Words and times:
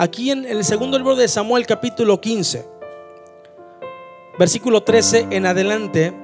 Aquí 0.00 0.30
en 0.30 0.44
el 0.44 0.64
segundo 0.64 0.96
libro 0.96 1.16
de 1.16 1.26
Samuel 1.26 1.66
capítulo 1.66 2.20
15, 2.20 2.64
versículo 4.38 4.84
13 4.84 5.26
en 5.30 5.44
adelante, 5.44 6.14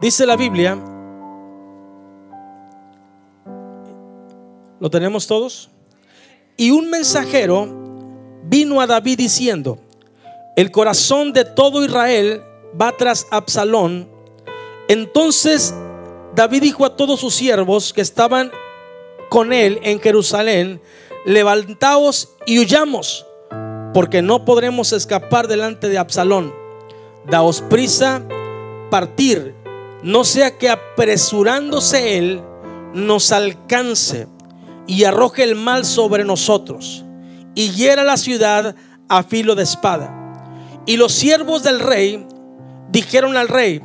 dice 0.00 0.26
la 0.26 0.34
Biblia, 0.34 0.76
¿lo 4.80 4.90
tenemos 4.90 5.28
todos? 5.28 5.70
Y 6.56 6.72
un 6.72 6.90
mensajero 6.90 7.68
vino 8.42 8.80
a 8.80 8.88
David 8.88 9.16
diciendo, 9.16 9.78
el 10.56 10.72
corazón 10.72 11.32
de 11.32 11.44
todo 11.44 11.84
Israel 11.84 12.42
va 12.78 12.90
tras 12.90 13.24
Absalón. 13.30 14.08
Entonces 14.88 15.72
David 16.34 16.62
dijo 16.62 16.84
a 16.84 16.96
todos 16.96 17.20
sus 17.20 17.36
siervos 17.36 17.92
que 17.92 18.00
estaban 18.00 18.50
con 19.28 19.52
él 19.52 19.78
en 19.84 20.00
Jerusalén, 20.00 20.80
levantaos 21.26 22.30
y 22.46 22.60
huyamos, 22.60 23.26
porque 23.92 24.22
no 24.22 24.44
podremos 24.44 24.92
escapar 24.92 25.48
delante 25.48 25.88
de 25.88 25.98
Absalón. 25.98 26.54
Daos 27.28 27.62
prisa, 27.62 28.22
partir, 28.90 29.54
no 30.04 30.22
sea 30.22 30.56
que 30.56 30.70
apresurándose 30.70 32.16
él 32.16 32.40
nos 32.94 33.32
alcance 33.32 34.28
y 34.86 35.02
arroje 35.02 35.42
el 35.42 35.56
mal 35.56 35.84
sobre 35.84 36.24
nosotros 36.24 37.04
y 37.56 37.72
hiera 37.72 38.04
la 38.04 38.16
ciudad 38.16 38.76
a 39.08 39.22
filo 39.24 39.56
de 39.56 39.64
espada. 39.64 40.12
Y 40.86 40.96
los 40.96 41.12
siervos 41.12 41.64
del 41.64 41.80
rey 41.80 42.24
dijeron 42.92 43.36
al 43.36 43.48
rey, 43.48 43.82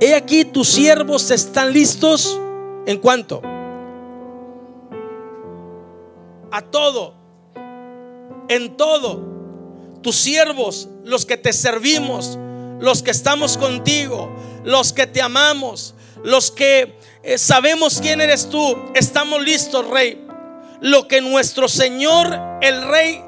he 0.00 0.14
aquí 0.14 0.46
tus 0.46 0.68
siervos 0.68 1.30
están 1.30 1.74
listos 1.74 2.40
en 2.86 2.96
cuanto 2.98 3.42
a 6.52 6.62
todo, 6.62 7.14
en 8.48 8.76
todo. 8.76 9.32
Tus 10.02 10.16
siervos, 10.16 10.88
los 11.04 11.24
que 11.24 11.36
te 11.36 11.52
servimos, 11.52 12.38
los 12.80 13.02
que 13.02 13.10
estamos 13.10 13.56
contigo, 13.56 14.30
los 14.64 14.92
que 14.92 15.06
te 15.06 15.22
amamos, 15.22 15.94
los 16.22 16.50
que 16.50 16.98
eh, 17.22 17.38
sabemos 17.38 18.00
quién 18.00 18.20
eres 18.20 18.48
tú, 18.48 18.76
estamos 18.94 19.42
listos, 19.42 19.88
rey. 19.88 20.26
Lo 20.80 21.06
que 21.06 21.20
nuestro 21.20 21.68
Señor, 21.68 22.38
el 22.60 22.82
rey, 22.88 23.22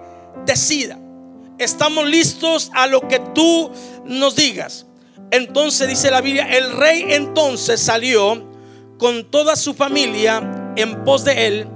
decida. 0.45 0.99
Estamos 1.59 2.07
listos 2.07 2.71
a 2.75 2.89
lo 2.89 3.07
que 3.07 3.21
tú 3.35 3.71
nos 4.05 4.35
digas. 4.35 4.87
Entonces 5.31 5.89
dice 5.89 6.11
la 6.11 6.21
Biblia, 6.21 6.49
el 6.51 6.73
rey 6.73 7.07
entonces 7.11 7.81
salió 7.81 8.45
con 8.99 9.31
toda 9.31 9.55
su 9.55 9.75
familia 9.75 10.73
en 10.77 11.05
pos 11.05 11.25
de 11.25 11.47
él 11.47 11.69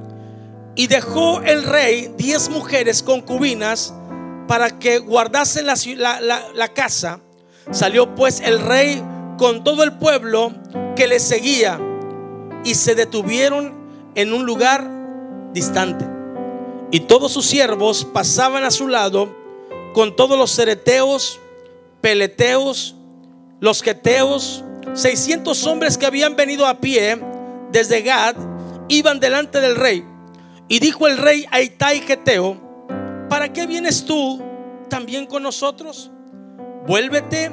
y 0.79 0.87
dejó 0.87 1.43
el 1.43 1.65
rey 1.65 2.15
diez 2.17 2.49
mujeres 2.51 3.03
concubinas 3.03 3.93
para 4.47 4.79
que 4.79 5.01
guardasen 5.01 5.67
la, 5.67 6.69
casa. 6.73 7.19
Salió 7.73 8.15
pues 8.15 8.39
el 8.39 8.61
rey 8.61 9.03
con 9.39 9.65
todo 9.65 9.83
el 9.83 9.99
pueblo 9.99 10.53
que 10.95 11.09
le 11.09 11.19
seguía 11.19 11.81
y 12.65 12.77
se 12.77 12.95
detuvieron 12.95 13.75
en 14.15 14.33
un 14.33 14.47
lugar 14.47 14.89
distante. 15.53 16.07
Y 16.93 17.01
todos 17.01 17.33
sus 17.33 17.47
siervos 17.47 18.05
pasaban 18.05 18.63
a 18.63 18.71
su 18.71 18.87
lado 18.87 19.35
con 19.95 20.15
todos 20.15 20.39
los 20.39 20.53
cereteos, 20.53 21.41
peleteos, 22.01 22.95
los 23.59 23.83
queteos, 23.83 24.63
600 24.95 25.67
hombres 25.67 25.99
que 25.99 26.07
habían 26.07 26.37
venido 26.37 26.69
a 26.69 26.79
pie 26.79 27.21
desde 27.73 28.03
Gad, 28.03 28.37
iban 28.89 29.19
delante 29.19 29.61
del 29.61 29.75
rey. 29.75 30.05
Y 30.69 30.81
dijo 30.81 31.07
el 31.07 31.17
rey 31.17 31.47
a 31.51 31.63
Itai 31.63 32.01
Geteo, 32.01 32.59
¿para 33.31 33.53
qué 33.53 33.67
vienes 33.67 34.05
tú 34.05 34.43
también 34.91 35.27
con 35.27 35.43
nosotros? 35.43 36.11
Vuélvete 36.87 37.51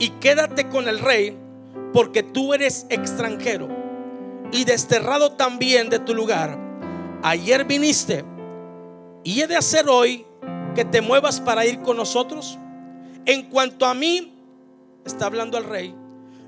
y 0.00 0.10
quédate 0.10 0.68
con 0.68 0.88
el 0.88 0.98
rey, 0.98 1.36
porque 1.92 2.24
tú 2.24 2.54
eres 2.54 2.86
extranjero 2.90 3.68
y 4.52 4.64
desterrado 4.64 5.32
también 5.32 5.90
de 5.90 6.00
tu 6.00 6.12
lugar. 6.12 6.58
Ayer 7.22 7.64
viniste 7.64 8.24
y 9.22 9.40
he 9.40 9.46
de 9.46 9.56
hacer 9.56 9.88
hoy 9.88 10.26
que 10.74 10.84
te 10.84 11.00
muevas 11.00 11.40
para 11.40 11.64
ir 11.66 11.80
con 11.82 11.96
nosotros. 11.96 12.58
En 13.26 13.48
cuanto 13.48 13.86
a 13.86 13.94
mí, 13.94 14.32
está 15.04 15.26
hablando 15.26 15.56
el 15.56 15.64
rey, 15.64 15.94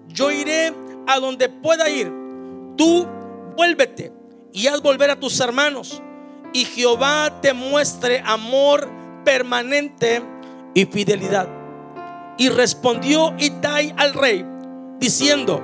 yo 0.09 0.33
iré 0.33 0.73
a 1.07 1.21
donde 1.21 1.49
pueda 1.49 1.89
ir. 1.89 2.13
Tú 2.77 3.07
vuélvete 3.57 4.13
y 4.53 4.67
haz 4.67 4.83
volver 4.83 5.11
a 5.11 5.19
tus 5.19 5.39
hermanos. 5.41 6.03
Y 6.59 6.65
Jehová 6.65 7.41
te 7.41 7.53
muestre 7.53 8.21
amor 8.27 8.89
permanente 9.25 10.21
y 10.75 10.87
fidelidad. 10.87 11.49
Y 12.37 12.49
respondió 12.49 13.33
Itai 13.39 13.95
al 13.97 14.13
rey, 14.13 14.45
diciendo, 14.99 15.63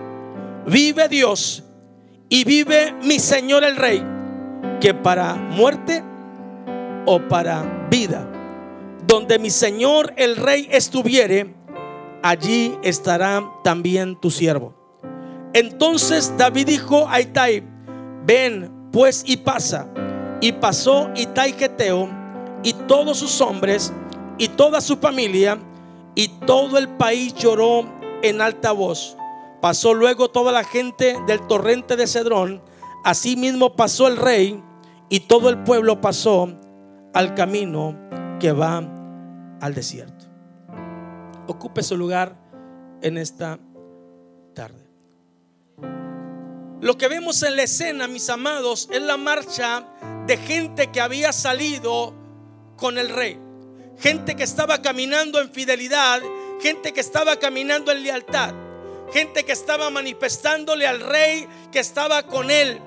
vive 0.68 1.08
Dios 1.08 1.64
y 2.28 2.44
vive 2.44 2.94
mi 3.02 3.18
Señor 3.18 3.64
el 3.64 3.74
rey, 3.74 4.04
que 4.80 4.94
para 4.94 5.34
muerte 5.34 6.04
o 7.06 7.20
para 7.22 7.88
vida, 7.90 8.24
donde 9.04 9.40
mi 9.40 9.50
Señor 9.50 10.12
el 10.14 10.36
rey 10.36 10.68
estuviere, 10.70 11.56
allí 12.22 12.72
estará 12.84 13.42
también 13.64 14.14
tu 14.20 14.30
siervo. 14.30 14.72
Entonces 15.54 16.32
David 16.38 16.66
dijo 16.66 17.08
a 17.08 17.20
Itai, 17.20 17.64
ven 18.24 18.70
pues 18.92 19.24
y 19.26 19.38
pasa. 19.38 19.88
Y 20.44 20.52
pasó 20.52 21.08
Itai 21.14 21.52
Geteo 21.54 22.08
y 22.62 22.74
todos 22.74 23.16
sus 23.16 23.40
hombres 23.40 23.94
y 24.36 24.48
toda 24.48 24.82
su 24.82 24.96
familia 24.98 25.58
y 26.14 26.28
todo 26.28 26.76
el 26.76 26.88
país 26.90 27.34
lloró 27.34 27.86
en 28.22 28.42
alta 28.42 28.72
voz. 28.72 29.16
Pasó 29.62 29.94
luego 29.94 30.28
toda 30.30 30.52
la 30.52 30.64
gente 30.64 31.16
del 31.26 31.46
torrente 31.46 31.96
de 31.96 32.06
Cedrón. 32.06 32.62
Asimismo 33.04 33.74
pasó 33.74 34.06
el 34.06 34.18
rey 34.18 34.62
y 35.08 35.20
todo 35.20 35.48
el 35.48 35.62
pueblo 35.62 36.02
pasó 36.02 36.50
al 37.14 37.34
camino 37.34 37.96
que 38.38 38.52
va 38.52 38.82
al 39.62 39.74
desierto 39.74 40.34
ocupe 41.46 41.82
su 41.82 41.96
lugar 41.96 42.36
en 43.02 43.18
esta 43.18 43.58
Lo 46.84 46.98
que 46.98 47.08
vemos 47.08 47.42
en 47.42 47.56
la 47.56 47.62
escena, 47.62 48.06
mis 48.08 48.28
amados, 48.28 48.90
es 48.92 49.00
la 49.00 49.16
marcha 49.16 49.86
de 50.26 50.36
gente 50.36 50.92
que 50.92 51.00
había 51.00 51.32
salido 51.32 52.12
con 52.76 52.98
el 52.98 53.08
rey. 53.08 53.38
Gente 53.98 54.36
que 54.36 54.42
estaba 54.42 54.82
caminando 54.82 55.40
en 55.40 55.50
fidelidad, 55.50 56.20
gente 56.60 56.92
que 56.92 57.00
estaba 57.00 57.36
caminando 57.36 57.90
en 57.90 58.02
lealtad, 58.02 58.52
gente 59.14 59.44
que 59.44 59.52
estaba 59.52 59.88
manifestándole 59.88 60.86
al 60.86 61.00
rey 61.00 61.48
que 61.72 61.78
estaba 61.78 62.24
con 62.24 62.50
él. 62.50 62.78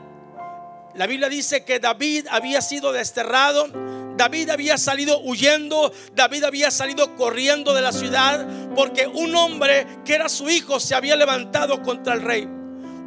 La 0.94 1.08
Biblia 1.08 1.28
dice 1.28 1.66
que 1.66 1.79
David 1.79 2.28
había 2.29 2.62
sido 2.62 2.91
desterrado, 2.91 3.68
David 4.16 4.52
había 4.52 4.78
salido 4.78 5.22
huyendo, 5.22 5.91
David 6.14 6.44
había 6.44 6.69
salido 6.69 7.16
corriendo 7.16 7.74
de 7.74 7.81
la 7.81 7.91
ciudad 7.91 8.47
porque 8.75 9.08
un 9.08 9.35
hombre 9.35 9.88
que 10.06 10.14
era 10.14 10.29
su 10.29 10.47
hijo 10.52 10.79
se 10.79 10.94
había 10.94 11.16
levantado 11.16 11.81
contra 11.81 12.14
el 12.14 12.22
rey. 12.22 12.56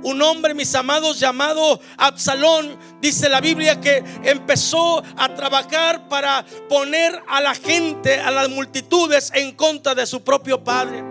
Un 0.02 0.22
hombre, 0.22 0.54
mis 0.54 0.74
amados, 0.74 1.20
llamado 1.20 1.78
Absalón, 1.98 2.78
dice 3.00 3.28
la 3.28 3.40
Biblia 3.40 3.80
que 3.80 4.02
empezó 4.24 5.02
a 5.16 5.34
trabajar 5.34 6.08
para 6.08 6.44
poner 6.68 7.22
a 7.28 7.40
la 7.40 7.54
gente, 7.54 8.18
a 8.18 8.30
las 8.30 8.48
multitudes 8.48 9.30
en 9.34 9.54
contra 9.54 9.94
de 9.94 10.06
su 10.06 10.22
propio 10.22 10.64
padre. 10.64 11.04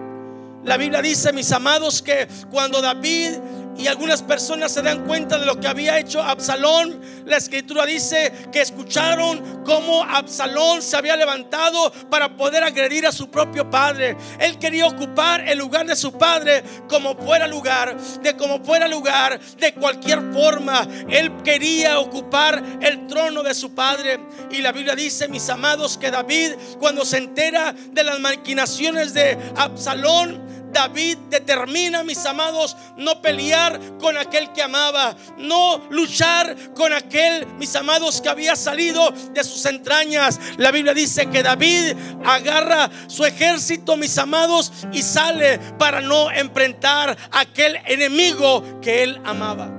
La 0.63 0.75
Biblia 0.75 1.01
dice, 1.01 1.31
mis 1.31 1.51
amados, 1.51 2.01
que 2.01 2.28
cuando 2.51 2.81
David 2.81 3.38
y 3.79 3.88
algunas 3.88 4.22
personas 4.22 4.73
se 4.73 4.81
dan 4.81 5.06
cuenta 5.06 5.40
de 5.40 5.45
lo 5.45 5.57
que 5.59 5.67
había 5.67 5.97
hecho 5.97 6.22
Absalón. 6.22 7.00
La 7.25 7.38
escritura 7.38 7.85
dice 7.85 8.31
que 8.51 8.62
escucharon 8.62 9.63
cómo 9.63 10.03
Absalón 10.03 10.81
se 10.81 10.97
había 10.97 11.16
levantado 11.16 11.91
para 12.09 12.35
poder 12.35 12.64
agredir 12.64 13.08
a 13.08 13.11
su 13.14 13.29
propio 13.29 13.70
padre. 13.70 14.17
Él 14.37 14.59
quería 14.59 14.85
ocupar 14.85 15.47
el 15.47 15.58
lugar 15.58 15.85
de 15.85 15.96
su 15.96 16.11
padre 16.11 16.61
como 16.90 17.16
fuera 17.16 17.47
lugar, 17.47 17.97
de 18.22 18.35
como 18.35 18.59
fuera 18.64 18.87
lugar, 18.87 19.40
de 19.40 19.73
cualquier 19.73 20.34
forma. 20.34 20.85
Él 21.09 21.31
quería 21.43 21.99
ocupar 21.99 22.61
el 22.81 23.08
trono 23.08 23.43
de 23.43 23.53
su 23.53 23.73
padre. 23.73 24.20
Y 24.52 24.61
la 24.61 24.73
Biblia 24.73 24.96
dice, 24.96 25.29
mis 25.29 25.49
amados, 25.49 25.97
que 25.97 26.11
David 26.11 26.52
cuando 26.79 27.05
se 27.05 27.17
entera 27.17 27.73
de 27.73 28.03
las 28.03 28.20
maquinaciones 28.20 29.14
de 29.14 29.37
Absalón, 29.55 30.59
David 30.71 31.17
determina, 31.29 32.03
mis 32.03 32.25
amados, 32.25 32.75
no 32.97 33.21
pelear 33.21 33.79
con 33.97 34.17
aquel 34.17 34.51
que 34.53 34.61
amaba, 34.61 35.16
no 35.37 35.81
luchar 35.89 36.55
con 36.73 36.93
aquel, 36.93 37.45
mis 37.57 37.75
amados, 37.75 38.21
que 38.21 38.29
había 38.29 38.55
salido 38.55 39.11
de 39.33 39.43
sus 39.43 39.66
entrañas. 39.66 40.39
La 40.57 40.71
Biblia 40.71 40.93
dice 40.93 41.29
que 41.29 41.43
David 41.43 41.95
agarra 42.25 42.89
su 43.07 43.25
ejército, 43.25 43.97
mis 43.97 44.17
amados, 44.17 44.71
y 44.91 45.01
sale 45.01 45.59
para 45.77 46.01
no 46.01 46.31
enfrentar 46.31 47.17
aquel 47.31 47.77
enemigo 47.85 48.79
que 48.81 49.03
él 49.03 49.21
amaba, 49.25 49.69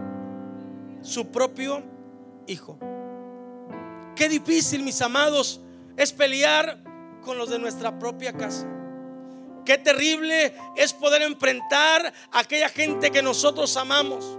su 1.03 1.31
propio 1.31 1.83
hijo. 2.47 2.79
qué 4.17 4.29
difícil, 4.29 4.83
mis 4.83 5.01
amados, 5.01 5.61
es 5.97 6.13
pelear 6.13 6.79
con 7.23 7.39
los 7.39 7.49
de 7.49 7.59
nuestra 7.59 7.99
propia 7.99 8.33
casa. 8.33 8.67
Qué 9.65 9.79
terrible 9.79 10.55
es 10.77 10.93
poder 10.93 11.23
enfrentar 11.23 12.13
a 12.33 12.39
aquella 12.41 12.69
gente 12.69 13.11
que 13.11 13.23
nosotros 13.23 13.77
amamos. 13.77 14.39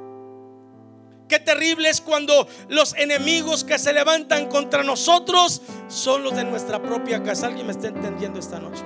Qué 1.27 1.39
terrible 1.39 1.89
es 1.89 2.01
cuando 2.01 2.47
los 2.67 2.93
enemigos 2.95 3.63
que 3.63 3.79
se 3.79 3.93
levantan 3.93 4.49
contra 4.49 4.83
nosotros 4.83 5.61
son 5.87 6.23
los 6.23 6.35
de 6.35 6.43
nuestra 6.43 6.81
propia 6.81 7.23
casa. 7.23 7.47
Alguien 7.47 7.67
me 7.67 7.71
está 7.71 7.87
entendiendo 7.87 8.39
esta 8.39 8.59
noche. 8.59 8.83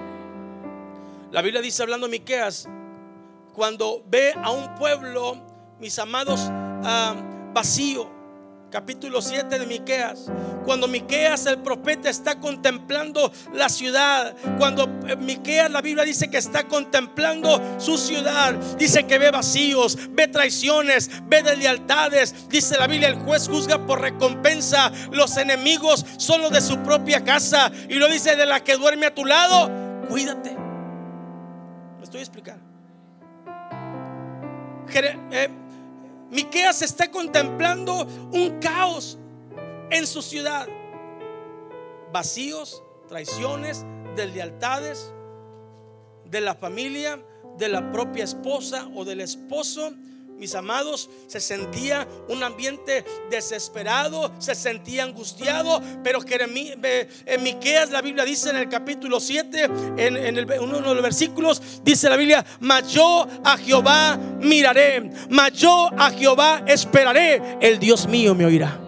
La 1.32 1.42
Biblia 1.42 1.62
dice, 1.62 1.82
hablando 1.82 2.08
Miqueas, 2.08 2.68
cuando 3.54 4.04
ve 4.08 4.34
a 4.42 4.52
un 4.52 4.76
pueblo, 4.76 5.42
mis 5.80 5.98
amados, 5.98 6.40
ah, 6.50 7.16
vacío, 7.52 8.15
capítulo 8.76 9.22
7 9.22 9.58
de 9.58 9.66
Miqueas. 9.66 10.26
Cuando 10.66 10.90
Miqueas 10.90 11.46
el 11.46 11.60
profeta 11.60 12.10
está 12.10 12.42
contemplando 12.42 13.32
la 13.54 13.70
ciudad, 13.70 14.36
cuando 14.58 14.84
eh, 15.08 15.16
Miqueas 15.16 15.72
la 15.72 15.80
Biblia 15.80 16.04
dice 16.04 16.30
que 16.30 16.36
está 16.36 16.68
contemplando 16.68 17.80
su 17.80 17.98
ciudad, 17.98 18.54
dice 18.78 19.08
que 19.08 19.18
ve 19.18 19.32
vacíos, 19.32 19.98
ve 20.10 20.28
traiciones, 20.28 21.10
ve 21.24 21.42
deslealtades. 21.42 22.50
Dice 22.50 22.78
la 22.78 22.88
Biblia, 22.88 23.08
el 23.08 23.16
juez 23.16 23.48
juzga 23.48 23.86
por 23.86 24.02
recompensa, 24.02 24.92
los 25.10 25.38
enemigos 25.38 26.06
son 26.18 26.42
los 26.42 26.52
de 26.52 26.60
su 26.60 26.78
propia 26.80 27.24
casa 27.24 27.72
y 27.88 27.94
lo 27.94 28.10
dice 28.10 28.36
de 28.36 28.46
la 28.46 28.62
que 28.62 28.76
duerme 28.76 29.06
a 29.06 29.16
tu 29.16 29.24
lado, 29.24 29.72
cuídate. 30.10 30.52
Me 31.98 32.04
estoy 32.04 32.20
explicando. 32.20 32.66
Eh, 35.32 35.50
Miqueas 36.36 36.82
está 36.82 37.10
contemplando 37.10 38.04
un 38.34 38.60
caos 38.60 39.18
en 39.90 40.06
su 40.06 40.22
ciudad. 40.22 40.68
Vacíos, 42.12 42.84
traiciones, 43.08 43.86
deslealtades 44.18 45.14
de 46.26 46.42
la 46.42 46.54
familia, 46.54 47.26
de 47.58 47.70
la 47.70 47.90
propia 47.94 48.26
esposa 48.26 48.90
o 48.96 49.06
del 49.06 49.22
esposo 49.22 49.94
mis 50.38 50.56
amados, 50.56 51.10
se 51.28 51.40
sentía 51.40 52.08
un 52.28 52.44
ambiente 52.44 53.06
desesperado, 53.30 54.32
se 54.40 54.56
sentía 54.56 55.04
angustiado, 55.04 55.82
pero 56.04 56.20
en 56.28 57.44
Miqueas 57.44 57.92
la 57.92 58.02
Biblia 58.02 58.26
dice 58.26 58.50
en 58.50 58.58
el 58.58 58.70
capítulo 58.70 59.20
7, 59.20 59.64
en, 59.98 60.18
el, 60.18 60.60
uno 60.60 60.78
de 60.78 60.94
los 60.94 61.02
versículos, 61.02 61.62
dice 61.84 62.10
la 62.10 62.18
Biblia, 62.18 62.46
mas 62.60 62.92
yo 62.92 63.28
a 63.44 63.58
Jehová 63.58 64.18
miraré, 64.40 65.10
mas 65.30 65.54
yo 65.54 65.90
a 65.98 66.12
Jehová 66.12 66.64
esperaré, 66.68 67.58
el 67.62 67.80
Dios 67.80 68.08
mío 68.08 68.36
me 68.36 68.46
oirá. 68.46 68.85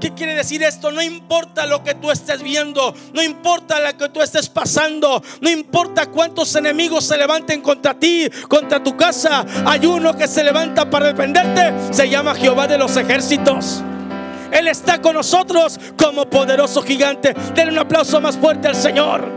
¿Qué 0.00 0.14
quiere 0.14 0.34
decir 0.34 0.62
esto? 0.62 0.90
No 0.90 1.02
importa 1.02 1.66
lo 1.66 1.84
que 1.84 1.94
tú 1.94 2.10
estés 2.10 2.42
viendo, 2.42 2.94
no 3.12 3.22
importa 3.22 3.78
lo 3.80 3.96
que 3.98 4.08
tú 4.08 4.22
estés 4.22 4.48
pasando, 4.48 5.22
no 5.42 5.50
importa 5.50 6.06
cuántos 6.06 6.54
enemigos 6.56 7.04
se 7.04 7.18
levanten 7.18 7.60
contra 7.60 7.92
ti, 7.92 8.28
contra 8.48 8.82
tu 8.82 8.96
casa. 8.96 9.44
Hay 9.66 9.84
uno 9.84 10.16
que 10.16 10.26
se 10.26 10.42
levanta 10.42 10.88
para 10.88 11.12
defenderte, 11.12 11.92
se 11.92 12.08
llama 12.08 12.34
Jehová 12.34 12.66
de 12.66 12.78
los 12.78 12.96
ejércitos. 12.96 13.82
Él 14.50 14.68
está 14.68 15.00
con 15.00 15.14
nosotros 15.14 15.78
como 15.96 16.28
poderoso 16.28 16.82
gigante. 16.82 17.34
Denle 17.54 17.72
un 17.72 17.78
aplauso 17.78 18.20
más 18.20 18.36
fuerte 18.36 18.68
al 18.68 18.76
Señor. 18.76 19.28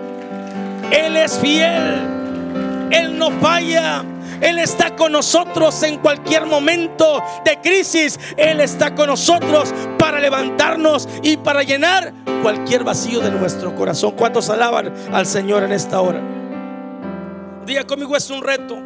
Él 0.92 1.18
es 1.18 1.38
fiel. 1.39 2.88
Él 2.89 3.18
no 3.18 3.31
falla. 3.39 4.04
Él 4.41 4.59
está 4.59 4.95
con 4.95 5.12
nosotros 5.12 5.81
en 5.83 5.97
cualquier 5.97 6.45
momento 6.45 7.21
de 7.45 7.59
crisis. 7.62 8.19
Él 8.38 8.59
está 8.59 8.94
con 8.95 9.07
nosotros 9.07 9.74
para 9.97 10.19
levantarnos 10.19 11.07
y 11.21 11.38
para 11.38 11.63
llenar 11.63 12.13
cualquier 12.41 12.83
vacío 12.83 13.19
de 13.19 13.31
nuestro 13.31 13.75
corazón. 13.75 14.12
¿Cuántos 14.12 14.50
alaban 14.50 14.94
al 15.12 15.25
Señor 15.25 15.63
en 15.63 15.71
esta 15.71 16.01
hora? 16.01 16.21
Día 17.65 17.85
conmigo 17.85 18.15
es 18.15 18.30
un 18.30 18.44
reto. 18.44 18.77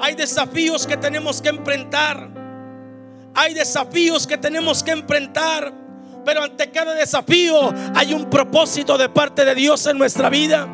Hay 0.00 0.14
desafíos 0.14 0.86
que 0.86 0.96
tenemos 0.96 1.42
que 1.42 1.50
enfrentar. 1.50 2.30
Hay 3.34 3.54
desafíos 3.54 4.26
que 4.26 4.38
tenemos 4.38 4.82
que 4.82 4.92
enfrentar. 4.92 5.72
Pero 6.24 6.42
ante 6.42 6.70
cada 6.70 6.94
desafío 6.94 7.72
hay 7.94 8.12
un 8.12 8.28
propósito 8.28 8.96
de 8.98 9.08
parte 9.08 9.44
de 9.44 9.54
Dios 9.54 9.86
en 9.86 9.98
nuestra 9.98 10.30
vida. 10.30 10.68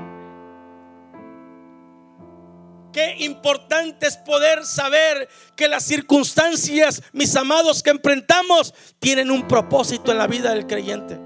Qué 2.96 3.14
importante 3.19 4.06
es 4.06 4.16
poder 4.16 4.64
saber 4.64 5.28
que 5.54 5.69
las 5.69 5.84
circunstancias, 5.84 7.02
mis 7.12 7.37
amados, 7.37 7.82
que 7.82 7.90
enfrentamos, 7.90 8.72
tienen 8.98 9.31
un 9.31 9.46
propósito 9.46 10.12
en 10.12 10.16
la 10.16 10.26
vida 10.26 10.54
del 10.54 10.66
creyente. 10.66 11.19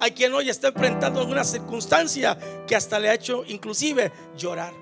Hay 0.00 0.10
quien 0.10 0.34
hoy 0.34 0.50
está 0.50 0.66
enfrentando 0.66 1.20
alguna 1.20 1.44
circunstancia 1.44 2.36
que 2.66 2.74
hasta 2.74 2.98
le 2.98 3.10
ha 3.10 3.14
hecho 3.14 3.44
inclusive 3.46 4.10
llorar. 4.36 4.72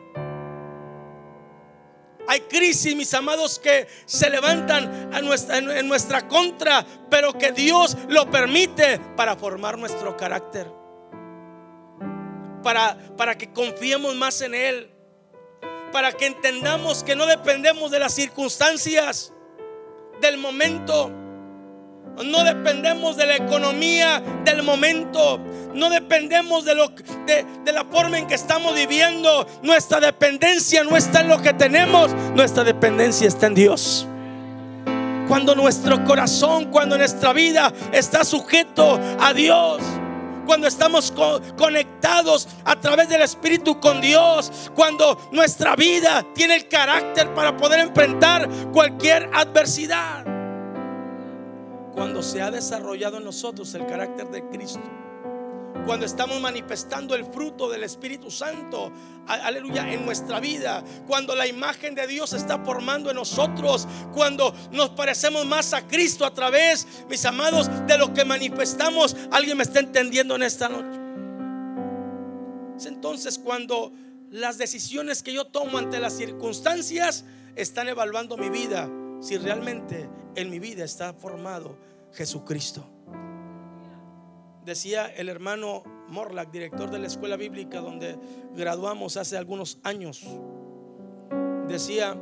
Hay 2.26 2.40
crisis, 2.48 2.96
mis 2.96 3.12
amados, 3.12 3.58
que 3.58 3.88
se 4.06 4.30
levantan 4.30 5.10
en 5.12 5.86
nuestra 5.86 6.26
contra, 6.28 6.86
pero 7.10 7.34
que 7.34 7.52
Dios 7.52 7.94
lo 8.08 8.30
permite 8.30 8.98
para 9.18 9.36
formar 9.36 9.76
nuestro 9.76 10.16
carácter. 10.16 10.66
Para, 12.62 12.96
para 13.18 13.36
que 13.36 13.52
confiemos 13.52 14.16
más 14.16 14.40
en 14.40 14.54
Él 14.54 14.97
para 15.92 16.12
que 16.12 16.26
entendamos 16.26 17.02
que 17.02 17.16
no 17.16 17.26
dependemos 17.26 17.90
de 17.90 17.98
las 17.98 18.14
circunstancias 18.14 19.32
del 20.20 20.38
momento. 20.38 21.10
No 22.24 22.42
dependemos 22.42 23.16
de 23.16 23.26
la 23.26 23.36
economía 23.36 24.22
del 24.44 24.62
momento. 24.62 25.38
No 25.74 25.88
dependemos 25.88 26.64
de, 26.64 26.74
lo, 26.74 26.88
de, 26.88 27.46
de, 27.64 27.72
la 27.72 27.84
forma 27.84 28.18
en 28.18 28.26
que 28.26 28.34
estamos 28.34 28.74
viviendo. 28.74 29.46
Nuestra 29.62 30.00
dependencia 30.00 30.82
no 30.82 30.96
está 30.96 31.20
en 31.20 31.28
lo 31.28 31.40
que 31.40 31.52
tenemos. 31.54 32.12
Nuestra 32.34 32.64
dependencia 32.64 33.28
está 33.28 33.46
en 33.46 33.54
Dios. 33.54 34.06
Cuando 35.28 35.54
nuestro 35.54 36.02
corazón, 36.04 36.66
cuando 36.72 36.98
nuestra 36.98 37.32
vida 37.32 37.72
está 37.92 38.24
sujeto 38.24 38.98
a 39.20 39.32
Dios 39.32 39.82
cuando 40.48 40.66
estamos 40.66 41.12
conectados 41.58 42.48
a 42.64 42.74
través 42.80 43.10
del 43.10 43.20
Espíritu 43.20 43.78
con 43.78 44.00
Dios, 44.00 44.70
cuando 44.74 45.28
nuestra 45.30 45.76
vida 45.76 46.24
tiene 46.34 46.56
el 46.56 46.68
carácter 46.68 47.34
para 47.34 47.54
poder 47.54 47.80
enfrentar 47.80 48.48
cualquier 48.72 49.28
adversidad, 49.34 50.24
cuando 51.92 52.22
se 52.22 52.40
ha 52.40 52.50
desarrollado 52.50 53.18
en 53.18 53.24
nosotros 53.24 53.74
el 53.74 53.86
carácter 53.86 54.30
de 54.30 54.42
Cristo 54.48 54.80
cuando 55.84 56.06
estamos 56.06 56.40
manifestando 56.40 57.14
el 57.14 57.24
fruto 57.24 57.68
del 57.68 57.82
Espíritu 57.82 58.30
Santo, 58.30 58.92
aleluya, 59.26 59.92
en 59.92 60.04
nuestra 60.04 60.40
vida, 60.40 60.84
cuando 61.06 61.34
la 61.34 61.46
imagen 61.46 61.94
de 61.94 62.06
Dios 62.06 62.32
está 62.32 62.58
formando 62.64 63.10
en 63.10 63.16
nosotros, 63.16 63.86
cuando 64.12 64.54
nos 64.72 64.90
parecemos 64.90 65.46
más 65.46 65.72
a 65.72 65.86
Cristo 65.86 66.24
a 66.24 66.34
través, 66.34 66.86
mis 67.08 67.24
amados, 67.24 67.70
de 67.86 67.98
lo 67.98 68.12
que 68.12 68.24
manifestamos, 68.24 69.16
alguien 69.30 69.56
me 69.56 69.64
está 69.64 69.80
entendiendo 69.80 70.36
en 70.36 70.42
esta 70.42 70.68
noche. 70.68 70.98
Entonces, 72.86 73.38
cuando 73.38 73.92
las 74.30 74.58
decisiones 74.58 75.22
que 75.22 75.32
yo 75.32 75.46
tomo 75.46 75.78
ante 75.78 76.00
las 76.00 76.14
circunstancias 76.14 77.24
están 77.56 77.88
evaluando 77.88 78.36
mi 78.36 78.50
vida, 78.50 78.88
si 79.20 79.36
realmente 79.36 80.08
en 80.36 80.50
mi 80.50 80.58
vida 80.58 80.84
está 80.84 81.12
formado 81.12 81.76
Jesucristo. 82.12 82.97
Decía 84.68 85.06
el 85.06 85.30
hermano 85.30 85.82
Morlack, 86.08 86.50
director 86.50 86.90
de 86.90 86.98
la 86.98 87.06
escuela 87.06 87.36
bíblica 87.38 87.80
donde 87.80 88.18
graduamos 88.54 89.16
hace 89.16 89.38
algunos 89.38 89.78
años. 89.82 90.22
Decía, 91.66 92.14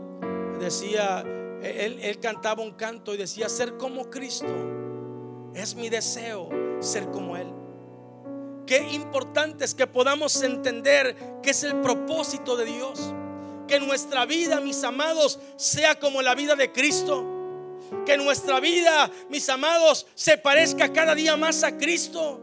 decía, 0.60 1.22
él, 1.60 1.98
él 2.00 2.20
cantaba 2.20 2.62
un 2.62 2.74
canto 2.74 3.14
y 3.14 3.16
decía, 3.16 3.48
ser 3.48 3.76
como 3.76 4.10
Cristo. 4.10 4.46
Es 5.56 5.74
mi 5.74 5.88
deseo 5.88 6.48
ser 6.78 7.10
como 7.10 7.36
Él. 7.36 7.48
Qué 8.64 8.92
importante 8.92 9.64
es 9.64 9.74
que 9.74 9.88
podamos 9.88 10.40
entender 10.40 11.16
que 11.42 11.50
es 11.50 11.64
el 11.64 11.80
propósito 11.80 12.56
de 12.56 12.66
Dios. 12.66 13.12
Que 13.66 13.80
nuestra 13.80 14.24
vida, 14.24 14.60
mis 14.60 14.84
amados, 14.84 15.40
sea 15.56 15.98
como 15.98 16.22
la 16.22 16.36
vida 16.36 16.54
de 16.54 16.70
Cristo 16.70 17.35
que 18.04 18.16
nuestra 18.16 18.60
vida, 18.60 19.10
mis 19.28 19.48
amados, 19.48 20.06
se 20.14 20.38
parezca 20.38 20.92
cada 20.92 21.14
día 21.14 21.36
más 21.36 21.62
a 21.64 21.76
Cristo. 21.76 22.40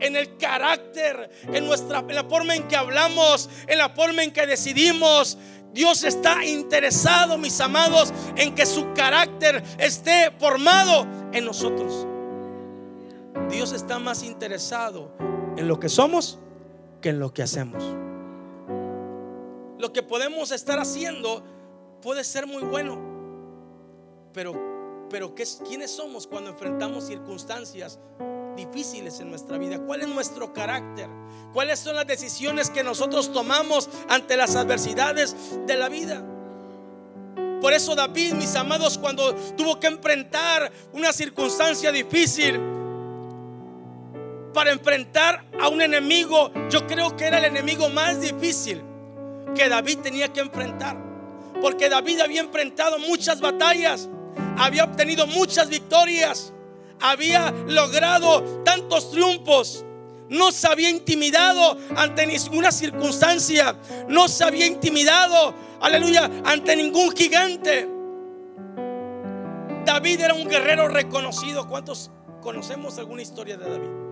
En 0.00 0.16
el 0.16 0.36
carácter, 0.36 1.30
en 1.52 1.66
nuestra 1.66 2.00
en 2.00 2.14
la 2.14 2.24
forma 2.24 2.54
en 2.54 2.66
que 2.68 2.76
hablamos, 2.76 3.48
en 3.66 3.78
la 3.78 3.90
forma 3.90 4.22
en 4.22 4.32
que 4.32 4.46
decidimos. 4.46 5.38
Dios 5.72 6.04
está 6.04 6.44
interesado, 6.44 7.38
mis 7.38 7.60
amados, 7.60 8.12
en 8.36 8.54
que 8.54 8.66
su 8.66 8.92
carácter 8.92 9.62
esté 9.78 10.30
formado 10.38 11.06
en 11.32 11.44
nosotros. 11.44 12.06
Dios 13.50 13.72
está 13.72 13.98
más 13.98 14.22
interesado 14.22 15.10
en 15.56 15.68
lo 15.68 15.80
que 15.80 15.88
somos 15.88 16.38
que 17.00 17.10
en 17.10 17.18
lo 17.18 17.32
que 17.32 17.42
hacemos. 17.42 17.82
Lo 19.78 19.92
que 19.92 20.02
podemos 20.02 20.50
estar 20.52 20.78
haciendo 20.78 21.44
puede 22.00 22.24
ser 22.24 22.46
muy 22.46 22.62
bueno, 22.62 22.98
pero 24.34 24.74
Pero 25.10 25.34
¿qué, 25.34 25.44
¿quiénes 25.66 25.90
somos 25.90 26.26
cuando 26.26 26.50
enfrentamos 26.50 27.06
circunstancias 27.06 27.98
difíciles 28.56 29.20
en 29.20 29.30
nuestra 29.30 29.58
vida? 29.58 29.78
¿Cuál 29.78 30.02
es 30.02 30.08
nuestro 30.08 30.52
carácter? 30.52 31.08
¿Cuáles 31.52 31.78
son 31.78 31.94
las 31.94 32.06
decisiones 32.06 32.68
que 32.68 32.82
nosotros 32.82 33.32
tomamos 33.32 33.88
ante 34.08 34.36
las 34.36 34.56
adversidades 34.56 35.36
de 35.66 35.76
la 35.76 35.88
vida? 35.88 36.24
Por 37.60 37.72
eso 37.72 37.94
David, 37.94 38.34
mis 38.34 38.54
amados, 38.56 38.98
cuando 38.98 39.34
tuvo 39.56 39.78
que 39.78 39.86
enfrentar 39.86 40.70
una 40.92 41.12
circunstancia 41.12 41.92
difícil, 41.92 42.60
para 44.52 44.70
enfrentar 44.70 45.44
a 45.60 45.68
un 45.68 45.82
enemigo, 45.82 46.50
yo 46.70 46.86
creo 46.86 47.16
que 47.16 47.24
era 47.24 47.38
el 47.38 47.44
enemigo 47.44 47.88
más 47.90 48.20
difícil 48.20 48.82
que 49.54 49.68
David 49.68 49.98
tenía 49.98 50.32
que 50.32 50.40
enfrentar. 50.40 50.96
Porque 51.60 51.88
David 51.88 52.20
había 52.20 52.40
enfrentado 52.40 52.98
muchas 52.98 53.40
batallas, 53.40 54.08
había 54.58 54.84
obtenido 54.84 55.26
muchas 55.26 55.68
victorias, 55.68 56.52
había 57.00 57.50
logrado 57.66 58.62
tantos 58.64 59.10
triunfos. 59.10 59.84
No 60.28 60.52
se 60.52 60.66
había 60.66 60.88
intimidado 60.88 61.76
ante 61.96 62.26
ninguna 62.26 62.72
circunstancia. 62.72 63.76
No 64.08 64.26
se 64.26 64.42
había 64.44 64.66
intimidado, 64.66 65.54
aleluya, 65.80 66.30
ante 66.44 66.76
ningún 66.76 67.14
gigante. 67.14 67.88
David 69.84 70.20
era 70.20 70.34
un 70.34 70.48
guerrero 70.48 70.88
reconocido. 70.88 71.68
¿Cuántos 71.68 72.10
conocemos 72.40 72.98
alguna 72.98 73.22
historia 73.22 73.58
de 73.58 73.68
David? 73.68 74.04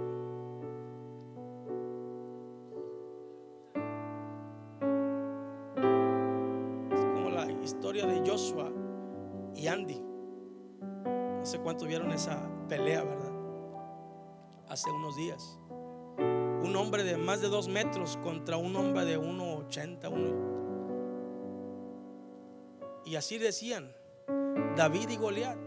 historia 7.64 8.06
de 8.06 8.28
Joshua 8.28 8.70
y 9.54 9.66
Andy. 9.66 10.12
No 11.42 11.46
sé 11.46 11.58
cuántos 11.58 11.88
vieron 11.88 12.12
esa 12.12 12.40
pelea, 12.68 13.02
¿verdad? 13.02 13.32
Hace 14.68 14.88
unos 14.92 15.16
días. 15.16 15.58
Un 16.16 16.72
hombre 16.76 17.02
de 17.02 17.16
más 17.16 17.40
de 17.40 17.49
dos 17.49 17.66
metros 17.66 18.16
contra 18.22 18.56
un 18.56 18.76
hombre 18.76 19.04
de 19.04 19.18
1,80. 19.18 20.08
Uno. 20.08 20.52
Y 23.04 23.16
así 23.16 23.38
decían, 23.38 23.90
David 24.76 25.08
y 25.08 25.16
Goliat. 25.16 25.58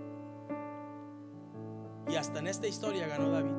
Y 2.07 2.15
hasta 2.15 2.39
en 2.39 2.47
esta 2.47 2.67
historia 2.67 3.05
ganó 3.07 3.29
David. 3.31 3.51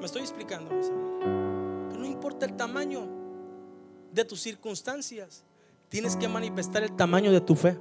Me 0.00 0.06
estoy 0.06 0.22
explicando, 0.22 0.74
mis 0.74 0.90
amados. 0.90 1.92
Que 1.92 1.98
no 1.98 2.04
importa 2.04 2.46
el 2.46 2.56
tamaño 2.56 3.06
de 4.10 4.24
tus 4.24 4.40
circunstancias 4.40 5.44
tienes 5.88 6.16
que 6.16 6.26
manifestar 6.26 6.82
el 6.82 6.96
tamaño 6.96 7.30
de 7.30 7.40
tu 7.40 7.54
fe. 7.54 7.78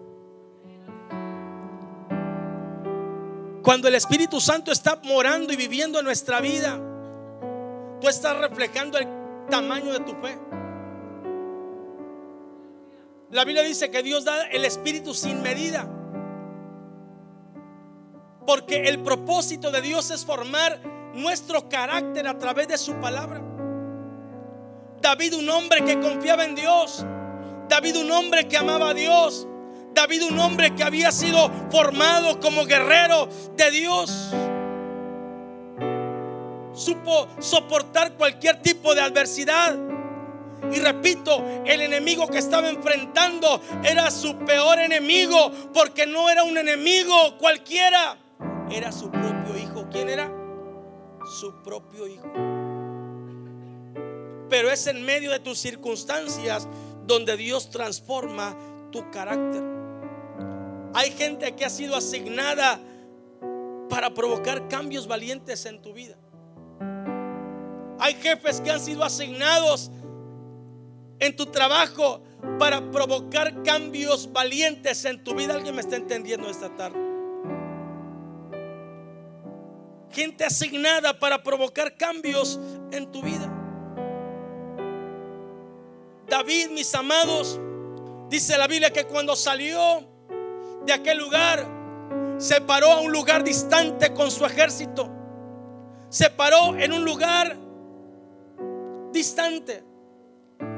Cuando 3.67 3.89
el 3.89 3.95
Espíritu 3.95 4.39
Santo 4.39 4.71
está 4.71 4.97
morando 5.03 5.51
y 5.51 5.57
viviendo 5.57 5.99
en 5.99 6.05
nuestra 6.05 6.39
vida, 6.39 6.79
tú 7.99 8.07
estás 8.07 8.37
reflejando 8.37 8.97
el 8.97 9.05
tamaño 9.49 9.91
de 9.91 9.99
tu 9.99 10.13
fe. 10.21 10.39
La 13.29 13.43
Biblia 13.43 13.63
dice 13.63 13.91
que 13.91 14.01
Dios 14.03 14.23
da 14.23 14.47
el 14.47 14.63
Espíritu 14.63 15.13
sin 15.13 15.41
medida. 15.41 15.85
Porque 18.45 18.83
el 18.87 19.03
propósito 19.03 19.69
de 19.69 19.81
Dios 19.81 20.11
es 20.11 20.25
formar 20.25 20.79
nuestro 21.13 21.67
carácter 21.67 22.25
a 22.25 22.37
través 22.37 22.69
de 22.69 22.77
su 22.77 22.93
palabra. 23.01 23.41
David, 25.01 25.33
un 25.33 25.49
hombre 25.49 25.83
que 25.83 25.99
confiaba 25.99 26.45
en 26.45 26.55
Dios, 26.55 27.05
David 27.67 27.97
un 27.97 28.11
hombre 28.11 28.47
que 28.47 28.55
amaba 28.55 28.91
a 28.91 28.93
Dios. 28.93 29.45
David 29.97 30.25
un 30.25 30.37
hombre 30.37 30.75
que 30.75 30.83
había 30.83 31.11
sido 31.11 31.51
formado 31.71 32.39
como 32.39 32.65
guerrero 32.65 33.27
de 33.55 33.71
Dios. 33.71 34.29
Supo 36.71 37.27
soportar 37.39 38.13
cualquier 38.13 38.61
tipo 38.61 38.93
de 38.93 39.01
adversidad. 39.01 39.75
Y 40.71 40.79
repito, 40.81 41.43
el 41.65 41.81
enemigo 41.81 42.27
que 42.27 42.37
estaba 42.37 42.69
enfrentando 42.69 43.59
era 43.83 44.11
su 44.11 44.37
peor 44.37 44.77
enemigo 44.77 45.51
porque 45.73 46.05
no 46.05 46.29
era 46.29 46.43
un 46.43 46.59
enemigo 46.59 47.35
cualquiera. 47.39 48.19
Era 48.69 48.91
su 48.91 49.09
propio 49.09 49.57
hijo. 49.57 49.87
¿Quién 49.91 50.09
era? 50.09 50.31
Su 51.39 51.63
propio 51.63 52.05
hijo. 52.05 52.31
Pero 54.47 54.69
es 54.69 54.85
en 54.85 55.03
medio 55.03 55.31
de 55.31 55.39
tus 55.39 55.57
circunstancias 55.57 56.67
donde 57.07 57.35
Dios 57.35 57.71
transforma 57.71 58.55
tu 58.91 59.09
carácter. 59.09 59.76
Hay 60.93 61.11
gente 61.11 61.55
que 61.55 61.65
ha 61.65 61.69
sido 61.69 61.95
asignada 61.95 62.79
para 63.89 64.13
provocar 64.13 64.67
cambios 64.67 65.07
valientes 65.07 65.65
en 65.65 65.81
tu 65.81 65.93
vida. 65.93 66.15
Hay 67.99 68.13
jefes 68.15 68.61
que 68.61 68.69
han 68.69 68.79
sido 68.79 69.03
asignados 69.03 69.91
en 71.19 71.35
tu 71.35 71.47
trabajo 71.47 72.21
para 72.59 72.91
provocar 72.91 73.63
cambios 73.63 74.31
valientes 74.31 75.03
en 75.05 75.23
tu 75.23 75.33
vida. 75.33 75.55
¿Alguien 75.55 75.75
me 75.75 75.81
está 75.81 75.95
entendiendo 75.95 76.49
esta 76.49 76.75
tarde? 76.75 76.97
Gente 80.11 80.45
asignada 80.45 81.17
para 81.19 81.43
provocar 81.43 81.97
cambios 81.97 82.59
en 82.91 83.11
tu 83.11 83.21
vida. 83.21 83.53
David, 86.27 86.69
mis 86.71 86.93
amados, 86.93 87.59
dice 88.29 88.57
la 88.57 88.67
Biblia 88.67 88.91
que 88.91 89.05
cuando 89.05 89.35
salió 89.35 90.16
de 90.87 90.93
aquel 90.93 91.17
lugar, 91.17 91.67
se 92.37 92.61
paró 92.61 92.93
a 92.93 93.01
un 93.01 93.11
lugar 93.11 93.43
distante 93.43 94.13
con 94.13 94.31
su 94.31 94.45
ejército. 94.45 95.09
Se 96.09 96.29
paró 96.29 96.77
en 96.77 96.93
un 96.93 97.03
lugar 97.03 97.57
distante. 99.11 99.83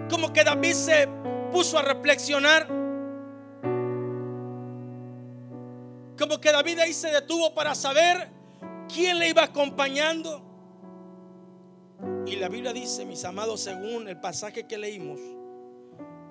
Como 0.09 0.33
que 0.33 0.43
David 0.43 0.73
se 0.73 1.07
puso 1.51 1.77
a 1.77 1.83
reflexionar. 1.83 2.67
Como 6.17 6.41
que 6.41 6.51
David 6.51 6.79
ahí 6.79 6.93
se 6.93 7.11
detuvo 7.11 7.53
para 7.53 7.75
saber 7.75 8.31
quién 8.91 9.19
le 9.19 9.29
iba 9.29 9.43
acompañando. 9.43 10.43
Y 12.25 12.35
la 12.37 12.49
Biblia 12.49 12.73
dice, 12.73 13.05
mis 13.05 13.23
amados, 13.25 13.61
según 13.61 14.07
el 14.07 14.19
pasaje 14.19 14.65
que 14.65 14.77
leímos, 14.77 15.19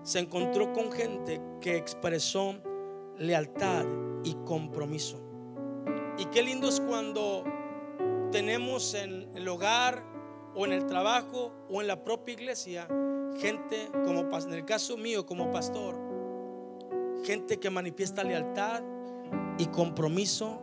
se 0.03 0.19
encontró 0.19 0.73
con 0.73 0.91
gente 0.91 1.41
que 1.61 1.77
expresó 1.77 2.57
lealtad 3.19 3.85
y 4.25 4.35
compromiso. 4.45 5.21
Y 6.19 6.27
qué 6.27 6.43
lindo 6.43 6.69
es 6.69 6.81
cuando 6.81 7.45
tenemos 8.31 8.95
en 8.95 9.31
el 9.35 9.49
hogar 9.49 10.05
o 10.55 10.67
en 10.67 10.73
el 10.73 10.87
trabajo 10.87 11.53
o 11.71 11.81
en 11.81 11.87
la 11.87 12.03
propia 12.03 12.35
iglesia 12.35 12.89
gente 13.39 13.91
como 14.05 14.21
en 14.21 14.53
el 14.53 14.65
caso 14.65 14.97
mío 14.97 15.25
como 15.25 15.51
pastor, 15.51 15.97
gente 17.25 17.59
que 17.59 17.71
manifiesta 17.71 18.25
lealtad 18.25 18.83
y 19.59 19.67
compromiso 19.67 20.61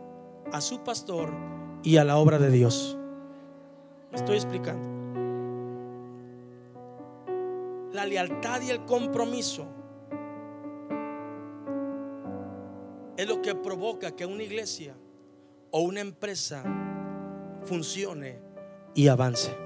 a 0.52 0.60
su 0.60 0.82
pastor 0.82 1.32
y 1.82 1.96
a 1.96 2.04
la 2.04 2.18
obra 2.18 2.38
de 2.38 2.50
Dios. 2.50 2.98
Me 4.10 4.18
estoy 4.18 4.36
explicando 4.36 4.96
la 7.92 8.04
lealtad 8.04 8.60
y 8.60 8.70
el 8.70 8.84
compromiso 8.84 9.66
es 13.16 13.26
lo 13.26 13.42
que 13.42 13.54
provoca 13.54 14.14
que 14.14 14.26
una 14.26 14.42
iglesia 14.42 14.94
o 15.70 15.80
una 15.80 16.00
empresa 16.00 16.62
funcione 17.64 18.38
y 18.94 19.08
avance. 19.08 19.56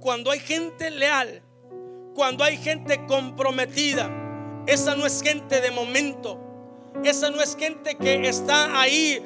Cuando 0.00 0.30
hay 0.30 0.40
gente 0.40 0.90
leal, 0.90 1.42
cuando 2.14 2.44
hay 2.44 2.56
gente 2.56 3.06
comprometida, 3.06 4.10
esa 4.66 4.94
no 4.96 5.06
es 5.06 5.22
gente 5.22 5.60
de 5.60 5.70
momento, 5.70 6.38
esa 7.04 7.30
no 7.30 7.40
es 7.40 7.56
gente 7.56 7.96
que 7.96 8.28
está 8.28 8.80
ahí, 8.80 9.22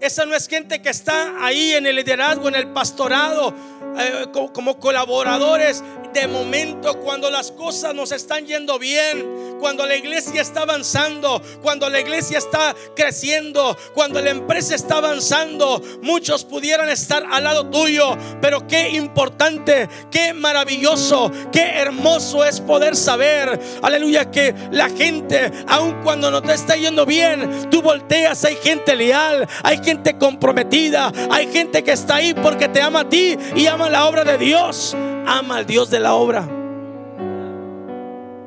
esa 0.00 0.24
no 0.24 0.34
es 0.34 0.48
gente 0.48 0.82
que 0.82 0.90
está 0.90 1.44
ahí 1.44 1.72
en 1.72 1.86
el 1.86 1.96
liderazgo, 1.96 2.48
en 2.48 2.54
el 2.54 2.72
pastorado, 2.72 3.54
eh, 3.98 4.26
como 4.52 4.78
colaboradores 4.78 5.82
de 6.14 6.28
momento, 6.28 7.00
cuando 7.00 7.28
las 7.28 7.50
cosas 7.50 7.92
nos 7.92 8.12
están 8.12 8.46
yendo 8.46 8.78
bien, 8.78 9.56
cuando 9.58 9.84
la 9.84 9.96
iglesia 9.96 10.42
está 10.42 10.62
avanzando, 10.62 11.42
cuando 11.60 11.90
la 11.90 12.00
iglesia 12.00 12.38
está 12.38 12.74
creciendo, 12.94 13.76
cuando 13.94 14.22
la 14.22 14.30
empresa 14.30 14.76
está 14.76 14.98
avanzando, 14.98 15.82
muchos 16.02 16.44
pudieran 16.44 16.88
estar 16.88 17.24
al 17.28 17.42
lado 17.42 17.68
tuyo, 17.68 18.16
pero 18.40 18.64
qué 18.68 18.90
importante, 18.90 19.88
qué 20.10 20.32
maravilloso, 20.32 21.32
qué 21.50 21.80
hermoso 21.80 22.44
es 22.44 22.60
poder 22.60 22.94
saber, 22.94 23.58
aleluya, 23.82 24.30
que 24.30 24.54
la 24.70 24.88
gente, 24.90 25.50
aun 25.66 26.00
cuando 26.04 26.30
no 26.30 26.42
te 26.42 26.54
está 26.54 26.76
yendo 26.76 27.04
bien, 27.04 27.68
tú 27.70 27.82
volteas, 27.82 28.44
hay 28.44 28.56
gente 28.56 28.94
leal, 28.94 29.48
hay 29.64 29.78
gente 29.84 30.18
comprometida, 30.18 31.12
hay 31.30 31.46
gente 31.52 31.84
que 31.84 31.92
está 31.92 32.16
ahí 32.16 32.34
porque 32.34 32.68
te 32.68 32.80
ama 32.82 33.00
a 33.00 33.08
ti 33.08 33.36
y 33.54 33.66
ama 33.66 33.88
la 33.88 34.06
obra 34.06 34.24
de 34.24 34.38
Dios 34.38 34.96
ama 35.26 35.56
al 35.56 35.66
Dios 35.66 35.90
de 35.90 36.00
la 36.00 36.14
obra. 36.14 36.48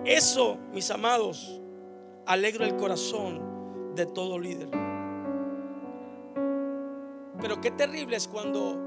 Eso, 0.06 0.58
mis 0.72 0.90
amados, 0.92 1.60
alegra 2.26 2.66
el 2.66 2.76
corazón 2.76 3.96
de 3.96 4.06
todo 4.06 4.40
líder. 4.40 4.70
Pero 7.42 7.62
qué 7.62 7.72
terrible 7.72 8.16
es 8.16 8.28
cuando 8.28 8.78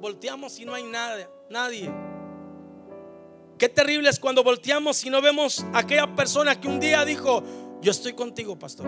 volteamos 0.00 0.58
y 0.58 0.64
no 0.64 0.74
hay 0.74 0.84
nada, 0.84 1.28
nadie. 1.48 1.90
Qué 3.56 3.68
terrible 3.68 4.08
es 4.08 4.18
cuando 4.18 4.42
volteamos 4.42 5.04
y 5.04 5.10
no 5.10 5.20
vemos 5.20 5.64
a 5.72 5.80
aquella 5.80 6.14
persona 6.14 6.58
que 6.58 6.66
un 6.66 6.80
día 6.80 7.04
dijo, 7.04 7.42
yo 7.80 7.90
estoy 7.90 8.14
contigo, 8.14 8.58
pastor. 8.58 8.86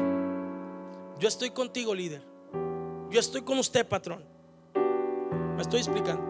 Yo 1.19 1.29
estoy 1.29 1.51
contigo, 1.51 1.95
líder. 1.95 2.32
Yo 3.13 3.21
estoy 3.21 3.43
con 3.43 3.59
usted, 3.59 3.87
patrón. 3.87 4.25
Me 5.55 5.61
estoy 5.61 5.81
explicando. 5.81 6.25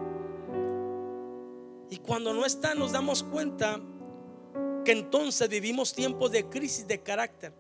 Y 1.88 1.98
cuando 1.98 2.34
no 2.34 2.44
está, 2.44 2.74
nos 2.74 2.90
damos 2.90 3.22
cuenta 3.22 3.80
que 4.84 4.90
entonces 4.90 5.48
vivimos 5.48 5.94
tiempos 5.94 6.32
de 6.32 6.48
crisis 6.48 6.88
de 6.88 7.00
carácter, 7.00 7.52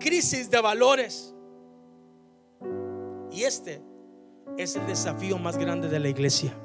crisis 0.00 0.50
de 0.50 0.60
valores. 0.60 1.34
Y 3.30 3.42
este 3.42 3.82
es 4.56 4.74
el 4.74 4.86
desafío 4.86 5.36
más 5.36 5.58
grande 5.58 5.88
de 5.88 5.98
la 6.00 6.08
iglesia. 6.08 6.56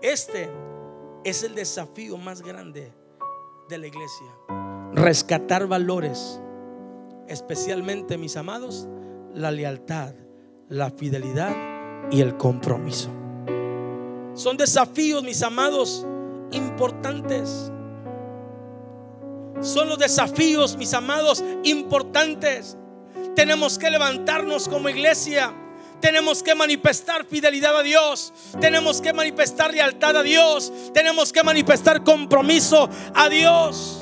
Este 0.00 0.50
es 1.22 1.42
el 1.42 1.54
desafío 1.54 2.16
más 2.16 2.40
grande 2.40 2.92
de 3.68 3.78
la 3.78 3.86
iglesia. 3.86 4.26
Rescatar 4.92 5.66
valores, 5.66 6.40
especialmente, 7.28 8.18
mis 8.18 8.36
amados, 8.36 8.88
la 9.34 9.50
lealtad, 9.50 10.14
la 10.68 10.90
fidelidad 10.90 11.54
y 12.10 12.20
el 12.20 12.36
compromiso. 12.36 13.10
Son 14.34 14.56
desafíos, 14.56 15.22
mis 15.22 15.42
amados, 15.42 16.06
importantes. 16.50 17.70
Son 19.60 19.88
los 19.88 19.98
desafíos, 19.98 20.76
mis 20.76 20.92
amados, 20.94 21.44
importantes. 21.64 22.76
Tenemos 23.34 23.78
que 23.78 23.90
levantarnos 23.90 24.68
como 24.68 24.88
iglesia 24.88 25.54
tenemos 26.02 26.42
que 26.42 26.56
manifestar 26.56 27.24
fidelidad 27.24 27.78
a 27.78 27.82
Dios. 27.82 28.32
Tenemos 28.60 29.00
que 29.00 29.12
manifestar 29.12 29.72
lealtad 29.72 30.16
a 30.16 30.22
Dios. 30.24 30.72
Tenemos 30.92 31.32
que 31.32 31.44
manifestar 31.44 32.02
compromiso 32.02 32.90
a 33.14 33.28
Dios. 33.28 34.01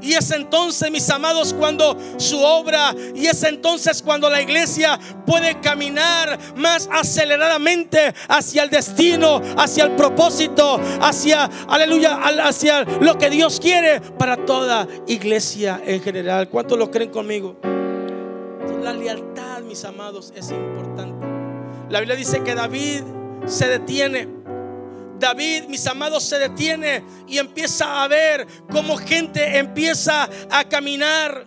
Y 0.00 0.14
es 0.14 0.30
entonces, 0.30 0.90
mis 0.90 1.08
amados, 1.10 1.54
cuando 1.54 1.96
su 2.16 2.40
obra, 2.40 2.94
y 3.14 3.26
es 3.26 3.42
entonces 3.42 4.02
cuando 4.02 4.30
la 4.30 4.40
iglesia 4.40 4.98
puede 5.26 5.60
caminar 5.60 6.38
más 6.56 6.88
aceleradamente 6.92 8.14
hacia 8.28 8.62
el 8.62 8.70
destino, 8.70 9.40
hacia 9.56 9.84
el 9.84 9.92
propósito, 9.92 10.80
hacia, 11.00 11.44
aleluya, 11.68 12.18
hacia 12.44 12.84
lo 12.84 13.18
que 13.18 13.30
Dios 13.30 13.60
quiere 13.60 14.00
para 14.00 14.44
toda 14.46 14.86
iglesia 15.06 15.80
en 15.84 16.00
general. 16.00 16.48
¿Cuántos 16.48 16.78
lo 16.78 16.90
creen 16.90 17.10
conmigo? 17.10 17.56
La 18.82 18.92
lealtad, 18.92 19.60
mis 19.62 19.84
amados, 19.84 20.32
es 20.34 20.50
importante. 20.50 21.26
La 21.90 22.00
Biblia 22.00 22.16
dice 22.16 22.42
que 22.42 22.54
David 22.54 23.02
se 23.46 23.68
detiene. 23.68 24.39
David, 25.20 25.68
mis 25.68 25.86
amados, 25.86 26.24
se 26.24 26.38
detiene 26.38 27.04
y 27.28 27.38
empieza 27.38 28.02
a 28.02 28.08
ver 28.08 28.46
cómo 28.72 28.96
gente 28.96 29.58
empieza 29.58 30.28
a 30.50 30.64
caminar. 30.64 31.46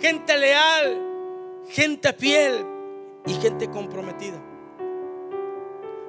Gente 0.00 0.36
leal, 0.36 1.00
gente 1.68 2.12
fiel 2.14 2.66
y 3.26 3.34
gente 3.34 3.70
comprometida. 3.70 4.42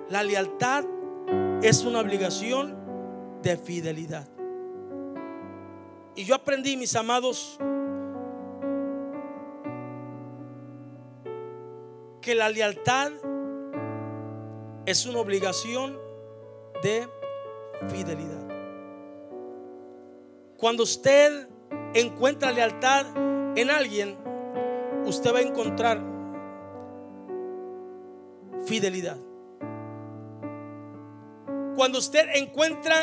La 0.09 0.23
lealtad 0.23 0.85
es 1.61 1.83
una 1.83 1.99
obligación 1.99 2.75
de 3.41 3.57
fidelidad. 3.57 4.27
Y 6.15 6.23
yo 6.23 6.35
aprendí, 6.35 6.77
mis 6.77 6.95
amados, 6.95 7.57
que 12.21 12.35
la 12.35 12.49
lealtad 12.49 13.11
es 14.85 15.05
una 15.05 15.19
obligación 15.19 15.97
de 16.81 17.07
fidelidad. 17.89 18.43
Cuando 20.57 20.83
usted 20.83 21.47
encuentra 21.93 22.51
lealtad 22.51 23.05
en 23.55 23.69
alguien, 23.69 24.17
usted 25.05 25.33
va 25.33 25.39
a 25.39 25.41
encontrar 25.41 26.01
fidelidad. 28.65 29.17
Cuando 31.75 31.99
usted 31.99 32.27
encuentra 32.35 32.95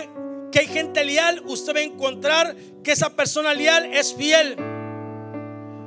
que 0.53 0.61
hay 0.61 0.67
gente 0.67 1.05
leal, 1.05 1.43
usted 1.47 1.75
va 1.75 1.81
a 1.81 1.83
encontrar 1.83 2.57
que 2.83 2.93
esa 2.93 3.11
persona 3.17 3.55
leal 3.55 3.87
es 3.93 4.15
fiel. 4.15 4.57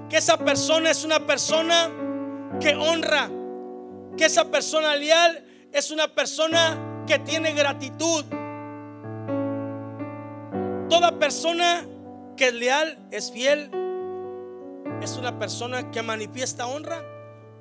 Que 0.10 0.17
esa 0.17 0.38
persona 0.38 0.91
es 0.91 1.03
una 1.03 1.25
persona 1.25 1.89
que 2.60 2.75
honra, 2.75 3.29
que 4.17 4.25
esa 4.25 4.51
persona 4.51 4.95
leal 4.95 5.43
es 5.73 5.89
una 5.89 6.07
persona 6.07 7.03
que 7.07 7.19
tiene 7.19 7.53
gratitud. 7.53 8.23
Toda 10.88 11.17
persona 11.17 11.86
que 12.38 12.47
es 12.47 12.53
leal, 12.53 13.07
es 13.12 13.31
fiel, 13.31 13.71
es 15.01 15.17
una 15.17 15.38
persona 15.39 15.89
que 15.91 16.03
manifiesta 16.03 16.67
honra, 16.67 17.03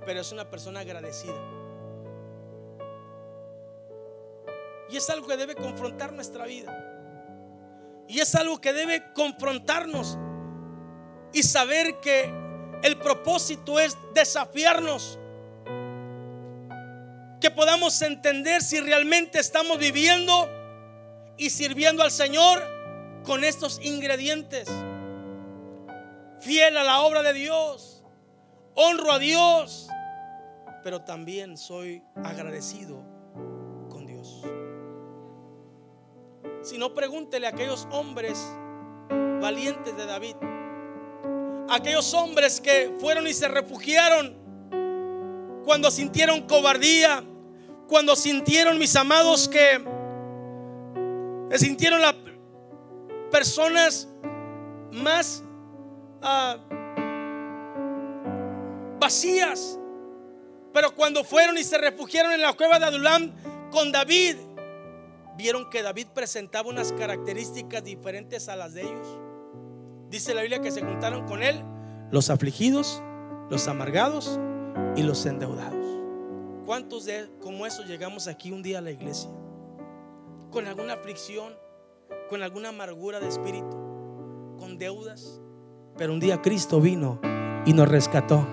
pero 0.04 0.20
es 0.20 0.30
una 0.30 0.48
persona 0.50 0.80
agradecida. 0.80 1.40
Y 4.90 4.96
es 4.98 5.08
algo 5.08 5.26
que 5.26 5.38
debe 5.38 5.54
confrontar 5.54 6.12
nuestra 6.12 6.44
vida. 6.44 6.78
Y 8.08 8.20
es 8.20 8.34
algo 8.34 8.60
que 8.60 8.74
debe 8.74 9.10
confrontarnos 9.14 10.18
y 11.32 11.42
saber 11.42 11.98
que 12.00 12.30
el 12.82 12.98
propósito 12.98 13.80
es 13.80 13.96
desafiarnos. 14.12 15.18
Que 17.42 17.50
podamos 17.50 18.00
entender 18.02 18.62
si 18.62 18.78
realmente 18.78 19.40
estamos 19.40 19.76
viviendo 19.76 20.48
y 21.36 21.50
sirviendo 21.50 22.04
al 22.04 22.12
Señor 22.12 22.62
con 23.24 23.42
estos 23.42 23.80
ingredientes. 23.82 24.68
Fiel 26.40 26.76
a 26.76 26.84
la 26.84 27.00
obra 27.02 27.24
de 27.24 27.32
Dios. 27.32 28.04
Honro 28.76 29.10
a 29.12 29.18
Dios. 29.18 29.88
Pero 30.84 31.02
también 31.02 31.58
soy 31.58 32.04
agradecido 32.22 33.04
con 33.90 34.06
Dios. 34.06 34.42
Si 36.62 36.78
no, 36.78 36.94
pregúntele 36.94 37.48
a 37.48 37.50
aquellos 37.50 37.88
hombres 37.90 38.38
valientes 39.40 39.96
de 39.96 40.06
David 40.06 40.36
aquellos 41.68 42.12
hombres 42.12 42.60
que 42.60 42.92
fueron 43.00 43.26
y 43.26 43.32
se 43.32 43.48
refugiaron 43.48 44.36
cuando 45.64 45.90
sintieron 45.90 46.42
cobardía, 46.42 47.24
cuando 47.92 48.16
sintieron, 48.16 48.78
mis 48.78 48.96
amados, 48.96 49.46
que 49.50 49.84
sintieron 51.58 52.00
las 52.00 52.14
personas 53.30 54.08
más 54.90 55.44
ah, 56.22 56.56
vacías. 58.98 59.78
Pero 60.72 60.94
cuando 60.94 61.22
fueron 61.22 61.58
y 61.58 61.64
se 61.64 61.76
refugiaron 61.76 62.32
en 62.32 62.40
la 62.40 62.54
cueva 62.54 62.78
de 62.78 62.86
Adulam 62.86 63.30
con 63.70 63.92
David, 63.92 64.36
vieron 65.36 65.68
que 65.68 65.82
David 65.82 66.06
presentaba 66.14 66.70
unas 66.70 66.94
características 66.94 67.84
diferentes 67.84 68.48
a 68.48 68.56
las 68.56 68.72
de 68.72 68.84
ellos. 68.84 69.18
Dice 70.08 70.32
la 70.32 70.40
Biblia 70.40 70.62
que 70.62 70.70
se 70.70 70.80
juntaron 70.80 71.26
con 71.26 71.42
él 71.42 71.62
los 72.10 72.30
afligidos, 72.30 73.02
los 73.50 73.68
amargados 73.68 74.40
y 74.96 75.02
los 75.02 75.26
endeudados. 75.26 75.81
¿Cuántos 76.72 77.04
de 77.04 77.28
como 77.42 77.66
eso 77.66 77.82
llegamos 77.82 78.28
aquí 78.28 78.50
un 78.50 78.62
día 78.62 78.78
a 78.78 78.80
la 78.80 78.90
iglesia? 78.90 79.28
Con 80.50 80.66
alguna 80.66 80.94
aflicción, 80.94 81.52
con 82.30 82.42
alguna 82.42 82.70
amargura 82.70 83.20
de 83.20 83.28
espíritu, 83.28 83.76
con 84.58 84.78
deudas. 84.78 85.38
Pero 85.98 86.14
un 86.14 86.18
día 86.18 86.40
Cristo 86.40 86.80
vino 86.80 87.20
y 87.66 87.74
nos 87.74 87.86
rescató, 87.86 88.46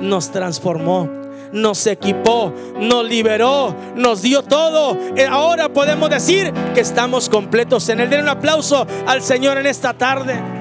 nos 0.00 0.32
transformó, 0.32 1.08
nos 1.52 1.86
equipó, 1.86 2.52
nos 2.80 3.04
liberó, 3.04 3.72
nos 3.94 4.20
dio 4.20 4.42
todo. 4.42 4.98
Y 5.16 5.20
ahora 5.20 5.72
podemos 5.72 6.10
decir 6.10 6.52
que 6.74 6.80
estamos 6.80 7.28
completos 7.28 7.88
en 7.88 8.00
él. 8.00 8.10
Den 8.10 8.22
un 8.22 8.30
aplauso 8.30 8.84
al 9.06 9.22
Señor 9.22 9.58
en 9.58 9.66
esta 9.66 9.94
tarde 9.94 10.59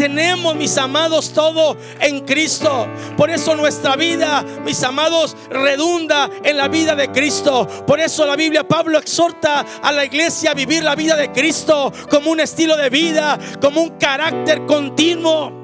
tenemos, 0.00 0.56
mis 0.56 0.78
amados, 0.78 1.30
todo 1.30 1.76
en 2.00 2.20
Cristo. 2.20 2.88
Por 3.18 3.28
eso 3.28 3.54
nuestra 3.54 3.96
vida, 3.96 4.42
mis 4.64 4.82
amados, 4.82 5.36
redunda 5.50 6.30
en 6.42 6.56
la 6.56 6.68
vida 6.68 6.94
de 6.94 7.12
Cristo. 7.12 7.68
Por 7.86 8.00
eso 8.00 8.24
la 8.24 8.34
Biblia, 8.34 8.66
Pablo 8.66 8.96
exhorta 8.96 9.66
a 9.82 9.92
la 9.92 10.06
iglesia 10.06 10.52
a 10.52 10.54
vivir 10.54 10.82
la 10.82 10.94
vida 10.94 11.16
de 11.16 11.30
Cristo 11.32 11.92
como 12.08 12.30
un 12.30 12.40
estilo 12.40 12.78
de 12.78 12.88
vida, 12.88 13.38
como 13.60 13.82
un 13.82 13.98
carácter 13.98 14.64
continuo. 14.64 15.59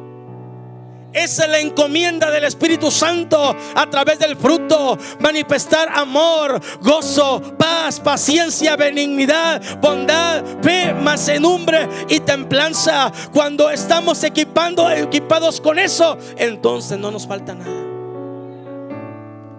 Esa 1.16 1.44
es 1.44 1.50
la 1.50 1.60
encomienda 1.60 2.30
del 2.30 2.44
Espíritu 2.44 2.90
Santo 2.90 3.56
a 3.74 3.88
través 3.88 4.18
del 4.18 4.36
fruto. 4.36 4.98
Manifestar 5.18 5.88
amor, 5.88 6.60
gozo, 6.82 7.40
paz, 7.56 7.98
paciencia, 7.98 8.76
benignidad, 8.76 9.62
bondad, 9.80 10.44
fe, 10.62 10.92
mansedumbre 10.92 11.88
y 12.10 12.20
templanza. 12.20 13.10
Cuando 13.32 13.70
estamos 13.70 14.22
equipando, 14.24 14.90
equipados 14.90 15.58
con 15.58 15.78
eso, 15.78 16.18
entonces 16.36 16.98
no 16.98 17.10
nos 17.10 17.26
falta 17.26 17.54
nada. 17.54 17.86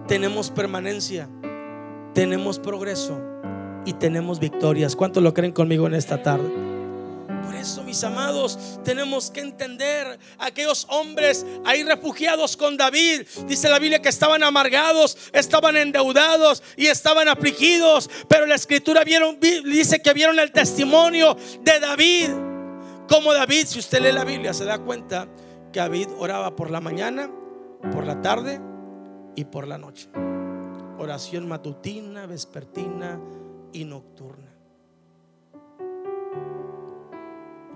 Tenemos 0.06 0.50
permanencia, 0.50 1.28
tenemos 2.14 2.60
progreso 2.60 3.20
y 3.84 3.94
tenemos 3.94 4.38
victorias. 4.38 4.94
¿Cuántos 4.94 5.24
lo 5.24 5.34
creen 5.34 5.50
conmigo 5.50 5.88
en 5.88 5.94
esta 5.94 6.22
tarde? 6.22 6.67
Por 7.48 7.56
eso, 7.56 7.82
mis 7.82 8.04
amados, 8.04 8.78
tenemos 8.84 9.30
que 9.30 9.40
entender 9.40 10.18
aquellos 10.38 10.86
hombres 10.90 11.46
ahí 11.64 11.82
refugiados 11.82 12.58
con 12.58 12.76
David. 12.76 13.22
Dice 13.46 13.70
la 13.70 13.78
Biblia 13.78 14.02
que 14.02 14.10
estaban 14.10 14.42
amargados, 14.42 15.16
estaban 15.32 15.74
endeudados 15.78 16.62
y 16.76 16.88
estaban 16.88 17.26
afligidos. 17.26 18.10
Pero 18.28 18.44
la 18.44 18.54
escritura 18.54 19.02
vieron, 19.02 19.40
dice 19.40 20.02
que 20.02 20.12
vieron 20.12 20.38
el 20.38 20.52
testimonio 20.52 21.38
de 21.62 21.80
David. 21.80 22.28
Como 23.08 23.32
David, 23.32 23.64
si 23.64 23.78
usted 23.78 24.02
lee 24.02 24.12
la 24.12 24.24
Biblia, 24.24 24.52
se 24.52 24.66
da 24.66 24.78
cuenta 24.80 25.26
que 25.72 25.80
David 25.80 26.08
oraba 26.18 26.54
por 26.54 26.70
la 26.70 26.82
mañana, 26.82 27.30
por 27.94 28.04
la 28.04 28.20
tarde 28.20 28.60
y 29.36 29.46
por 29.46 29.66
la 29.66 29.78
noche. 29.78 30.10
Oración 30.98 31.48
matutina, 31.48 32.26
vespertina 32.26 33.18
y 33.72 33.86
nocturna. 33.86 34.47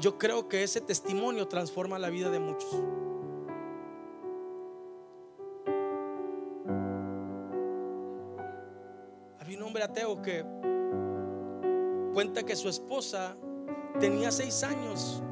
Yo 0.03 0.19
creo 0.19 0.49
que 0.49 0.65
ese 0.65 0.81
testimonio 0.81 1.47
transforma 1.47 1.97
la 1.97 2.11
vida 2.11 2.29
de 2.29 2.41
muchos. 2.41 2.73
Había 9.38 9.59
un 9.59 9.62
hombre 9.62 9.85
ateo 9.85 10.21
que 10.21 10.45
cuenta 12.15 12.43
que 12.43 12.57
su 12.57 12.69
esposa 12.69 13.37
tenía 14.01 14.33
seis 14.33 14.65
años 14.65 15.23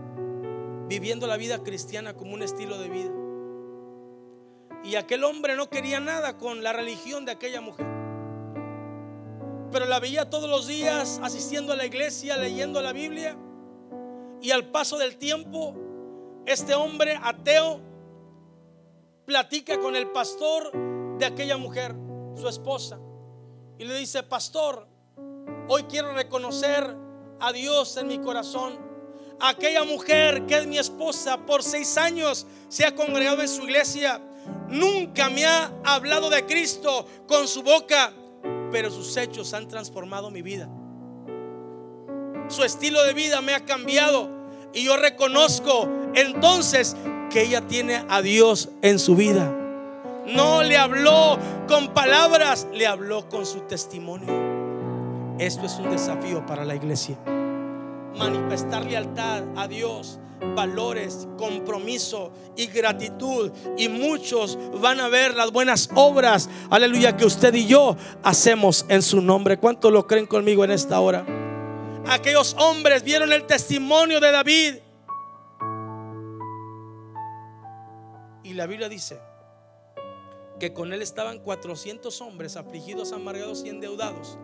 viviendo 0.87 1.27
la 1.27 1.37
vida 1.37 1.65
cristiana 1.65 2.15
como 2.15 2.35
un 2.35 2.45
estilo 2.45 2.79
de 2.79 2.89
vida. 2.89 3.11
Y 4.85 4.95
aquel 4.95 5.25
hombre 5.25 5.57
no 5.57 5.69
quería 5.69 5.99
nada 5.99 6.39
con 6.39 6.63
la 6.63 6.73
religión 6.73 7.25
de 7.25 7.33
aquella 7.33 7.61
mujer. 7.61 7.87
Pero 9.73 9.87
la 9.87 9.99
veía 9.99 10.31
todos 10.31 10.49
los 10.49 10.69
días 10.69 11.19
asistiendo 11.25 11.73
a 11.73 11.77
la 11.77 11.87
iglesia, 11.87 12.37
leyendo 12.37 12.81
la 12.81 12.93
Biblia. 12.93 13.37
Y 14.43 14.51
al 14.51 14.71
paso 14.71 14.97
del 14.97 15.17
tiempo, 15.17 15.75
este 16.47 16.75
hombre 16.75 17.19
ateo 17.23 17.81
platica 19.27 19.79
con 19.79 19.95
el 19.95 20.11
pastor 20.11 20.73
de 21.19 21.27
aquella 21.27 21.57
mujer, 21.57 21.95
su 22.37 22.49
esposa, 22.49 22.99
y 23.79 23.85
le 23.85 23.99
dice, 23.99 24.23
pastor, 24.23 24.87
hoy 25.69 25.85
quiero 25.85 26.13
reconocer 26.13 26.97
a 27.39 27.53
Dios 27.53 27.97
en 27.97 28.07
mi 28.07 28.19
corazón. 28.19 28.79
Aquella 29.41 29.85
mujer 29.85 30.47
que 30.47 30.59
es 30.59 30.67
mi 30.67 30.79
esposa 30.79 31.47
por 31.47 31.63
seis 31.63 31.97
años 31.97 32.47
se 32.69 32.85
ha 32.85 32.95
congregado 32.95 33.41
en 33.41 33.49
su 33.49 33.63
iglesia. 33.63 34.21
Nunca 34.69 35.31
me 35.31 35.47
ha 35.47 35.73
hablado 35.85 36.29
de 36.29 36.45
Cristo 36.47 37.07
con 37.27 37.49
su 37.49 37.63
boca, 37.63 38.13
pero 38.71 38.91
sus 38.91 39.17
hechos 39.17 39.55
han 39.55 39.69
transformado 39.69 40.31
mi 40.31 40.43
vida. 40.43 40.69
Su 42.51 42.65
estilo 42.65 43.03
de 43.05 43.15
vida 43.15 43.41
me 43.41 43.55
ha 43.55 43.65
cambiado. 43.65 44.29
Y 44.75 44.85
yo 44.85 44.97
reconozco 44.97 45.89
entonces 46.15 46.97
que 47.31 47.43
ella 47.43 47.61
tiene 47.63 48.05
a 48.09 48.23
Dios 48.23 48.71
en 48.83 48.99
su 48.99 49.15
vida. 49.15 49.57
No 50.27 50.63
le 50.63 50.77
habló 50.77 51.39
con 51.69 51.95
palabras, 51.95 52.67
le 52.73 52.89
habló 52.89 53.29
con 53.29 53.47
su 53.47 53.61
testimonio. 53.61 54.29
Esto 55.39 55.67
es 55.67 55.75
un 55.79 55.91
desafío 55.91 56.45
para 56.45 56.65
la 56.65 56.75
iglesia. 56.75 57.17
Manifestar 58.17 58.85
lealtad 58.85 59.45
a 59.57 59.69
Dios, 59.69 60.19
valores, 60.57 61.29
compromiso 61.39 62.33
y 62.57 62.67
gratitud. 62.67 63.53
Y 63.79 63.89
muchos 63.89 64.59
van 64.81 64.99
a 64.99 65.09
ver 65.09 65.37
las 65.37 65.53
buenas 65.53 65.89
obras, 65.95 66.49
aleluya, 66.69 67.17
que 67.17 67.27
usted 67.27 67.55
y 67.55 67.67
yo 67.67 67.97
hacemos 68.25 68.87
en 68.89 69.03
su 69.03 69.21
nombre. 69.21 69.59
¿Cuántos 69.59 69.93
lo 69.93 70.09
creen 70.09 70.27
conmigo 70.27 70.65
en 70.65 70.73
esta 70.73 70.99
hora? 70.99 71.25
Aquellos 72.09 72.55
hombres 72.59 73.03
vieron 73.03 73.33
el 73.33 73.47
testimonio 73.47 74.21
de 74.21 74.31
David. 74.31 74.75
Y 78.43 78.55
la 78.55 78.67
Biblia 78.67 78.89
dice 78.89 79.21
que 80.59 80.73
con 80.73 80.93
él 80.93 81.03
estaban 81.03 81.39
400 81.39 82.21
hombres 82.21 82.57
afligidos, 82.57 83.13
amargados 83.13 83.65
y 83.65 83.69
endeudados. 83.69 84.39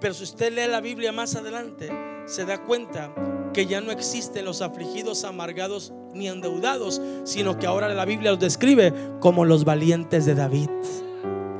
Pero 0.00 0.14
si 0.14 0.24
usted 0.24 0.52
lee 0.52 0.70
la 0.70 0.80
Biblia 0.80 1.12
más 1.12 1.34
adelante, 1.36 1.90
se 2.26 2.44
da 2.44 2.62
cuenta 2.64 3.14
que 3.52 3.66
ya 3.66 3.80
no 3.80 3.90
existen 3.90 4.44
los 4.44 4.60
afligidos, 4.60 5.24
amargados 5.24 5.92
ni 6.12 6.28
endeudados, 6.28 7.00
sino 7.24 7.58
que 7.58 7.66
ahora 7.66 7.88
la 7.88 8.04
Biblia 8.04 8.32
los 8.32 8.40
describe 8.40 8.92
como 9.20 9.44
los 9.44 9.64
valientes 9.64 10.26
de 10.26 10.34
David. 10.34 10.68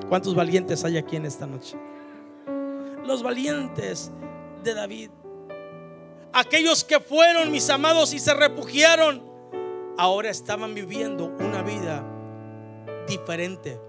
¿Cuántos 0.09 0.35
valientes 0.35 0.85
hay 0.85 0.99
aquí 0.99 1.17
en 1.17 1.27
esta 1.27 1.47
noche? 1.47 1.77
Los 3.05 3.23
valientes 3.23 4.13
de 4.63 4.75
David. 4.75 5.11
Aquellos 6.37 6.85
que 6.85 7.01
fueron 7.01 7.51
mis 7.51 7.71
amados 7.71 8.13
y 8.13 8.19
se 8.19 8.35
refugiaron, 8.35 9.23
ahora 9.97 10.29
estaban 10.29 10.75
viviendo 10.75 11.35
una 11.41 11.63
vida 11.63 12.05
diferente, 13.09 13.81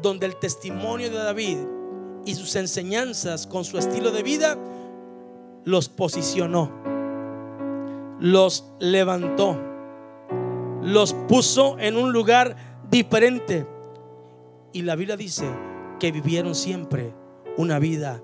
donde 0.00 0.24
el 0.24 0.36
testimonio 0.36 1.10
de 1.10 1.18
David 1.18 1.58
y 2.24 2.36
sus 2.36 2.56
enseñanzas 2.56 3.46
con 3.46 3.66
su 3.66 3.76
estilo 3.76 4.12
de 4.12 4.22
vida 4.22 4.56
los 5.66 5.90
posicionó, 5.90 6.72
los 8.18 8.64
levantó, 8.78 9.60
los 10.80 11.12
puso 11.28 11.78
en 11.78 11.98
un 11.98 12.14
lugar 12.14 12.56
diferente. 12.88 13.66
Y 14.72 14.80
la 14.80 14.96
Biblia 14.96 15.18
dice 15.18 15.44
que 16.00 16.12
vivieron 16.12 16.54
siempre 16.54 17.12
una 17.58 17.78
vida 17.78 18.22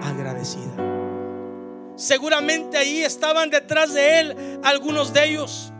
agradecida. 0.00 0.89
Seguramente 2.00 2.78
ahí 2.78 3.02
estaban 3.02 3.50
detrás 3.50 3.92
de 3.92 4.20
él 4.20 4.60
algunos 4.64 5.12
de 5.12 5.22
ellos. 5.26 5.70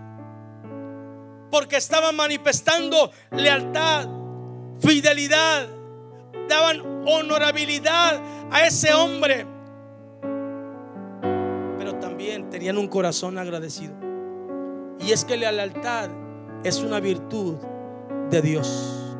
Porque 1.50 1.76
estaban 1.78 2.14
manifestando 2.14 3.10
lealtad, 3.30 4.06
fidelidad, 4.80 5.66
daban 6.46 6.82
honorabilidad 7.08 8.20
a 8.50 8.66
ese 8.66 8.92
hombre. 8.92 9.46
Pero 11.78 11.94
también 11.98 12.50
tenían 12.50 12.76
un 12.76 12.88
corazón 12.88 13.38
agradecido. 13.38 13.94
Y 15.00 15.12
es 15.12 15.24
que 15.24 15.38
la 15.38 15.50
lealtad 15.50 16.10
es 16.64 16.80
una 16.80 17.00
virtud 17.00 17.56
de 18.28 18.42
Dios. 18.42 19.16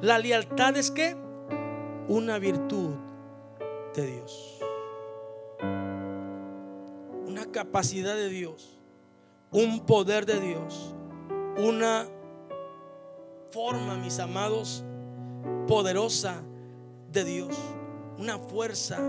La 0.00 0.20
lealtad 0.20 0.76
es 0.76 0.92
que 0.92 1.16
una 2.06 2.38
virtud 2.38 2.94
de 3.96 4.06
Dios 4.06 4.53
capacidad 7.54 8.16
de 8.16 8.28
Dios, 8.28 8.80
un 9.52 9.86
poder 9.86 10.26
de 10.26 10.40
Dios, 10.40 10.92
una 11.56 12.08
forma, 13.52 13.94
mis 13.96 14.18
amados, 14.18 14.84
poderosa 15.68 16.42
de 17.12 17.22
Dios, 17.22 17.56
una 18.18 18.38
fuerza 18.38 19.00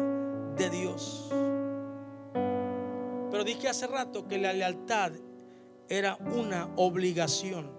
de 0.55 0.69
Dios. 0.69 1.27
Pero 3.31 3.43
dije 3.43 3.67
hace 3.67 3.87
rato 3.87 4.27
que 4.27 4.37
la 4.37 4.53
lealtad 4.53 5.13
era 5.89 6.15
una 6.17 6.69
obligación. 6.75 7.71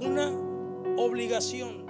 Una 0.00 0.30
obligación. 0.96 1.84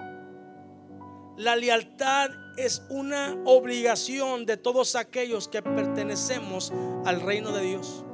La 1.36 1.54
lealtad 1.54 2.43
es 2.56 2.82
una 2.88 3.36
obligación 3.44 4.46
de 4.46 4.56
todos 4.56 4.94
aquellos 4.94 5.48
que 5.48 5.62
pertenecemos 5.62 6.72
al 7.04 7.20
reino 7.20 7.52
de 7.52 7.62
Dios. 7.62 8.04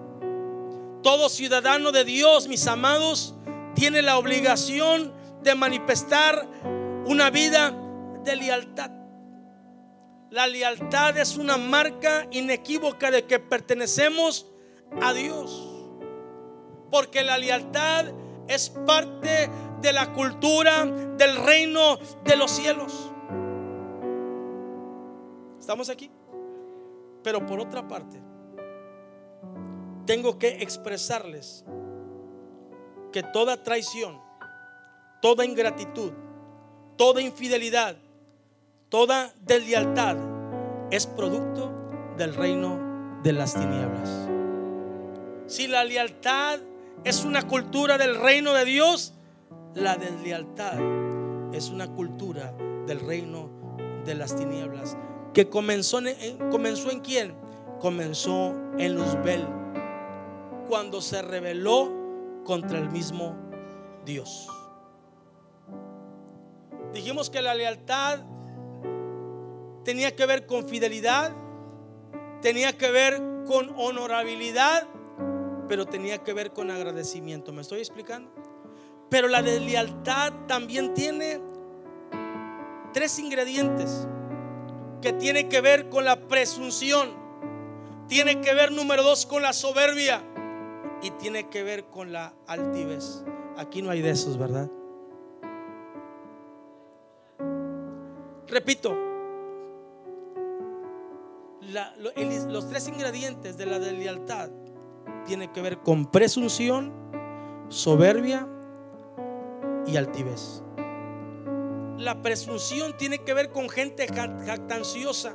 Todo 1.02 1.28
ciudadano 1.28 1.92
de 1.92 2.04
Dios, 2.04 2.48
mis 2.48 2.66
amados, 2.66 3.34
tiene 3.74 4.02
la 4.02 4.18
obligación 4.18 5.12
de 5.42 5.54
manifestar 5.54 6.46
una 7.06 7.30
vida 7.30 7.74
de 8.24 8.36
lealtad. 8.36 8.90
La 10.30 10.46
lealtad 10.46 11.18
es 11.18 11.36
una 11.36 11.56
marca 11.56 12.26
inequívoca 12.30 13.10
de 13.10 13.26
que 13.26 13.38
pertenecemos 13.38 14.46
a 15.00 15.12
Dios. 15.12 15.68
Porque 16.90 17.24
la 17.24 17.38
lealtad 17.38 18.06
es 18.46 18.70
parte 18.70 19.50
de 19.80 19.92
la 19.92 20.12
cultura 20.12 20.84
del 20.84 21.36
reino 21.36 21.98
de 22.24 22.36
los 22.36 22.50
cielos. 22.50 23.09
¿Estamos 25.70 25.88
aquí? 25.88 26.10
Pero 27.22 27.46
por 27.46 27.60
otra 27.60 27.86
parte, 27.86 28.20
tengo 30.04 30.36
que 30.36 30.64
expresarles 30.64 31.64
que 33.12 33.22
toda 33.22 33.62
traición, 33.62 34.20
toda 35.22 35.44
ingratitud, 35.44 36.10
toda 36.96 37.22
infidelidad, 37.22 37.96
toda 38.88 39.32
deslealtad 39.42 40.16
es 40.90 41.06
producto 41.06 41.72
del 42.16 42.34
reino 42.34 43.20
de 43.22 43.32
las 43.32 43.54
tinieblas. 43.54 44.28
Si 45.46 45.68
la 45.68 45.84
lealtad 45.84 46.58
es 47.04 47.24
una 47.24 47.46
cultura 47.46 47.96
del 47.96 48.16
reino 48.16 48.54
de 48.54 48.64
Dios, 48.64 49.14
la 49.76 49.96
deslealtad 49.96 50.80
es 51.52 51.68
una 51.68 51.86
cultura 51.92 52.52
del 52.88 52.98
reino 52.98 53.48
de 54.04 54.16
las 54.16 54.34
tinieblas. 54.34 54.96
Que 55.32 55.48
comenzó 55.48 55.98
en, 55.98 56.50
comenzó 56.50 56.90
en 56.90 57.00
quién? 57.00 57.34
Comenzó 57.80 58.54
en 58.78 58.94
Luzbel, 58.94 59.46
cuando 60.68 61.00
se 61.00 61.22
rebeló 61.22 61.90
contra 62.44 62.78
el 62.78 62.90
mismo 62.90 63.36
Dios. 64.04 64.48
Dijimos 66.92 67.30
que 67.30 67.40
la 67.40 67.54
lealtad 67.54 68.20
tenía 69.84 70.14
que 70.14 70.26
ver 70.26 70.46
con 70.46 70.68
fidelidad, 70.68 71.32
tenía 72.42 72.76
que 72.76 72.90
ver 72.90 73.22
con 73.46 73.72
honorabilidad, 73.76 74.86
pero 75.68 75.86
tenía 75.86 76.18
que 76.18 76.32
ver 76.32 76.52
con 76.52 76.70
agradecimiento. 76.70 77.52
¿Me 77.52 77.62
estoy 77.62 77.78
explicando? 77.78 78.30
Pero 79.08 79.28
la 79.28 79.42
deslealtad 79.42 80.32
también 80.46 80.94
tiene 80.94 81.40
tres 82.92 83.18
ingredientes 83.18 84.08
que 85.00 85.12
tiene 85.12 85.48
que 85.48 85.60
ver 85.60 85.88
con 85.88 86.04
la 86.04 86.16
presunción, 86.28 87.10
tiene 88.08 88.40
que 88.40 88.54
ver 88.54 88.72
número 88.72 89.02
dos 89.02 89.26
con 89.26 89.42
la 89.42 89.52
soberbia 89.52 90.22
y 91.02 91.10
tiene 91.12 91.48
que 91.48 91.62
ver 91.62 91.84
con 91.84 92.12
la 92.12 92.34
altivez. 92.46 93.24
Aquí 93.56 93.82
no 93.82 93.90
hay 93.90 94.02
de 94.02 94.10
esos, 94.10 94.36
¿verdad? 94.38 94.70
Repito, 98.48 98.96
los 102.48 102.68
tres 102.68 102.88
ingredientes 102.88 103.56
de 103.56 103.66
la 103.66 103.78
deslealtad 103.78 104.50
tienen 105.24 105.52
que 105.52 105.62
ver 105.62 105.78
con 105.78 106.06
presunción, 106.10 106.92
soberbia 107.68 108.48
y 109.86 109.96
altivez. 109.96 110.62
La 112.00 112.22
presunción 112.22 112.96
tiene 112.96 113.18
que 113.18 113.34
ver 113.34 113.50
con 113.50 113.68
gente 113.68 114.08
jactanciosa. 114.08 115.34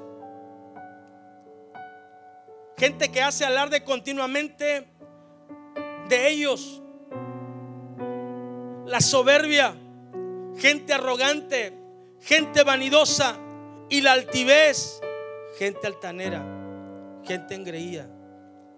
Gente 2.76 3.10
que 3.10 3.22
hace 3.22 3.46
alarde 3.46 3.84
continuamente 3.84 4.88
de 6.10 6.28
ellos. 6.28 6.82
La 8.88 9.00
soberbia, 9.00 9.76
gente 10.58 10.92
arrogante, 10.92 11.78
gente 12.22 12.64
vanidosa 12.64 13.38
y 13.88 14.02
la 14.02 14.14
altivez, 14.14 15.02
gente 15.60 15.86
altanera, 15.86 16.44
gente 17.24 17.54
engreída, 17.54 18.10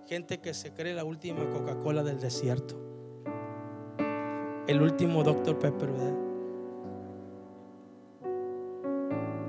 gente 0.07 0.41
que 0.41 0.53
se 0.53 0.73
cree 0.73 0.93
la 0.93 1.05
última 1.05 1.49
Coca-Cola 1.49 2.03
del 2.03 2.19
desierto. 2.19 2.75
El 4.67 4.81
último 4.81 5.23
Dr. 5.23 5.57
Pepper. 5.57 6.26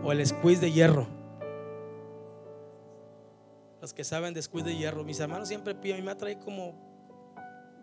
O 0.08 0.12
el 0.12 0.26
squeeze 0.26 0.62
de 0.62 0.72
hierro. 0.72 1.06
Los 3.82 3.92
que 3.92 4.04
saben 4.04 4.32
de 4.32 4.40
squeeze 4.40 4.70
de 4.70 4.74
hierro, 4.74 5.04
mis 5.04 5.20
hermanos 5.20 5.48
siempre 5.48 5.74
piden, 5.74 5.98
mi 5.98 6.02
me 6.02 6.14
trae 6.14 6.38
como 6.38 6.74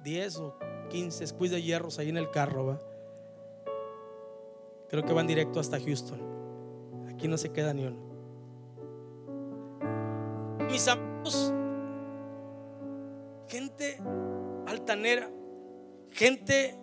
10 0.03 0.37
o 0.39 0.57
15 0.89 1.27
squeeze 1.27 1.53
de 1.53 1.61
hierros 1.61 1.99
ahí 1.99 2.09
en 2.09 2.17
el 2.17 2.31
carro, 2.31 2.65
¿va? 2.65 2.81
Creo 4.89 5.05
que 5.05 5.13
van 5.13 5.27
directo 5.27 5.59
hasta 5.59 5.79
Houston. 5.79 6.19
Aquí 7.09 7.27
no 7.27 7.37
se 7.37 7.51
queda 7.51 7.75
ni 7.75 7.85
uno. 7.85 7.97
Mis 10.67 10.87
amigos, 10.87 11.53
gente 13.47 13.99
altanera, 14.65 15.29
gente 16.09 16.75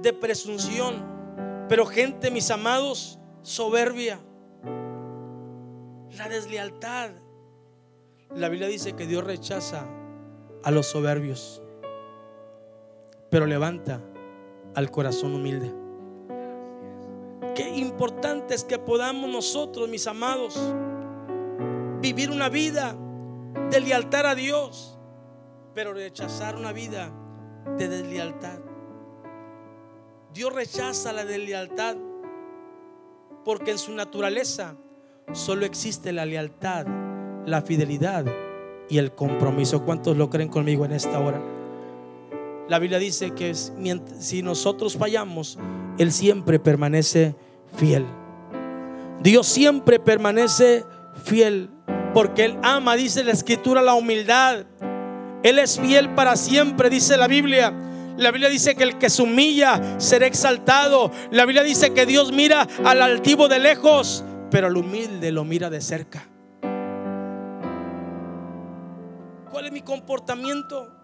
de 0.00 0.12
presunción, 0.14 1.66
pero 1.68 1.84
gente, 1.84 2.30
mis 2.30 2.50
amados, 2.50 3.18
soberbia 3.42 4.18
la 6.16 6.28
deslealtad. 6.28 7.10
La 8.34 8.48
Biblia 8.48 8.68
dice 8.68 8.94
que 8.94 9.06
Dios 9.06 9.24
rechaza 9.24 9.86
a 10.62 10.70
los 10.70 10.86
soberbios, 10.86 11.62
pero 13.30 13.46
levanta 13.46 14.00
al 14.74 14.90
corazón 14.90 15.34
humilde. 15.34 15.72
Qué 17.54 17.68
importante 17.70 18.54
es 18.54 18.64
que 18.64 18.78
podamos 18.78 19.30
nosotros, 19.30 19.88
mis 19.88 20.06
amados, 20.06 20.58
vivir 22.00 22.30
una 22.30 22.48
vida 22.48 22.96
de 23.70 23.80
lealtad 23.80 24.26
a 24.26 24.34
Dios, 24.34 24.98
pero 25.74 25.92
rechazar 25.92 26.56
una 26.56 26.72
vida 26.72 27.10
de 27.76 27.88
deslealtad. 27.88 28.60
Dios 30.32 30.52
rechaza 30.52 31.12
la 31.12 31.24
deslealtad 31.24 31.96
porque 33.44 33.72
en 33.72 33.78
su 33.78 33.92
naturaleza 33.92 34.76
solo 35.32 35.66
existe 35.66 36.12
la 36.12 36.26
lealtad, 36.26 36.86
la 37.46 37.62
fidelidad 37.62 38.24
y 38.88 38.98
el 38.98 39.12
compromiso. 39.12 39.84
¿Cuántos 39.84 40.16
lo 40.16 40.30
creen 40.30 40.48
conmigo 40.48 40.84
en 40.84 40.92
esta 40.92 41.18
hora? 41.18 41.40
La 42.68 42.78
Biblia 42.78 42.98
dice 42.98 43.30
que 43.30 43.54
si 43.54 44.42
nosotros 44.42 44.96
fallamos, 44.96 45.58
Él 45.98 46.12
siempre 46.12 46.58
permanece 46.58 47.34
fiel. 47.76 48.04
Dios 49.20 49.46
siempre 49.46 49.98
permanece 49.98 50.84
fiel 51.24 51.70
porque 52.12 52.44
Él 52.44 52.58
ama, 52.62 52.96
dice 52.96 53.24
la 53.24 53.32
escritura, 53.32 53.80
la 53.80 53.94
humildad. 53.94 54.66
Él 55.42 55.58
es 55.58 55.78
fiel 55.78 56.10
para 56.10 56.36
siempre, 56.36 56.90
dice 56.90 57.16
la 57.16 57.26
Biblia. 57.26 57.72
La 58.18 58.32
Biblia 58.32 58.48
dice 58.48 58.74
que 58.74 58.82
el 58.82 58.98
que 58.98 59.10
se 59.10 59.22
humilla 59.22 59.98
será 59.98 60.26
exaltado. 60.26 61.10
La 61.30 61.44
Biblia 61.44 61.62
dice 61.62 61.94
que 61.94 62.04
Dios 62.04 62.32
mira 62.32 62.66
al 62.84 63.00
altivo 63.00 63.48
de 63.48 63.60
lejos, 63.60 64.24
pero 64.50 64.66
al 64.66 64.76
humilde 64.76 65.30
lo 65.32 65.44
mira 65.44 65.70
de 65.70 65.80
cerca. 65.80 66.26
¿Cuál 69.50 69.66
es 69.66 69.72
mi 69.72 69.82
comportamiento? 69.82 70.94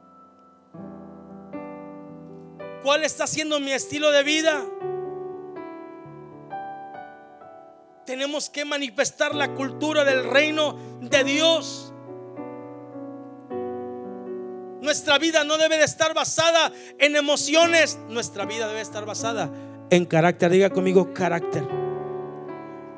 ¿Cuál 2.83 3.02
está 3.04 3.26
siendo 3.26 3.61
mi 3.61 3.72
estilo 3.72 4.11
de 4.11 4.22
vida? 4.22 4.62
Tenemos 8.07 8.50
que 8.50 8.66
manifestar 8.66 9.35
la 9.35 9.54
cultura 9.54 10.04
del 10.04 10.30
reino 10.30 10.76
de 11.00 11.24
Dios. 11.24 11.92
Nuestra 14.83 15.18
vida 15.18 15.44
no 15.44 15.57
debe 15.57 15.78
de 15.78 15.85
estar 15.85 16.12
basada 16.12 16.70
en 16.98 17.16
emociones. 17.16 17.98
Nuestra 18.11 18.44
vida 18.44 18.68
debe 18.68 18.83
estar 18.83 19.07
basada 19.07 19.50
en 19.88 20.04
carácter. 20.04 20.50
Diga 20.50 20.68
conmigo 20.68 21.14
carácter. 21.14 21.84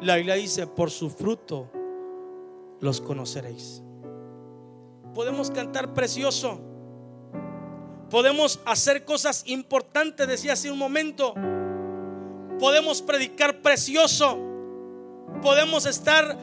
La 0.06 0.14
Biblia 0.14 0.36
dice, 0.36 0.68
por 0.68 0.92
su 0.92 1.10
fruto 1.10 1.68
los 2.78 3.00
conoceréis. 3.00 3.82
Podemos 5.12 5.50
cantar 5.50 5.94
precioso. 5.94 6.60
Podemos 8.08 8.60
hacer 8.66 9.04
cosas 9.04 9.42
importantes, 9.46 10.28
decía 10.28 10.52
hace 10.52 10.70
un 10.70 10.78
momento. 10.78 11.34
Podemos 12.60 13.02
predicar 13.02 13.60
precioso. 13.62 14.38
Podemos 15.42 15.86
estar 15.86 16.38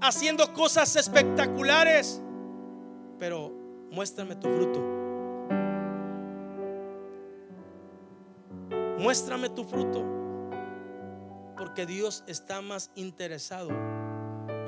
haciendo 0.00 0.54
cosas 0.54 0.96
espectaculares. 0.96 2.22
Pero 3.18 3.52
muéstrame 3.90 4.36
tu 4.36 4.48
fruto. 4.48 4.80
Muéstrame 8.98 9.50
tu 9.50 9.64
fruto. 9.64 10.21
Porque 11.62 11.86
Dios 11.86 12.24
está 12.26 12.60
más 12.60 12.90
interesado 12.96 13.68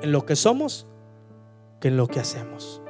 en 0.01 0.13
lo 0.13 0.25
que 0.25 0.37
somos 0.37 0.87
que 1.81 1.89
en 1.89 1.97
lo 1.97 2.07
que 2.07 2.21
hacemos. 2.21 2.81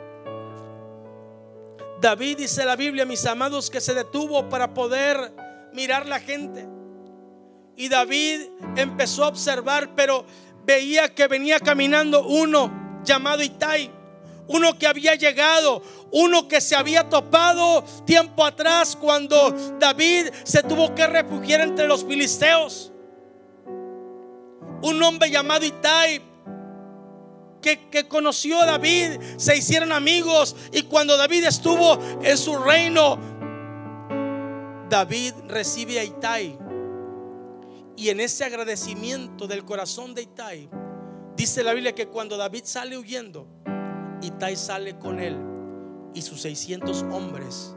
David 2.00 2.38
dice 2.38 2.64
la 2.66 2.76
Biblia, 2.76 3.04
mis 3.04 3.26
amados, 3.26 3.72
que 3.72 3.82
se 3.82 3.96
detuvo 3.96 4.48
para 4.48 4.76
poder 4.76 5.34
mirar 5.74 6.06
la 6.06 6.20
gente. 6.20 6.68
Y 7.76 7.90
David 7.90 8.42
empezó 8.76 9.24
a 9.24 9.30
observar, 9.30 9.96
pero 9.96 10.24
veía 10.68 11.16
que 11.16 11.28
venía 11.28 11.60
caminando 11.60 12.28
uno 12.28 13.02
llamado 13.04 13.42
Itai, 13.42 13.90
uno 14.50 14.78
que 14.78 14.86
había 14.86 15.16
llegado, 15.16 15.82
uno 16.12 16.48
que 16.48 16.62
se 16.62 16.76
había 16.76 17.10
topado 17.10 17.84
tiempo 18.06 18.46
atrás 18.46 18.96
cuando 18.96 19.50
David 19.80 20.28
se 20.44 20.62
tuvo 20.62 20.94
que 20.94 21.08
refugiar 21.08 21.62
entre 21.62 21.88
los 21.88 22.06
filisteos 22.06 22.92
un 24.86 25.02
hombre 25.02 25.32
llamado 25.32 25.66
Itai, 25.66 26.22
que, 27.62 27.90
que 27.90 28.08
conoció 28.08 28.62
a 28.62 28.66
David 28.68 29.20
se 29.38 29.58
hicieron 29.58 29.92
amigos 29.92 30.56
y 30.72 30.84
cuando 30.84 31.18
David 31.18 31.46
estuvo 31.46 32.00
en 32.22 32.38
su 32.38 32.56
reino, 32.58 33.18
David 34.90 35.34
recibe 35.48 36.00
a 36.00 36.04
Itai. 36.04 36.60
Y 37.98 38.10
en 38.10 38.20
ese 38.20 38.44
agradecimiento 38.44 39.48
del 39.48 39.66
corazón 39.66 40.14
de 40.14 40.24
Itai, 40.24 40.70
dice 41.36 41.64
la 41.64 41.74
Biblia 41.74 41.96
que 41.96 42.08
cuando 42.08 42.38
David 42.38 42.64
sale 42.66 42.98
huyendo, 42.98 43.48
Itai 44.22 44.56
sale 44.56 45.00
con 45.00 45.20
él 45.20 45.36
y 46.14 46.22
sus 46.22 46.42
600 46.42 47.04
hombres. 47.12 47.76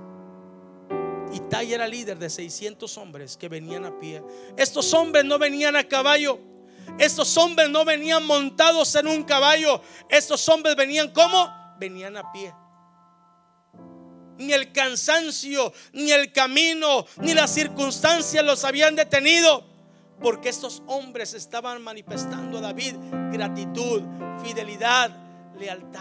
Itai 1.32 1.72
era 1.72 1.86
líder 1.86 2.18
de 2.18 2.28
600 2.28 2.98
hombres 2.98 3.36
que 3.36 3.48
venían 3.48 3.86
a 3.86 3.98
pie. 3.98 4.22
Estos 4.56 4.92
hombres 4.92 5.24
no 5.24 5.38
venían 5.38 5.76
a 5.76 5.84
caballo. 5.84 6.38
Estos 6.98 7.36
hombres 7.36 7.68
no 7.70 7.84
venían 7.84 8.26
montados 8.26 8.94
en 8.94 9.06
un 9.06 9.22
caballo. 9.24 9.82
Estos 10.08 10.48
hombres 10.48 10.76
venían 10.76 11.12
como? 11.12 11.48
Venían 11.78 12.16
a 12.16 12.32
pie. 12.32 12.52
Ni 14.38 14.52
el 14.52 14.72
cansancio, 14.72 15.72
ni 15.92 16.12
el 16.12 16.32
camino, 16.32 17.04
ni 17.18 17.34
las 17.34 17.52
circunstancias 17.52 18.44
los 18.44 18.64
habían 18.64 18.94
detenido. 18.94 19.66
Porque 20.20 20.48
estos 20.48 20.82
hombres 20.86 21.34
estaban 21.34 21.82
manifestando 21.82 22.58
a 22.58 22.60
David 22.60 22.94
gratitud, 23.32 24.02
fidelidad, 24.42 25.10
lealtad. 25.58 26.00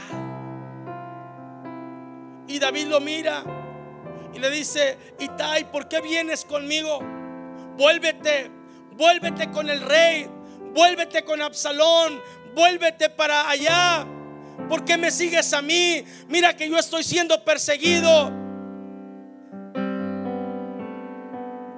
Y 2.48 2.60
David 2.60 2.88
lo 2.88 3.00
mira 3.00 3.44
y 4.34 4.40
le 4.40 4.50
dice, 4.50 4.98
Itai, 5.20 5.72
¿por 5.72 5.88
qué 5.88 6.02
vienes 6.02 6.46
conmigo? 6.46 7.00
Vuélvete, 7.78 8.50
vuélvete 8.94 9.52
con 9.52 9.70
el 9.70 9.82
rey, 9.82 10.30
vuélvete 10.78 11.24
con 11.24 11.42
Absalón, 11.42 12.22
vuélvete 12.54 13.10
para 13.10 13.50
allá. 13.50 14.06
¿Por 14.70 14.86
qué 14.86 14.96
me 14.96 15.10
sigues 15.10 15.52
a 15.54 15.62
mí? 15.64 16.06
Mira 16.28 16.56
que 16.56 16.70
yo 16.70 16.78
estoy 16.78 17.04
siendo 17.04 17.44
perseguido. 17.44 18.28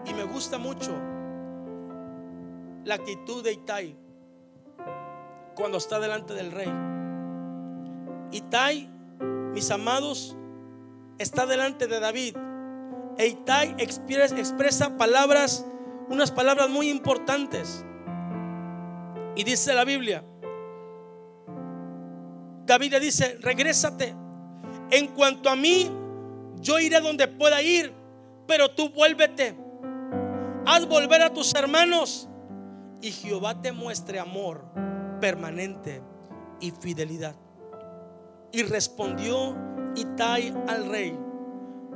Y 0.06 0.14
me 0.14 0.24
gusta 0.26 0.58
mucho 0.58 0.94
la 2.84 2.96
actitud 2.96 3.42
de 3.42 3.54
Itai 3.54 3.96
cuando 5.56 5.78
está 5.78 5.98
delante 6.02 6.34
del 6.34 6.52
rey. 6.52 6.72
Itai, 8.32 8.90
mis 9.54 9.72
amados, 9.72 10.36
está 11.20 11.46
delante 11.46 11.88
de 11.88 12.02
David. 12.02 12.36
E 13.18 13.28
Itai 13.28 13.76
expresa 13.78 14.98
palabras, 14.98 15.66
unas 16.10 16.32
palabras 16.32 16.70
muy 16.70 16.90
importantes. 16.90 17.86
Y 19.39 19.45
dice 19.45 19.73
la 19.73 19.86
Biblia, 19.86 20.21
David 22.65 22.91
le 22.91 22.99
dice, 22.99 23.38
regrésate. 23.39 24.13
En 24.91 25.08
cuanto 25.15 25.49
a 25.49 25.56
mí, 25.56 25.89
yo 26.60 26.78
iré 26.78 26.99
donde 26.99 27.25
pueda 27.30 27.62
ir, 27.62 27.93
pero 28.45 28.69
tú 28.69 28.89
vuélvete. 28.89 29.56
Haz 30.65 30.86
volver 30.89 31.21
a 31.21 31.34
tus 31.34 31.56
hermanos 31.56 32.28
y 33.02 33.12
Jehová 33.12 33.62
te 33.62 33.71
muestre 33.71 34.19
amor 34.19 34.65
permanente 35.21 36.04
y 36.60 36.71
fidelidad. 36.71 37.38
Y 38.52 38.63
respondió 38.63 39.56
Itai 39.95 40.54
al 40.67 40.89
rey, 40.89 41.17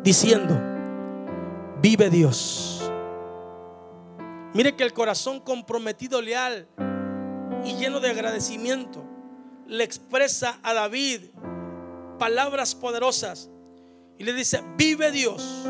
diciendo, 0.01 0.57
vive 1.81 2.09
Dios. 2.09 2.89
Mire 4.53 4.77
que 4.77 4.85
el 4.85 4.93
corazón 4.93 5.41
comprometido, 5.41 6.21
leal 6.21 6.69
y 7.65 7.75
lleno 7.77 7.99
de 7.99 8.09
agradecimiento 8.09 9.03
le 9.67 9.83
expresa 9.83 10.59
a 10.63 10.73
David 10.73 11.21
palabras 12.19 12.75
poderosas 12.75 13.49
y 14.17 14.23
le 14.23 14.33
dice, 14.33 14.61
vive 14.77 15.11
Dios. 15.11 15.65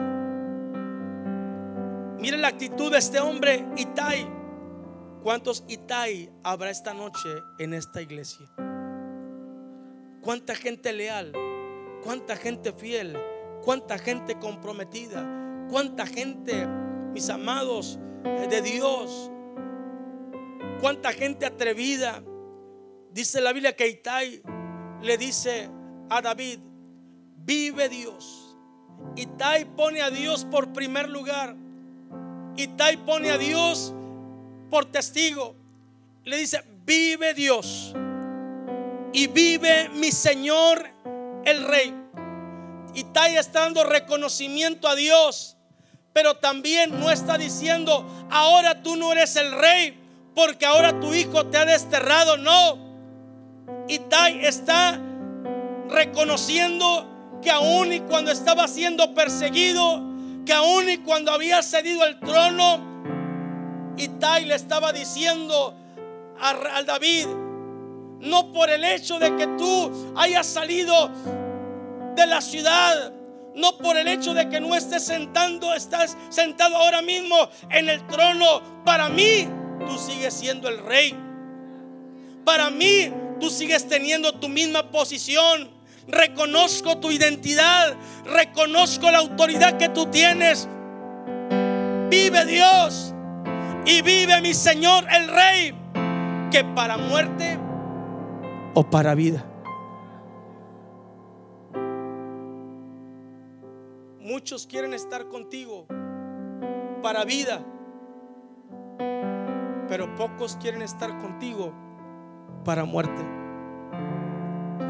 Mire 2.20 2.38
la 2.38 2.48
actitud 2.50 2.92
de 2.92 2.98
este 2.98 3.20
hombre, 3.20 3.66
Itai. 3.78 4.30
¿Cuántos 5.24 5.64
Itai 5.68 6.30
habrá 6.44 6.70
esta 6.70 6.94
noche 6.94 7.30
en 7.60 7.74
esta 7.74 8.02
iglesia? 8.02 8.46
¿Cuánta 10.22 10.56
gente 10.56 10.92
leal? 10.92 11.34
cuánta 12.04 12.36
gente 12.36 12.74
fiel, 12.74 13.18
cuánta 13.64 13.98
gente 13.98 14.38
comprometida, 14.38 15.26
cuánta 15.70 16.06
gente, 16.06 16.68
mis 17.14 17.30
amados 17.30 17.98
de 18.50 18.62
Dios, 18.62 19.32
cuánta 20.84 21.14
gente 21.14 21.46
atrevida. 21.46 22.22
Dice 23.14 23.40
la 23.40 23.54
Biblia 23.54 23.74
que 23.74 23.88
Itai 23.88 24.42
le 25.02 25.18
dice 25.18 25.70
a 26.10 26.22
David, 26.22 26.60
vive 27.38 27.88
Dios. 27.88 28.58
Itai 29.16 29.64
pone 29.64 30.02
a 30.02 30.10
Dios 30.10 30.44
por 30.44 30.74
primer 30.74 31.08
lugar. 31.08 31.56
Itai 32.58 32.98
pone 32.98 33.32
a 33.32 33.38
Dios 33.38 33.94
por 34.70 34.84
testigo. 34.92 35.56
Le 36.26 36.36
dice, 36.36 36.62
vive 36.86 37.34
Dios. 37.34 37.94
Y 39.14 39.28
vive 39.28 39.88
mi 39.88 40.12
Señor 40.12 40.86
el 41.46 41.64
rey. 41.64 41.96
Y 42.94 43.06
está 43.38 43.62
dando 43.62 43.86
reconocimiento 43.86 44.90
a 44.90 44.96
Dios. 44.96 45.56
Pero 46.12 46.36
también 46.36 47.00
no 47.00 47.10
está 47.10 47.38
diciendo, 47.38 48.06
ahora 48.30 48.84
tú 48.84 48.98
no 48.98 49.14
eres 49.14 49.38
el 49.38 49.54
rey, 49.54 50.03
porque 50.36 50.66
ahora 50.66 51.00
tu 51.00 51.14
hijo 51.14 51.46
te 51.48 51.58
ha 51.58 51.66
desterrado. 51.66 52.38
No. 52.38 52.78
Itai 53.88 54.46
está 54.46 55.00
reconociendo 55.90 57.40
que 57.42 57.52
aún 57.52 57.94
y 57.94 58.00
cuando 58.02 58.32
estaba 58.32 58.68
siendo 58.68 59.14
perseguido, 59.14 60.02
que 60.46 60.54
aún 60.54 60.90
y 60.90 60.98
cuando 60.98 61.32
había 61.32 61.62
cedido 61.62 62.06
el 62.06 62.20
trono, 62.20 62.94
Itai 63.98 64.46
le 64.46 64.56
estaba 64.56 64.92
diciendo 64.92 65.76
a, 66.40 66.84
David, 66.84 67.28
no 68.20 68.52
por 68.52 68.70
el 68.70 68.84
hecho 68.84 69.20
de 69.20 69.36
que 69.36 69.48
tú 69.48 70.14
hayas 70.16 70.48
salido 70.48 71.10
de 72.16 72.26
la 72.26 72.42
ciudad, 72.42 73.14
no 73.56 73.78
por 73.78 73.98
el 73.98 74.08
hecho 74.08 74.34
de 74.34 74.50
que 74.50 74.60
no 74.60 74.76
estés 74.76 75.04
sentando, 75.04 75.74
estás 75.74 76.18
sentado 76.30 76.76
ahora 76.78 77.02
mismo 77.02 77.36
en 77.70 77.90
el 77.90 78.06
trono. 78.08 78.62
Para 78.84 79.10
mí, 79.10 79.48
tú 79.80 79.98
sigues 79.98 80.34
siendo 80.34 80.70
el 80.70 80.80
rey. 80.80 81.16
Para 82.46 82.70
mí, 82.70 83.12
tú 83.40 83.50
sigues 83.50 83.88
teniendo 83.88 84.34
tu 84.34 84.50
misma 84.50 84.92
posición. 84.92 85.70
Reconozco 86.08 86.98
tu 86.98 87.12
identidad, 87.12 87.96
reconozco 88.26 89.10
la 89.10 89.20
autoridad 89.20 89.78
que 89.78 89.90
tú 89.90 90.08
tienes. 90.08 90.68
Vive 92.10 92.46
Dios 92.46 93.14
y 93.86 94.02
vive 94.02 94.42
mi 94.42 94.54
Señor 94.54 95.06
el 95.12 95.28
Rey, 95.28 95.74
que 96.52 96.64
para 96.76 96.98
muerte 96.98 97.58
o 98.74 98.84
para 98.84 99.16
vida. 99.16 99.46
Muchos 104.20 104.66
quieren 104.68 104.94
estar 104.94 105.28
contigo 105.28 105.86
para 107.02 107.26
vida, 107.26 107.62
pero 109.94 110.16
pocos 110.16 110.58
quieren 110.60 110.82
estar 110.82 111.20
contigo 111.20 111.72
para 112.66 112.84
muerte. 112.84 113.24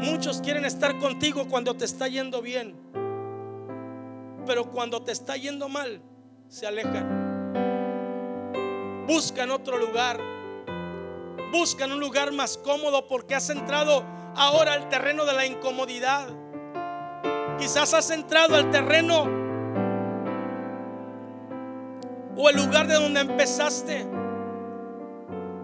Muchos 0.00 0.40
quieren 0.40 0.64
estar 0.64 0.96
contigo 0.96 1.46
cuando 1.46 1.74
te 1.76 1.84
está 1.84 2.08
yendo 2.08 2.40
bien, 2.40 2.74
pero 4.46 4.70
cuando 4.70 5.02
te 5.02 5.12
está 5.12 5.36
yendo 5.36 5.68
mal, 5.68 6.00
se 6.48 6.66
alejan. 6.66 7.52
Buscan 9.06 9.50
otro 9.50 9.76
lugar 9.76 10.18
buscan 11.52 11.92
un 11.92 12.00
lugar 12.00 12.32
más 12.32 12.56
cómodo 12.56 13.06
porque 13.06 13.34
has 13.34 13.50
entrado 13.50 14.02
ahora 14.34 14.72
al 14.72 14.88
terreno 14.88 15.26
de 15.26 15.34
la 15.34 15.44
incomodidad. 15.44 16.28
Quizás 17.58 17.92
has 17.92 18.08
entrado 18.08 18.56
al 18.56 18.70
terreno 18.70 19.24
o 22.38 22.48
el 22.48 22.56
lugar 22.56 22.86
de 22.86 22.94
donde 22.94 23.20
empezaste. 23.20 24.23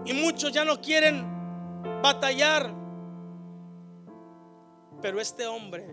Y 0.05 0.13
muchos 0.13 0.51
ya 0.51 0.65
no 0.65 0.81
quieren 0.81 1.25
batallar. 2.01 2.73
Pero 5.01 5.19
este 5.19 5.47
hombre, 5.47 5.87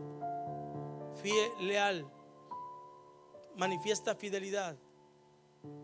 fiel, 1.22 1.50
leal, 1.60 2.06
manifiesta 3.56 4.14
fidelidad, 4.14 4.76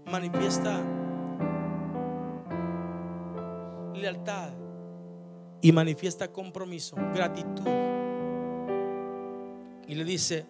manifiesta 0.07 0.81
lealtad 3.95 4.53
y 5.61 5.73
manifiesta 5.73 6.31
compromiso, 6.31 6.97
gratitud. 7.15 7.67
Y 9.87 9.95
le 9.95 10.05
dice 10.05 10.47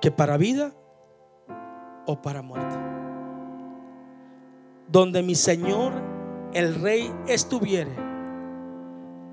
que 0.00 0.10
para 0.10 0.36
vida 0.36 0.72
o 2.06 2.20
para 2.20 2.42
muerte. 2.42 2.91
Donde 4.92 5.22
mi 5.22 5.34
Señor, 5.34 5.94
el 6.52 6.74
Rey, 6.74 7.10
estuviere, 7.26 7.96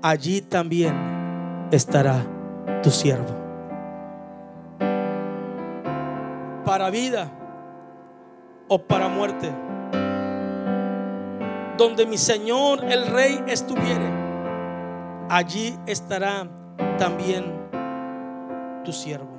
allí 0.00 0.40
también 0.40 1.68
estará 1.70 2.24
tu 2.82 2.90
siervo. 2.90 3.28
Para 6.64 6.88
vida 6.88 7.30
o 8.68 8.78
para 8.78 9.08
muerte. 9.08 9.52
Donde 11.76 12.06
mi 12.06 12.16
Señor 12.16 12.82
el 12.84 13.06
Rey 13.08 13.44
estuviere, 13.46 14.10
allí 15.28 15.78
estará 15.86 16.48
también 16.96 17.52
tu 18.82 18.92
siervo. 18.92 19.38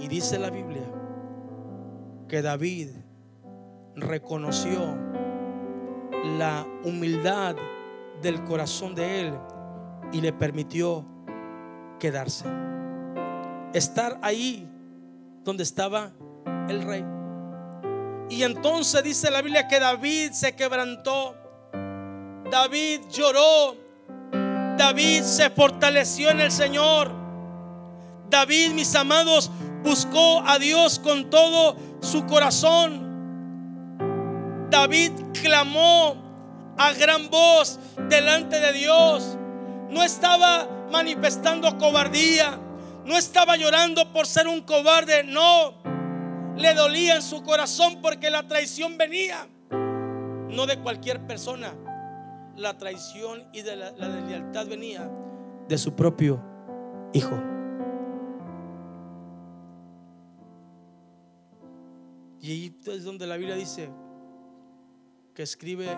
Y 0.00 0.08
dice 0.08 0.36
la 0.36 0.50
Biblia 0.50 0.82
que 2.26 2.42
David 2.42 3.03
reconoció 3.96 4.96
la 6.38 6.66
humildad 6.84 7.56
del 8.22 8.42
corazón 8.44 8.94
de 8.94 9.20
él 9.20 9.34
y 10.12 10.20
le 10.20 10.32
permitió 10.32 11.04
quedarse. 11.98 12.46
Estar 13.72 14.18
ahí 14.22 14.68
donde 15.44 15.62
estaba 15.62 16.12
el 16.68 16.82
rey. 16.82 17.04
Y 18.30 18.42
entonces 18.42 19.02
dice 19.02 19.30
la 19.30 19.42
Biblia 19.42 19.68
que 19.68 19.78
David 19.78 20.32
se 20.32 20.54
quebrantó. 20.54 21.34
David 22.50 23.00
lloró. 23.10 23.76
David 24.78 25.22
se 25.22 25.50
fortaleció 25.50 26.30
en 26.30 26.40
el 26.40 26.50
Señor. 26.50 27.10
David, 28.30 28.72
mis 28.72 28.94
amados, 28.94 29.50
buscó 29.82 30.42
a 30.46 30.58
Dios 30.58 30.98
con 30.98 31.30
todo 31.30 31.76
su 32.00 32.26
corazón. 32.26 33.03
David 34.74 35.12
clamó 35.40 36.16
a 36.76 36.92
gran 36.94 37.30
voz 37.30 37.78
delante 38.08 38.58
de 38.58 38.72
Dios. 38.72 39.38
No 39.88 40.02
estaba 40.02 40.68
manifestando 40.90 41.78
cobardía. 41.78 42.58
No 43.04 43.16
estaba 43.16 43.56
llorando 43.56 44.12
por 44.12 44.26
ser 44.26 44.48
un 44.48 44.62
cobarde. 44.62 45.22
No. 45.22 45.74
Le 46.56 46.74
dolía 46.74 47.14
en 47.14 47.22
su 47.22 47.44
corazón 47.44 48.00
porque 48.02 48.30
la 48.30 48.48
traición 48.48 48.98
venía. 48.98 49.46
No 49.70 50.66
de 50.66 50.80
cualquier 50.80 51.24
persona. 51.24 51.72
La 52.56 52.76
traición 52.76 53.44
y 53.52 53.62
de 53.62 53.76
la, 53.76 53.92
la 53.92 54.08
lealtad 54.08 54.66
venía 54.66 55.08
de 55.68 55.78
su 55.78 55.94
propio 55.94 56.42
hijo. 57.12 57.40
Y 62.40 62.50
ahí 62.50 62.76
es 62.88 63.04
donde 63.04 63.28
la 63.28 63.36
Biblia 63.36 63.54
dice 63.54 63.88
que 65.34 65.42
escribe 65.42 65.88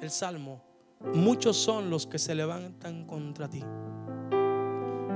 el 0.00 0.10
Salmo, 0.10 0.62
muchos 1.12 1.56
son 1.56 1.90
los 1.90 2.06
que 2.06 2.18
se 2.18 2.36
levantan 2.36 3.04
contra 3.04 3.48
ti. 3.48 3.64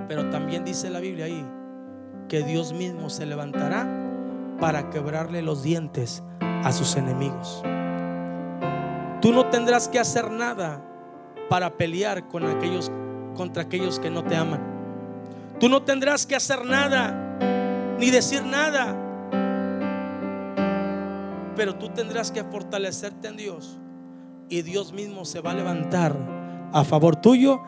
Pero 0.08 0.28
también 0.30 0.64
dice 0.64 0.90
la 0.90 0.98
Biblia 0.98 1.26
ahí 1.26 1.46
que 2.28 2.42
Dios 2.42 2.72
mismo 2.72 3.10
se 3.10 3.24
levantará 3.24 3.86
para 4.58 4.90
quebrarle 4.90 5.40
los 5.40 5.62
dientes 5.62 6.22
a 6.40 6.72
sus 6.72 6.96
enemigos. 6.96 7.62
Tú 9.20 9.32
no 9.32 9.46
tendrás 9.50 9.88
que 9.88 10.00
hacer 10.00 10.30
nada 10.30 10.84
para 11.48 11.76
pelear 11.76 12.26
con 12.28 12.44
aquellos 12.44 12.90
contra 13.36 13.62
aquellos 13.62 14.00
que 14.00 14.10
no 14.10 14.24
te 14.24 14.34
aman. 14.36 14.60
Tú 15.60 15.68
no 15.68 15.82
tendrás 15.82 16.26
que 16.26 16.34
hacer 16.34 16.64
nada 16.64 17.38
ni 17.98 18.10
decir 18.10 18.44
nada 18.44 19.01
pero 21.56 21.74
tú 21.74 21.88
tendrás 21.88 22.30
que 22.30 22.44
fortalecerte 22.44 23.28
en 23.28 23.36
Dios. 23.36 23.78
Y 24.48 24.62
Dios 24.62 24.92
mismo 24.92 25.24
se 25.24 25.40
va 25.40 25.52
a 25.52 25.54
levantar 25.54 26.14
a 26.72 26.84
favor 26.84 27.16
tuyo 27.16 27.60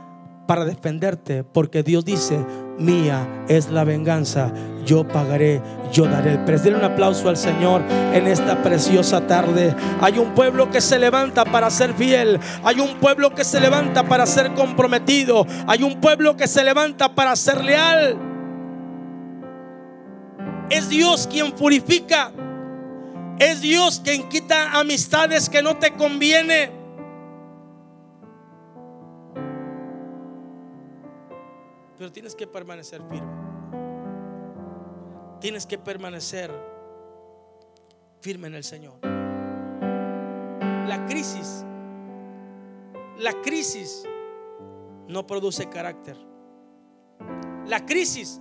para 0.46 0.64
defenderte. 0.64 1.44
Porque 1.44 1.82
Dios 1.82 2.04
dice, 2.04 2.44
mía 2.78 3.44
es 3.48 3.70
la 3.70 3.84
venganza. 3.84 4.52
Yo 4.84 5.06
pagaré, 5.08 5.62
yo 5.92 6.04
daré 6.04 6.32
el 6.32 6.44
precio. 6.44 6.76
un 6.76 6.84
aplauso 6.84 7.28
al 7.28 7.36
Señor 7.36 7.82
en 8.12 8.26
esta 8.26 8.62
preciosa 8.62 9.26
tarde. 9.26 9.74
Hay 10.00 10.18
un 10.18 10.34
pueblo 10.34 10.70
que 10.70 10.80
se 10.80 10.98
levanta 10.98 11.44
para 11.44 11.70
ser 11.70 11.94
fiel. 11.94 12.38
Hay 12.62 12.80
un 12.80 13.00
pueblo 13.00 13.34
que 13.34 13.44
se 13.44 13.60
levanta 13.60 14.06
para 14.06 14.26
ser 14.26 14.52
comprometido. 14.54 15.46
Hay 15.66 15.82
un 15.82 16.00
pueblo 16.00 16.36
que 16.36 16.46
se 16.46 16.64
levanta 16.64 17.14
para 17.14 17.34
ser 17.36 17.64
leal. 17.64 18.18
Es 20.70 20.88
Dios 20.88 21.28
quien 21.30 21.52
purifica 21.52 22.32
es 23.38 23.60
Dios 23.60 24.00
quien 24.04 24.28
quita 24.28 24.78
amistades 24.78 25.48
que 25.48 25.62
no 25.62 25.76
te 25.78 25.92
conviene. 25.94 26.70
Pero 31.98 32.12
tienes 32.12 32.34
que 32.34 32.46
permanecer 32.46 33.02
firme. 33.02 33.32
Tienes 35.40 35.66
que 35.66 35.78
permanecer 35.78 36.50
firme 38.20 38.48
en 38.48 38.54
el 38.54 38.64
Señor. 38.64 38.94
La 40.88 41.06
crisis, 41.06 41.64
la 43.18 43.32
crisis 43.42 44.04
no 45.08 45.26
produce 45.26 45.68
carácter. 45.68 46.16
La 47.66 47.84
crisis 47.84 48.40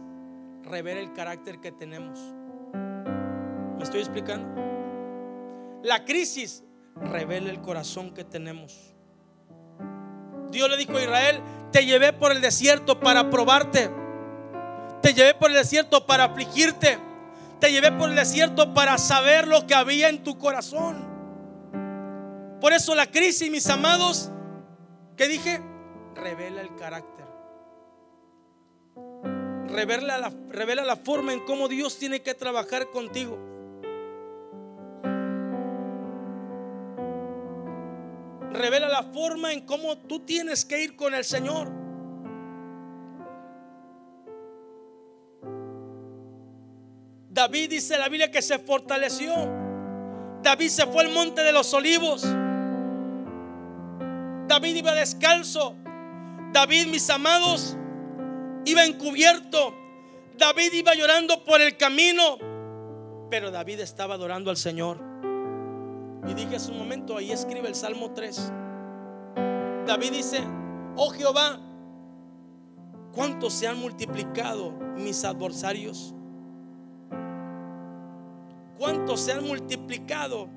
revela 0.63 0.99
el 0.99 1.13
carácter 1.13 1.59
que 1.59 1.71
tenemos. 1.71 2.19
¿Me 3.77 3.83
estoy 3.83 3.99
explicando? 3.99 4.72
La 5.83 6.05
crisis 6.05 6.63
revela 6.95 7.49
el 7.51 7.61
corazón 7.61 8.13
que 8.13 8.23
tenemos. 8.23 8.95
Dios 10.49 10.69
le 10.69 10.77
dijo 10.77 10.97
a 10.97 11.01
Israel, 11.01 11.41
te 11.71 11.85
llevé 11.85 12.13
por 12.13 12.31
el 12.31 12.39
desierto 12.39 13.01
para 13.01 13.29
probarte. 13.29 13.91
Te 15.01 15.13
llevé 15.13 15.33
por 15.33 15.49
el 15.49 15.57
desierto 15.57 16.05
para 16.05 16.25
afligirte. 16.25 16.97
Te 17.59 17.71
llevé 17.71 17.91
por 17.91 18.09
el 18.09 18.15
desierto 18.15 18.73
para 18.73 18.97
saber 18.97 19.45
lo 19.45 19.67
que 19.67 19.75
había 19.75 20.07
en 20.07 20.23
tu 20.23 20.37
corazón. 20.37 21.05
Por 22.61 22.71
eso 22.71 22.95
la 22.95 23.07
crisis, 23.07 23.51
mis 23.51 23.67
amados, 23.67 24.31
que 25.17 25.27
dije, 25.27 25.61
revela 26.15 26.61
el 26.61 26.73
carácter. 26.75 27.25
Revela 29.67 30.17
la, 30.17 30.31
revela 30.49 30.85
la 30.85 30.95
forma 30.95 31.33
en 31.33 31.41
cómo 31.41 31.67
Dios 31.67 31.97
tiene 31.97 32.21
que 32.21 32.33
trabajar 32.33 32.89
contigo. 32.91 33.52
Revela 38.53 38.87
la 38.87 39.03
forma 39.03 39.51
en 39.51 39.61
cómo 39.61 39.97
tú 39.97 40.19
tienes 40.19 40.63
que 40.63 40.81
ir 40.81 40.95
con 40.95 41.13
el 41.13 41.25
Señor. 41.25 41.71
David 47.29 47.71
dice 47.71 47.97
la 47.97 48.09
Biblia 48.09 48.29
que 48.29 48.41
se 48.41 48.59
fortaleció. 48.59 49.33
David 50.43 50.69
se 50.69 50.85
fue 50.85 51.03
al 51.03 51.11
monte 51.11 51.41
de 51.41 51.51
los 51.51 51.73
olivos. 51.73 52.21
David 54.47 54.75
iba 54.75 54.93
descalzo. 54.93 55.75
David, 56.51 56.87
mis 56.87 57.09
amados, 57.09 57.75
iba 58.65 58.85
encubierto. 58.85 59.73
David 60.37 60.73
iba 60.73 60.93
llorando 60.93 61.43
por 61.43 61.59
el 61.61 61.75
camino. 61.75 62.37
Pero 63.31 63.49
David 63.49 63.79
estaba 63.79 64.13
adorando 64.13 64.51
al 64.51 64.57
Señor. 64.57 65.12
Y 66.27 66.33
dije 66.33 66.55
hace 66.55 66.71
un 66.71 66.77
momento, 66.77 67.17
ahí 67.17 67.31
escribe 67.31 67.67
el 67.67 67.75
Salmo 67.75 68.11
3. 68.11 68.51
David 69.85 70.11
dice, 70.11 70.39
oh 70.95 71.09
Jehová, 71.09 71.59
¿cuántos 73.13 73.53
se 73.53 73.67
han 73.67 73.77
multiplicado 73.77 74.71
mis 74.95 75.23
adversarios? 75.25 76.13
¿Cuántos 78.77 79.19
se 79.19 79.33
han 79.33 79.45
multiplicado 79.45 80.47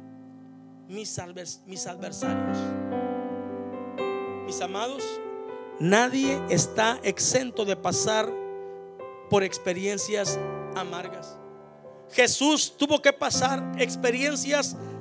mis, 0.89 1.21
mis 1.67 1.87
adversarios? 1.87 2.59
Mis 4.47 4.61
amados, 4.61 5.03
nadie 5.81 6.41
está 6.49 7.01
exento 7.03 7.64
de 7.64 7.75
pasar 7.75 8.33
por 9.29 9.43
experiencias 9.43 10.39
amargas. 10.77 11.37
Jesús 12.12 12.77
tuvo 12.77 13.03
que 13.03 13.12
pasar 13.12 13.73
experiencias 13.79 14.75
amargas. 14.75 14.96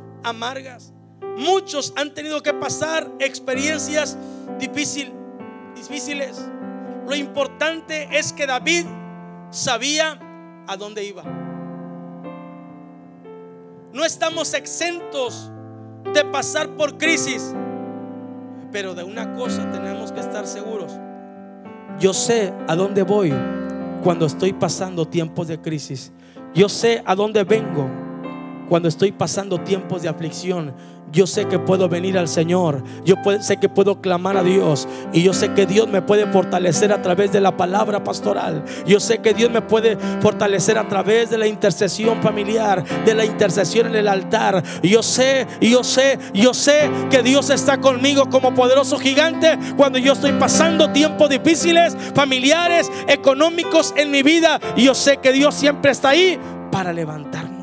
Muchos 1.37 1.93
han 1.95 2.13
tenido 2.13 2.41
que 2.41 2.53
pasar 2.53 3.11
experiencias 3.19 4.17
difícil, 4.59 5.13
difíciles. 5.75 6.49
Lo 7.07 7.15
importante 7.15 8.07
es 8.11 8.33
que 8.33 8.47
David 8.47 8.85
sabía 9.51 10.19
a 10.67 10.77
dónde 10.77 11.03
iba. 11.03 11.23
No 13.93 14.03
estamos 14.03 14.53
exentos 14.53 15.51
de 16.13 16.23
pasar 16.25 16.69
por 16.75 16.97
crisis, 16.97 17.53
pero 18.71 18.93
de 18.93 19.03
una 19.03 19.33
cosa 19.35 19.69
tenemos 19.71 20.11
que 20.11 20.21
estar 20.21 20.47
seguros. 20.47 20.93
Yo 21.99 22.13
sé 22.13 22.53
a 22.67 22.75
dónde 22.75 23.03
voy 23.03 23.33
cuando 24.03 24.25
estoy 24.25 24.53
pasando 24.53 25.07
tiempos 25.07 25.47
de 25.47 25.61
crisis. 25.61 26.11
Yo 26.53 26.67
sé 26.67 27.03
a 27.05 27.15
dónde 27.15 27.43
vengo 27.43 28.04
cuando 28.69 28.87
estoy 28.87 29.11
pasando 29.11 29.59
tiempos 29.59 30.01
de 30.01 30.09
aflicción, 30.09 30.73
yo 31.11 31.27
sé 31.27 31.45
que 31.45 31.59
puedo 31.59 31.87
venir 31.87 32.17
al 32.17 32.27
Señor. 32.27 32.83
Yo 33.05 33.15
sé 33.39 33.57
que 33.57 33.69
puedo 33.69 34.01
clamar 34.01 34.35
a 34.35 34.43
Dios. 34.43 34.87
Y 35.13 35.23
yo 35.23 35.33
sé 35.33 35.53
que 35.53 35.65
Dios 35.65 35.87
me 35.87 36.01
puede 36.01 36.27
fortalecer 36.27 36.91
a 36.91 37.01
través 37.01 37.31
de 37.31 37.39
la 37.39 37.55
palabra 37.55 38.03
pastoral. 38.03 38.65
Yo 38.85 38.99
sé 38.99 39.19
que 39.19 39.33
Dios 39.33 39.49
me 39.49 39.61
puede 39.61 39.97
fortalecer 40.19 40.77
a 40.77 40.87
través 40.89 41.29
de 41.29 41.37
la 41.37 41.47
intercesión 41.47 42.21
familiar, 42.21 42.83
de 43.05 43.13
la 43.13 43.23
intercesión 43.23 43.87
en 43.87 43.95
el 43.95 44.07
altar. 44.09 44.61
Yo 44.83 45.01
sé, 45.01 45.47
yo 45.61 45.85
sé, 45.85 46.19
yo 46.33 46.53
sé 46.53 46.89
que 47.09 47.23
Dios 47.23 47.49
está 47.49 47.79
conmigo 47.79 48.29
como 48.29 48.53
poderoso 48.53 48.97
gigante 48.97 49.57
cuando 49.77 49.99
yo 49.99 50.13
estoy 50.13 50.33
pasando 50.33 50.91
tiempos 50.91 51.29
difíciles, 51.29 51.95
familiares, 52.13 52.91
económicos 53.07 53.93
en 53.95 54.11
mi 54.11 54.21
vida. 54.21 54.59
Yo 54.75 54.93
sé 54.93 55.17
que 55.17 55.31
Dios 55.31 55.55
siempre 55.55 55.91
está 55.91 56.09
ahí 56.09 56.37
para 56.71 56.91
levantarnos. 56.91 57.54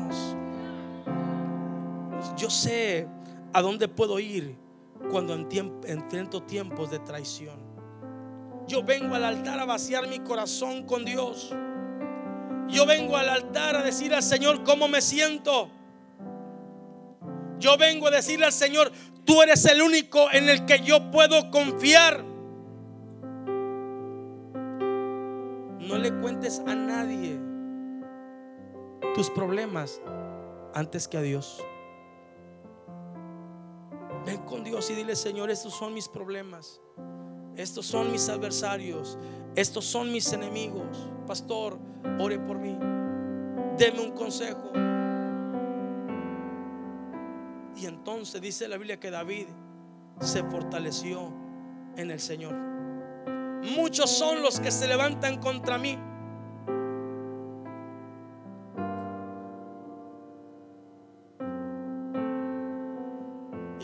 Yo 2.43 2.49
sé 2.49 3.07
¿A 3.53 3.61
dónde 3.61 3.87
puedo 3.87 4.19
ir 4.19 4.57
cuando 5.09 5.33
enfrento 5.33 6.43
tiempos 6.43 6.91
de 6.91 6.99
traición? 6.99 7.57
Yo 8.67 8.83
vengo 8.83 9.15
al 9.15 9.23
altar 9.23 9.61
a 9.61 9.65
vaciar 9.65 10.09
mi 10.09 10.19
corazón 10.19 10.83
con 10.83 11.05
Dios. 11.05 11.55
Yo 12.67 12.85
vengo 12.85 13.15
al 13.15 13.29
altar 13.29 13.77
a 13.77 13.81
decir 13.83 14.13
al 14.13 14.23
Señor 14.23 14.63
cómo 14.63 14.89
me 14.89 15.01
siento. 15.01 15.69
Yo 17.59 17.77
vengo 17.77 18.07
a 18.07 18.11
decirle 18.11 18.47
al 18.47 18.51
Señor, 18.51 18.91
tú 19.23 19.41
eres 19.41 19.63
el 19.63 19.81
único 19.81 20.29
en 20.33 20.49
el 20.49 20.65
que 20.65 20.81
yo 20.81 21.11
puedo 21.11 21.49
confiar. 21.49 22.25
No 25.79 25.97
le 25.97 26.11
cuentes 26.19 26.61
a 26.67 26.75
nadie 26.75 27.39
tus 29.15 29.29
problemas 29.29 30.01
antes 30.73 31.07
que 31.07 31.17
a 31.17 31.21
Dios. 31.21 31.63
Ven 34.25 34.37
con 34.39 34.63
Dios 34.63 34.89
y 34.89 34.95
dile, 34.95 35.15
Señor, 35.15 35.49
estos 35.49 35.73
son 35.73 35.93
mis 35.93 36.07
problemas. 36.07 36.81
Estos 37.55 37.85
son 37.85 38.11
mis 38.11 38.29
adversarios. 38.29 39.17
Estos 39.55 39.85
son 39.85 40.11
mis 40.11 40.31
enemigos. 40.33 41.09
Pastor, 41.27 41.77
ore 42.19 42.39
por 42.39 42.57
mí. 42.57 42.77
Deme 43.77 43.99
un 43.99 44.11
consejo. 44.11 44.71
Y 47.75 47.85
entonces 47.85 48.39
dice 48.41 48.67
la 48.67 48.77
Biblia 48.77 48.99
que 48.99 49.11
David 49.11 49.47
se 50.21 50.43
fortaleció 50.43 51.33
en 51.97 52.11
el 52.11 52.19
Señor. 52.19 52.53
Muchos 53.75 54.09
son 54.09 54.41
los 54.41 54.59
que 54.59 54.71
se 54.71 54.87
levantan 54.87 55.39
contra 55.39 55.77
mí 55.77 55.97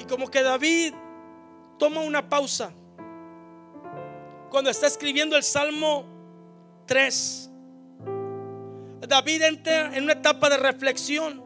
como 0.10 0.30
que 0.30 0.42
David 0.44 0.94
toma 1.78 2.02
una 2.02 2.28
pausa 2.28 2.74
cuando 4.50 4.70
está 4.70 4.88
escribiendo 4.88 5.38
el 5.38 5.44
Salmo 5.44 6.04
3. 6.88 7.50
David 9.08 9.42
entra 9.44 9.96
en 9.96 10.04
una 10.04 10.14
etapa 10.14 10.50
de 10.50 10.58
reflexión. 10.58 11.42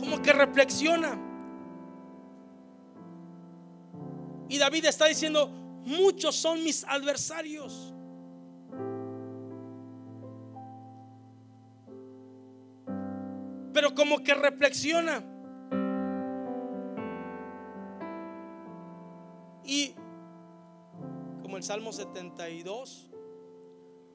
Como 0.00 0.20
que 0.22 0.32
reflexiona. 0.32 1.18
Y 4.48 4.58
David 4.58 4.86
está 4.86 5.06
diciendo, 5.06 5.48
muchos 5.84 6.34
son 6.34 6.62
mis 6.64 6.84
adversarios. 6.84 7.93
Pero 13.84 13.94
como 13.94 14.24
que 14.24 14.32
reflexiona. 14.32 15.22
Y 19.62 19.94
como 21.42 21.58
el 21.58 21.62
Salmo 21.62 21.92
72, 21.92 23.10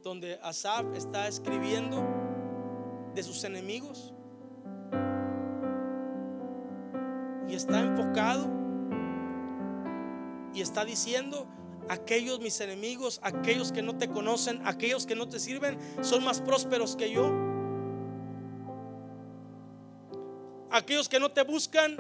donde 0.02 0.40
Asaf 0.42 0.88
está 0.96 1.28
escribiendo 1.28 2.04
de 3.14 3.22
sus 3.22 3.44
enemigos 3.44 4.16
y 7.48 7.54
está 7.54 7.82
enfocado 7.82 8.48
y 10.52 10.62
está 10.62 10.84
diciendo, 10.84 11.48
aquellos 11.90 12.40
mis 12.40 12.60
enemigos, 12.60 13.20
aquellos 13.22 13.72
que 13.72 13.84
no 13.84 13.98
te 13.98 14.08
conocen, 14.08 14.66
aquellos 14.66 15.06
que 15.06 15.14
no 15.14 15.30
te 15.30 15.40
sirven, 15.40 15.78
son 16.02 16.24
más 16.24 16.42
prósperos 16.42 16.96
que 16.96 17.12
yo. 17.12 17.49
Aquellos 20.80 21.10
que 21.10 21.20
no 21.20 21.30
te 21.30 21.44
buscan, 21.44 21.96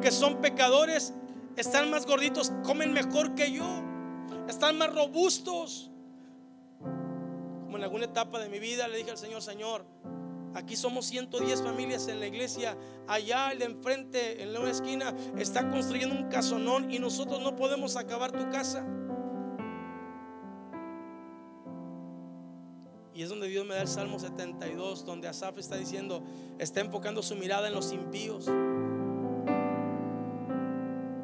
que 0.00 0.10
son 0.10 0.40
pecadores, 0.40 1.12
están 1.56 1.90
más 1.90 2.06
gorditos, 2.06 2.52
comen 2.64 2.92
mejor 2.92 3.34
que 3.34 3.52
yo, 3.52 3.66
están 4.48 4.78
más 4.78 4.94
robustos. 4.94 5.90
Como 6.80 7.76
en 7.76 7.84
alguna 7.84 8.06
etapa 8.06 8.38
de 8.38 8.48
mi 8.48 8.58
vida 8.58 8.88
le 8.88 8.98
dije 8.98 9.10
al 9.10 9.18
Señor, 9.18 9.42
Señor, 9.42 9.84
aquí 10.54 10.76
somos 10.76 11.06
110 11.06 11.62
familias 11.62 12.08
en 12.08 12.20
la 12.20 12.26
iglesia, 12.26 12.76
allá 13.06 13.52
el 13.52 13.58
de 13.58 13.64
enfrente, 13.66 14.42
en 14.42 14.52
la 14.52 14.70
esquina, 14.70 15.14
está 15.36 15.68
construyendo 15.68 16.14
un 16.14 16.28
casonón 16.28 16.90
y 16.90 16.98
nosotros 16.98 17.40
no 17.42 17.56
podemos 17.56 17.96
acabar 17.96 18.32
tu 18.32 18.48
casa. 18.48 18.86
Y 23.14 23.22
es 23.22 23.28
donde 23.28 23.48
Dios 23.48 23.66
me 23.66 23.74
da 23.74 23.82
el 23.82 23.88
Salmo 23.88 24.18
72, 24.18 25.04
donde 25.04 25.26
Asaf 25.26 25.58
está 25.58 25.76
diciendo, 25.76 26.22
está 26.58 26.80
enfocando 26.80 27.22
su 27.22 27.34
mirada 27.34 27.68
en 27.68 27.74
los 27.74 27.92
impíos. 27.92 28.46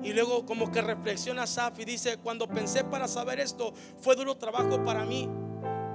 Y 0.03 0.13
luego 0.13 0.45
como 0.47 0.71
que 0.71 0.83
reflexiona 0.83 1.45
Asaf 1.45 1.79
y 1.81 1.85
dice, 1.85 2.19
cuando 2.19 2.49
pensé 2.49 2.85
para 2.85 3.09
saber 3.09 3.41
esto, 3.41 3.73
fue 4.01 4.17
duro 4.17 4.37
trabajo 4.37 4.85
para 4.85 5.05
mí. 5.05 5.29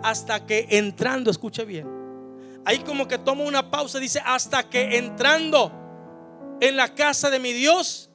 Hasta 0.04 0.46
que 0.46 0.68
entrando, 0.72 1.30
escuche 1.30 1.66
bien, 1.66 1.88
ahí 2.66 2.80
como 2.80 3.08
que 3.08 3.18
toma 3.18 3.44
una 3.44 3.70
pausa 3.70 3.98
y 4.00 4.02
dice, 4.02 4.22
hasta 4.26 4.70
que 4.70 4.98
entrando 4.98 5.72
en 6.60 6.76
la 6.76 6.94
casa 6.96 7.30
de 7.30 7.40
mi 7.40 7.54
Dios, 7.54 8.10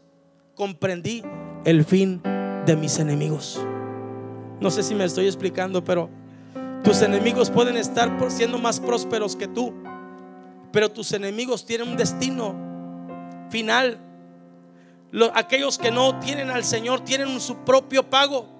comprendí 0.54 1.22
el 1.64 1.84
fin 1.84 2.22
de 2.64 2.76
mis 2.76 2.98
enemigos. 2.98 3.60
No 4.60 4.70
sé 4.70 4.82
si 4.82 4.94
me 4.94 5.04
estoy 5.04 5.26
explicando, 5.26 5.84
pero 5.84 6.10
tus 6.82 7.02
enemigos 7.02 7.50
pueden 7.50 7.76
estar 7.76 8.10
siendo 8.28 8.58
más 8.58 8.80
prósperos 8.80 9.36
que 9.36 9.48
tú, 9.48 9.74
pero 10.72 10.90
tus 10.90 11.12
enemigos 11.12 11.64
tienen 11.64 11.88
un 11.88 11.96
destino 11.96 12.54
final. 13.50 13.98
aquellos 15.34 15.78
que 15.78 15.90
no 15.90 16.18
tienen 16.20 16.50
al 16.50 16.64
Señor 16.64 17.00
tienen 17.00 17.40
su 17.40 17.56
propio 17.58 18.08
pago. 18.08 18.56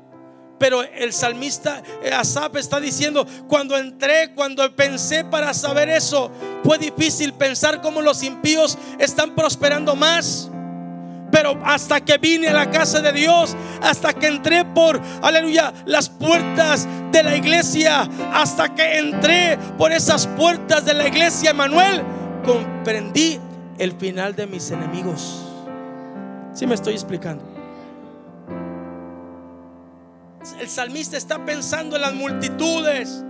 Pero 0.59 0.83
el 0.83 1.13
salmista 1.13 1.83
eh, 2.03 2.11
Asaf 2.13 2.57
está 2.57 2.81
diciendo, 2.81 3.27
cuando 3.47 3.77
entré, 3.77 4.33
cuando 4.35 4.75
pensé 4.75 5.23
para 5.23 5.53
saber 5.53 5.91
eso, 5.91 6.31
fue 6.65 6.79
difícil 6.79 7.35
pensar 7.35 7.83
cómo 7.83 8.01
los 8.01 8.23
impíos 8.23 8.79
están 8.99 9.35
prosperando 9.35 9.95
más. 9.95 10.51
Pero 11.31 11.59
hasta 11.65 12.01
que 12.01 12.19
vine 12.19 12.49
a 12.49 12.53
la 12.53 12.71
casa 12.71 13.01
de 13.01 13.13
Dios, 13.13 13.57
hasta 13.83 14.13
que 14.13 14.29
entré 14.29 14.65
por, 14.65 15.01
aleluya, 15.23 15.73
las 15.85 16.09
puertas 16.09 16.87
de 17.11 17.23
la 17.23 17.37
iglesia, 17.37 18.09
hasta 18.33 18.75
que 18.75 18.99
entré 18.99 19.59
por 19.77 19.93
esas 19.93 20.27
puertas 20.27 20.85
de 20.85 20.95
la 20.95 21.09
iglesia, 21.09 21.53
Manuel, 21.53 22.03
comprendí 22.45 23.41
el 23.79 23.93
final 23.93 24.35
de 24.35 24.47
mis 24.47 24.71
enemigos. 24.71 25.43
Si 26.55 26.67
me 26.67 26.75
estoy 26.75 26.95
explicando? 26.95 27.45
El 30.61 30.69
salmista 30.69 31.17
está 31.17 31.45
pensando 31.45 31.97
en 31.97 32.03
las 32.03 32.15
multitudes, 32.15 33.25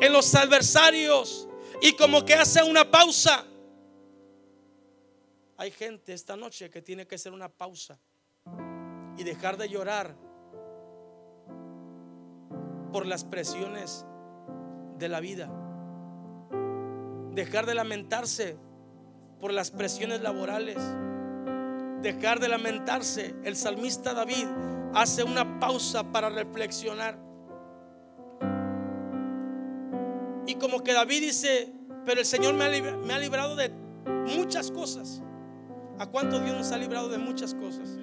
en 0.00 0.12
los 0.12 0.34
adversarios, 0.34 1.48
y 1.80 1.92
como 1.92 2.24
que 2.24 2.34
hace 2.34 2.62
una 2.62 2.90
pausa 2.90 3.44
hay 5.60 5.70
gente 5.70 6.14
esta 6.14 6.36
noche 6.36 6.70
que 6.70 6.80
tiene 6.80 7.06
que 7.06 7.16
hacer 7.16 7.34
una 7.34 7.50
pausa 7.50 7.98
y 9.18 9.24
dejar 9.24 9.58
de 9.58 9.68
llorar 9.68 10.16
por 12.90 13.04
las 13.04 13.24
presiones 13.24 14.06
de 14.96 15.08
la 15.10 15.20
vida. 15.20 15.50
Dejar 17.34 17.66
de 17.66 17.74
lamentarse 17.74 18.56
por 19.38 19.52
las 19.52 19.70
presiones 19.70 20.22
laborales. 20.22 20.78
Dejar 22.00 22.40
de 22.40 22.48
lamentarse. 22.48 23.34
El 23.44 23.54
salmista 23.54 24.14
David 24.14 24.46
hace 24.94 25.24
una 25.24 25.60
pausa 25.60 26.10
para 26.10 26.30
reflexionar. 26.30 27.18
Y 30.46 30.54
como 30.54 30.82
que 30.82 30.94
David 30.94 31.20
dice, 31.20 31.70
pero 32.06 32.20
el 32.20 32.26
Señor 32.26 32.54
me 32.54 32.64
ha, 32.64 33.18
librado 33.18 33.56
de 33.56 33.68
muchas 34.38 34.70
cosas. 34.70 35.22
¿A 36.00 36.06
cuánto 36.06 36.40
Dios 36.40 36.56
nos 36.56 36.72
ha 36.72 36.78
librado 36.78 37.10
de 37.10 37.18
muchas 37.18 37.54
cosas? 37.54 37.98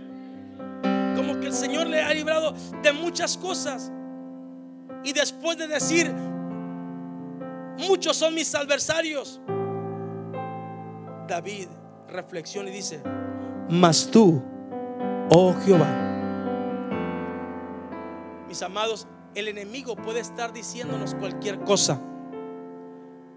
Como 1.16 1.40
que 1.40 1.48
el 1.48 1.54
Señor 1.54 1.88
le 1.88 2.04
ha 2.04 2.14
librado 2.14 2.54
de 2.84 2.94
muchas 2.94 3.36
cosas. 3.36 3.92
Y 5.04 5.14
después 5.14 5.58
de 5.58 5.68
decir, 5.68 6.14
muchos 7.80 8.16
son 8.16 8.36
mis 8.36 8.54
adversarios. 8.54 9.42
David 11.28 11.70
reflexiona 12.08 12.70
y 12.70 12.74
dice, 12.74 13.02
mas 13.68 14.12
tú, 14.12 14.44
oh 15.32 15.56
Jehová, 15.66 15.90
mis 18.48 18.62
amados, 18.62 19.08
el 19.34 19.48
enemigo 19.48 19.96
puede 19.96 20.20
estar 20.20 20.54
diciéndonos 20.54 21.16
cualquier 21.16 21.62
cosa. 21.62 22.00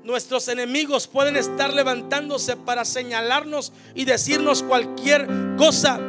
Nuestros 0.02 0.48
enemigos 0.48 1.06
pueden 1.06 1.36
estar 1.36 1.74
levantándose 1.74 2.56
para 2.56 2.86
señalarnos 2.86 3.72
y 3.94 4.06
decirnos 4.06 4.62
cualquier 4.62 5.28
cosa. 5.58 6.00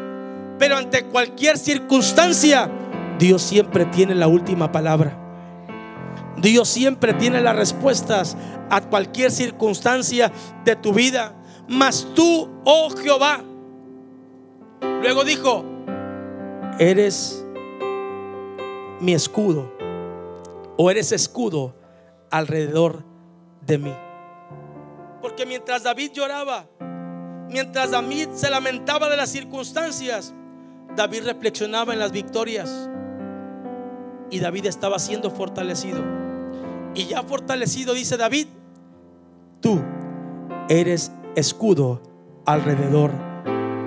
Pero 0.57 0.77
ante 0.77 1.03
cualquier 1.05 1.57
circunstancia, 1.57 2.71
Dios 3.19 3.41
siempre 3.41 3.85
tiene 3.85 4.15
la 4.15 4.27
última 4.27 4.71
palabra. 4.71 5.17
Dios 6.37 6.69
siempre 6.69 7.13
tiene 7.13 7.41
las 7.41 7.55
respuestas 7.55 8.37
a 8.69 8.81
cualquier 8.81 9.29
circunstancia 9.29 10.31
de 10.63 10.75
tu 10.77 10.93
vida. 10.93 11.35
Mas 11.67 12.07
tú, 12.15 12.49
oh 12.63 12.89
Jehová, 12.91 13.43
luego 15.01 15.25
dijo, 15.25 15.65
eres 16.79 17.45
mi 19.01 19.13
escudo 19.13 19.71
o 20.77 20.89
eres 20.89 21.11
escudo 21.11 21.75
alrededor 22.29 23.10
de 23.65 23.77
mí. 23.77 23.93
Porque 25.21 25.45
mientras 25.45 25.83
David 25.83 26.11
lloraba, 26.13 26.67
mientras 27.49 27.91
David 27.91 28.29
se 28.33 28.49
lamentaba 28.49 29.09
de 29.09 29.17
las 29.17 29.29
circunstancias, 29.29 30.33
David 30.95 31.25
reflexionaba 31.25 31.93
en 31.93 31.99
las 31.99 32.11
victorias. 32.11 32.89
Y 34.29 34.39
David 34.39 34.65
estaba 34.65 34.97
siendo 34.99 35.29
fortalecido. 35.29 36.03
Y 36.93 37.05
ya 37.05 37.23
fortalecido, 37.23 37.93
dice 37.93 38.17
David, 38.17 38.47
tú 39.61 39.81
eres 40.69 41.11
escudo 41.35 42.01
alrededor 42.45 43.11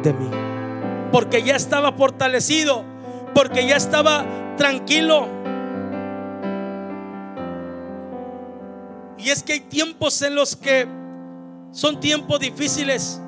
de 0.03 0.13
mí. 0.13 0.31
Porque 1.13 1.43
ya 1.43 1.57
estaba 1.57 1.93
fortalecido, 1.93 2.85
porque 3.35 3.67
ya 3.67 3.77
estaba 3.77 4.25
tranquilo. 4.57 5.44
Y 9.25 9.31
es 9.31 9.43
que 9.43 9.55
hay 9.55 9.61
tiempos 9.61 10.21
en 10.21 10.35
los 10.35 10.55
que 10.55 10.87
son 11.73 11.99
tiempos 11.99 12.39
difíciles. 12.41 13.23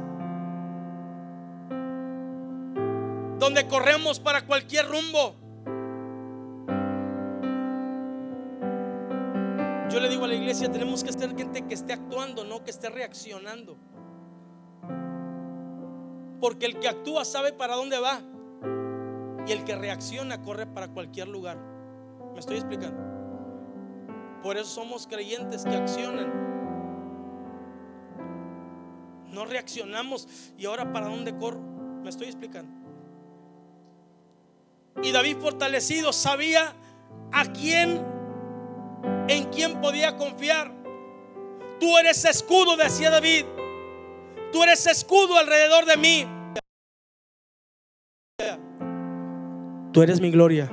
Donde 3.38 3.66
corremos 3.66 4.20
para 4.20 4.44
cualquier 4.44 4.86
rumbo. 4.86 5.34
Yo 9.90 10.00
le 10.00 10.10
digo 10.10 10.26
a 10.26 10.28
la 10.28 10.34
iglesia, 10.34 10.70
tenemos 10.70 11.02
que 11.02 11.14
ser 11.14 11.34
gente 11.34 11.62
que 11.62 11.72
esté 11.72 11.94
actuando, 11.94 12.44
no 12.44 12.62
que 12.62 12.72
esté 12.72 12.90
reaccionando. 12.90 13.78
Porque 16.42 16.66
el 16.66 16.78
que 16.78 16.88
actúa 16.88 17.24
sabe 17.24 17.54
para 17.54 17.74
dónde 17.74 17.98
va. 17.98 18.20
Y 19.46 19.52
el 19.52 19.64
que 19.64 19.74
reacciona 19.76 20.42
corre 20.42 20.66
para 20.66 20.88
cualquier 20.88 21.28
lugar. 21.28 21.56
¿Me 22.34 22.40
estoy 22.40 22.56
explicando? 22.56 23.15
Por 24.46 24.56
eso 24.56 24.66
somos 24.66 25.08
creyentes 25.08 25.64
que 25.64 25.74
accionan. 25.74 26.32
No 29.32 29.44
reaccionamos 29.44 30.28
y 30.56 30.66
ahora 30.66 30.92
para 30.92 31.08
dónde 31.08 31.36
corro. 31.36 31.58
Me 32.04 32.10
estoy 32.10 32.28
explicando. 32.28 32.72
Y 35.02 35.10
David 35.10 35.38
fortalecido 35.38 36.12
sabía 36.12 36.76
a 37.32 37.46
quién, 37.46 38.00
en 39.26 39.50
quién 39.50 39.80
podía 39.80 40.16
confiar. 40.16 40.72
Tú 41.80 41.98
eres 41.98 42.24
escudo, 42.24 42.76
decía 42.76 43.10
David. 43.10 43.46
Tú 44.52 44.62
eres 44.62 44.86
escudo 44.86 45.38
alrededor 45.38 45.86
de 45.86 45.96
mí. 45.96 46.24
Tú 49.92 50.02
eres 50.02 50.20
mi 50.20 50.30
gloria. 50.30 50.70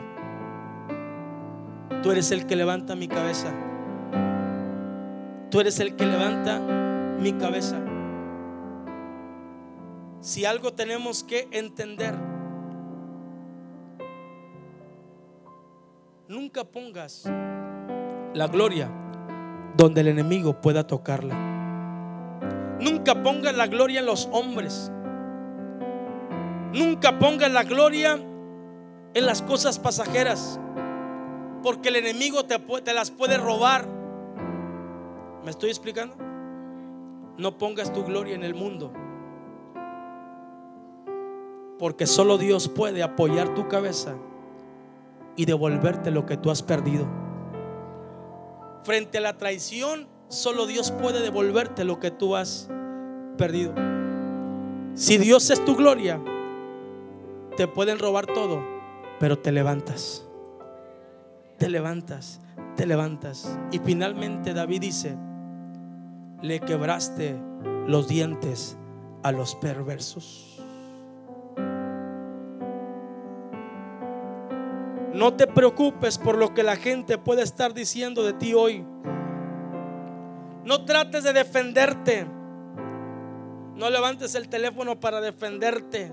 Tú 2.04 2.12
eres 2.12 2.32
el 2.32 2.46
que 2.46 2.58
levanta 2.58 2.98
mi 2.98 3.08
cabeza. 3.08 3.54
Tú 5.50 5.62
eres 5.62 5.80
el 5.80 5.96
que 5.96 6.06
levanta 6.06 6.60
mi 6.60 7.32
cabeza. 7.32 7.80
Si 10.20 10.44
algo 10.44 10.74
tenemos 10.74 11.24
que 11.24 11.48
entender, 11.52 12.14
nunca 16.28 16.66
pongas 16.66 17.24
la 18.34 18.48
gloria 18.48 18.92
donde 19.78 20.02
el 20.02 20.10
enemigo 20.10 20.60
pueda 20.60 20.86
tocarla. 20.86 21.36
Nunca 22.82 23.24
pongas 23.24 23.56
la 23.56 23.68
gloria 23.68 24.02
en 24.02 24.06
los 24.08 24.28
hombres. 24.34 24.92
Nunca 26.74 27.18
pongas 27.18 27.50
la 27.50 27.64
gloria 27.64 28.20
en 29.14 29.26
las 29.26 29.42
cosas 29.42 29.80
pasajeras. 29.80 30.60
Porque 31.64 31.88
el 31.88 31.96
enemigo 31.96 32.44
te, 32.44 32.94
las 32.94 33.10
puede 33.10 33.38
robar. 33.38 33.88
¿Me 35.46 35.50
estoy 35.50 35.70
explicando? 35.70 36.16
No 37.38 37.58
pongas 37.58 37.94
tu 37.94 38.04
gloria 38.04 38.36
en 38.36 38.44
el 38.44 38.54
mundo. 38.54 38.92
Porque 41.80 42.06
solo 42.06 42.38
Dios 42.38 42.68
puede 42.68 43.02
apoyar 43.02 43.56
tu 43.56 43.70
cabeza 43.70 44.16
y 45.38 45.46
devolverte 45.46 46.12
lo 46.12 46.26
que 46.26 46.36
tú 46.36 46.52
has 46.52 46.62
perdido. 46.62 47.08
Frente 48.84 49.20
a 49.20 49.22
la 49.22 49.38
traición, 49.38 50.08
solo 50.28 50.68
Dios 50.68 50.92
puede 50.92 51.22
devolverte 51.22 51.86
lo 51.86 52.00
que 52.00 52.12
tú 52.12 52.36
has 52.36 52.70
perdido. 53.38 53.74
Si 54.96 55.18
Dios 55.18 55.50
es 55.50 55.64
tu 55.64 55.76
gloria, 55.76 56.22
te 57.56 57.68
pueden 57.68 58.00
robar 58.00 58.28
todo, 58.28 58.62
pero 59.20 59.40
te 59.40 59.52
levantas 59.52 60.23
te 61.64 61.70
levantas, 61.70 62.42
te 62.76 62.86
levantas. 62.86 63.58
Y 63.72 63.80
finalmente 63.80 64.54
David 64.54 64.82
dice, 64.82 65.18
le 66.42 66.60
quebraste 66.60 67.40
los 67.88 68.10
dientes 68.10 68.78
a 69.24 69.32
los 69.32 69.56
perversos. 69.56 70.62
No 75.14 75.36
te 75.36 75.48
preocupes 75.48 76.18
por 76.18 76.38
lo 76.38 76.54
que 76.54 76.64
la 76.64 76.76
gente 76.76 77.18
puede 77.18 77.44
estar 77.44 77.74
diciendo 77.74 78.26
de 78.26 78.34
ti 78.34 78.54
hoy. 78.54 78.86
No 80.66 80.84
trates 80.84 81.24
de 81.24 81.32
defenderte. 81.32 82.28
No 83.78 83.90
levantes 83.90 84.36
el 84.36 84.50
teléfono 84.50 85.00
para 85.00 85.22
defenderte. 85.22 86.12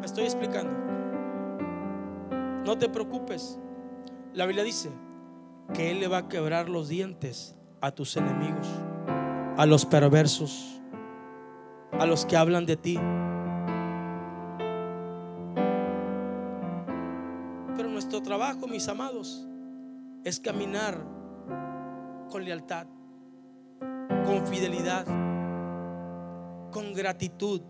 Me 0.00 0.04
estoy 0.04 0.24
explicando. 0.24 0.87
No 2.68 2.76
te 2.76 2.90
preocupes. 2.90 3.58
La 4.34 4.44
Biblia 4.44 4.62
dice 4.62 4.90
que 5.72 5.90
Él 5.90 6.00
le 6.00 6.06
va 6.06 6.18
a 6.18 6.28
quebrar 6.28 6.68
los 6.68 6.90
dientes 6.90 7.56
a 7.80 7.92
tus 7.92 8.14
enemigos, 8.18 8.68
a 9.56 9.64
los 9.64 9.86
perversos, 9.86 10.78
a 11.92 12.04
los 12.04 12.26
que 12.26 12.36
hablan 12.36 12.66
de 12.66 12.76
ti. 12.76 12.98
Pero 17.74 17.88
nuestro 17.88 18.20
trabajo, 18.20 18.66
mis 18.66 18.86
amados, 18.88 19.48
es 20.24 20.38
caminar 20.38 21.02
con 22.28 22.44
lealtad, 22.44 22.86
con 24.26 24.46
fidelidad, 24.46 25.06
con 26.70 26.92
gratitud 26.92 27.62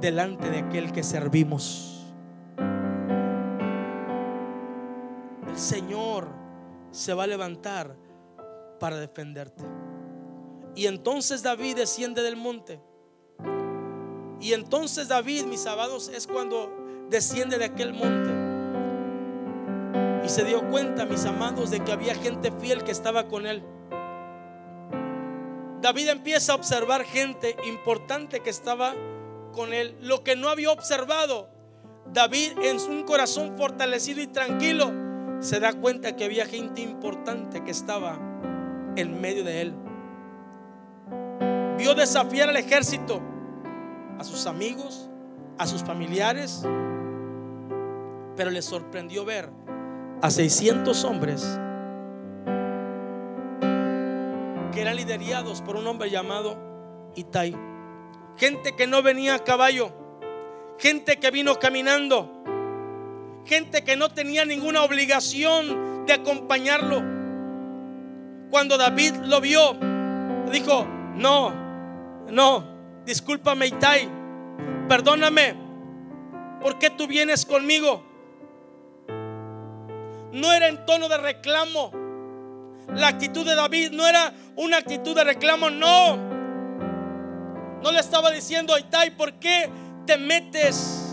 delante 0.00 0.48
de 0.48 0.60
aquel 0.60 0.92
que 0.92 1.02
servimos. 1.02 1.97
Señor 5.58 6.28
se 6.90 7.14
va 7.14 7.24
a 7.24 7.26
levantar 7.26 7.96
para 8.78 8.96
defenderte. 8.96 9.64
Y 10.74 10.86
entonces 10.86 11.42
David 11.42 11.76
desciende 11.76 12.22
del 12.22 12.36
monte. 12.36 12.80
Y 14.40 14.52
entonces 14.52 15.08
David, 15.08 15.44
mis 15.44 15.66
amados, 15.66 16.08
es 16.08 16.26
cuando 16.26 16.72
desciende 17.10 17.58
de 17.58 17.64
aquel 17.64 17.92
monte. 17.92 18.30
Y 20.24 20.28
se 20.28 20.44
dio 20.44 20.68
cuenta, 20.70 21.04
mis 21.04 21.24
amados, 21.24 21.70
de 21.70 21.80
que 21.80 21.92
había 21.92 22.14
gente 22.14 22.52
fiel 22.52 22.84
que 22.84 22.92
estaba 22.92 23.26
con 23.26 23.46
él. 23.46 23.64
David 25.80 26.08
empieza 26.08 26.52
a 26.52 26.56
observar 26.56 27.04
gente 27.04 27.56
importante 27.66 28.40
que 28.40 28.50
estaba 28.50 28.94
con 29.52 29.72
él. 29.72 29.96
Lo 30.00 30.22
que 30.22 30.36
no 30.36 30.48
había 30.48 30.70
observado, 30.70 31.48
David 32.12 32.58
en 32.62 32.80
un 32.80 33.02
corazón 33.04 33.56
fortalecido 33.56 34.20
y 34.20 34.26
tranquilo 34.28 34.92
se 35.40 35.60
da 35.60 35.72
cuenta 35.72 36.16
que 36.16 36.24
había 36.24 36.46
gente 36.46 36.80
importante 36.82 37.62
que 37.62 37.70
estaba 37.70 38.18
en 38.96 39.20
medio 39.20 39.44
de 39.44 39.62
él. 39.62 39.74
Vio 41.78 41.94
desafiar 41.94 42.48
al 42.48 42.56
ejército, 42.56 43.20
a 44.18 44.24
sus 44.24 44.46
amigos, 44.46 45.08
a 45.58 45.66
sus 45.66 45.84
familiares, 45.84 46.62
pero 48.36 48.50
le 48.50 48.62
sorprendió 48.62 49.24
ver 49.24 49.50
a 50.22 50.30
600 50.30 51.04
hombres 51.04 51.42
que 54.72 54.82
eran 54.82 54.96
liderados 54.96 55.62
por 55.62 55.76
un 55.76 55.86
hombre 55.86 56.10
llamado 56.10 56.56
Itai. 57.14 57.56
Gente 58.36 58.76
que 58.76 58.86
no 58.86 59.02
venía 59.02 59.34
a 59.34 59.38
caballo, 59.40 59.92
gente 60.78 61.18
que 61.18 61.30
vino 61.30 61.56
caminando, 61.56 62.37
gente 63.48 63.82
que 63.82 63.96
no 63.96 64.10
tenía 64.10 64.44
ninguna 64.44 64.82
obligación 64.82 66.04
de 66.06 66.12
acompañarlo. 66.12 67.02
Cuando 68.50 68.76
David 68.76 69.14
lo 69.24 69.40
vio, 69.40 69.74
dijo, 70.52 70.86
no, 71.14 71.52
no, 72.30 72.64
discúlpame 73.04 73.66
Itai, 73.66 74.08
perdóname, 74.88 75.54
¿por 76.60 76.78
qué 76.78 76.90
tú 76.90 77.06
vienes 77.06 77.46
conmigo? 77.46 78.04
No 80.32 80.52
era 80.52 80.68
en 80.68 80.84
tono 80.84 81.08
de 81.08 81.16
reclamo. 81.16 81.90
La 82.94 83.08
actitud 83.08 83.44
de 83.46 83.54
David 83.54 83.90
no 83.92 84.06
era 84.06 84.32
una 84.56 84.78
actitud 84.78 85.14
de 85.14 85.24
reclamo, 85.24 85.70
no. 85.70 86.16
No 87.82 87.92
le 87.92 88.00
estaba 88.00 88.30
diciendo 88.30 88.76
Itai, 88.78 89.16
¿por 89.16 89.34
qué 89.34 89.70
te 90.06 90.18
metes? 90.18 91.07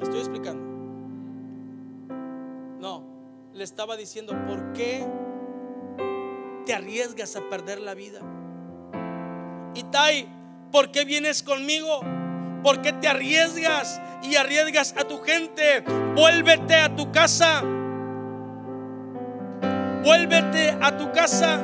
¿Me 0.00 0.04
estoy 0.04 0.20
explicando? 0.20 0.64
No, 2.80 3.04
le 3.52 3.62
estaba 3.62 3.98
diciendo, 3.98 4.32
¿por 4.46 4.72
qué 4.72 5.06
te 6.64 6.72
arriesgas 6.72 7.36
a 7.36 7.42
perder 7.50 7.80
la 7.80 7.92
vida? 7.92 8.22
Itai, 9.74 10.26
¿por 10.72 10.90
qué 10.90 11.04
vienes 11.04 11.42
conmigo? 11.42 12.00
¿Por 12.62 12.80
qué 12.80 12.94
te 12.94 13.08
arriesgas 13.08 14.00
y 14.22 14.36
arriesgas 14.36 14.94
a 14.96 15.04
tu 15.04 15.18
gente? 15.18 15.84
Vuélvete 16.16 16.76
a 16.76 16.96
tu 16.96 17.12
casa. 17.12 17.62
Vuélvete 20.02 20.78
a 20.80 20.96
tu 20.96 21.12
casa. 21.12 21.60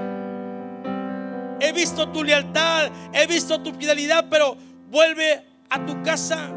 He 1.59 1.73
visto 1.73 2.11
tu 2.11 2.23
lealtad, 2.23 2.91
he 3.15 3.27
visto 3.27 3.63
tu 3.63 3.73
fidelidad, 3.73 4.27
pero 4.29 4.59
vuelve 4.91 5.43
a 5.71 5.87
tu 5.87 6.03
casa. 6.03 6.51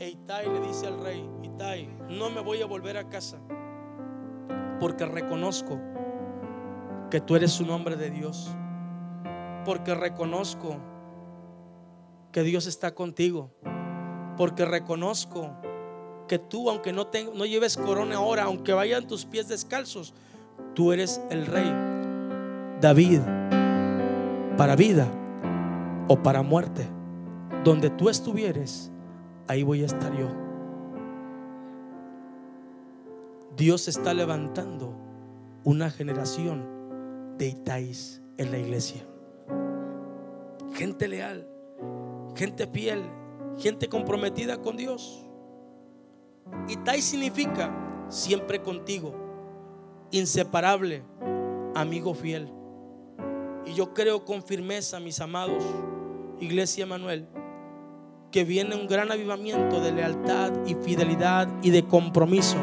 E 0.00 0.08
Itai 0.08 0.48
le 0.48 0.60
dice 0.66 0.86
al 0.86 0.98
rey, 0.98 1.28
Itai, 1.42 1.86
no 2.08 2.30
me 2.30 2.40
voy 2.40 2.62
a 2.62 2.66
volver 2.66 2.96
a 2.96 3.08
casa 3.08 3.38
porque 4.80 5.04
reconozco 5.04 5.78
que 7.10 7.20
tú 7.20 7.36
eres 7.36 7.60
un 7.60 7.70
hombre 7.70 7.96
de 7.96 8.10
Dios, 8.10 8.48
porque 9.64 9.94
reconozco 9.94 10.78
que 12.32 12.42
Dios 12.42 12.66
está 12.66 12.94
contigo, 12.94 13.50
porque 14.38 14.64
reconozco 14.64 15.50
que 16.26 16.38
tú, 16.38 16.70
aunque 16.70 16.92
no, 16.92 17.08
no 17.34 17.44
lleves 17.44 17.76
corona 17.76 18.16
ahora, 18.16 18.44
aunque 18.44 18.72
vayan 18.72 19.06
tus 19.06 19.26
pies 19.26 19.48
descalzos, 19.48 20.14
tú 20.74 20.92
eres 20.92 21.20
el 21.30 21.44
rey. 21.44 21.70
David, 22.80 23.20
para 24.56 24.76
vida 24.76 25.06
o 26.08 26.16
para 26.22 26.40
muerte, 26.42 26.88
donde 27.64 27.90
tú 27.90 28.08
estuvieres, 28.08 28.89
ahí 29.50 29.64
voy 29.64 29.82
a 29.82 29.86
estar 29.86 30.16
yo. 30.16 30.28
Dios 33.56 33.88
está 33.88 34.14
levantando 34.14 34.94
una 35.64 35.90
generación 35.90 37.34
de 37.36 37.48
Itais 37.48 38.22
en 38.36 38.52
la 38.52 38.58
iglesia. 38.58 39.04
Gente 40.74 41.08
leal, 41.08 41.48
gente 42.36 42.68
fiel, 42.68 43.02
gente 43.58 43.88
comprometida 43.88 44.62
con 44.62 44.76
Dios. 44.76 45.28
Itai 46.68 47.02
significa 47.02 48.06
siempre 48.08 48.62
contigo, 48.62 49.16
inseparable, 50.12 51.02
amigo 51.74 52.14
fiel. 52.14 52.48
Y 53.66 53.74
yo 53.74 53.94
creo 53.94 54.24
con 54.24 54.44
firmeza, 54.44 55.00
mis 55.00 55.20
amados, 55.20 55.64
Iglesia 56.38 56.86
Manuel, 56.86 57.26
que 58.30 58.44
viene 58.44 58.76
un 58.76 58.86
gran 58.86 59.10
avivamiento 59.10 59.80
de 59.80 59.92
lealtad 59.92 60.52
y 60.66 60.74
fidelidad 60.74 61.48
y 61.62 61.70
de 61.70 61.84
compromiso 61.84 62.56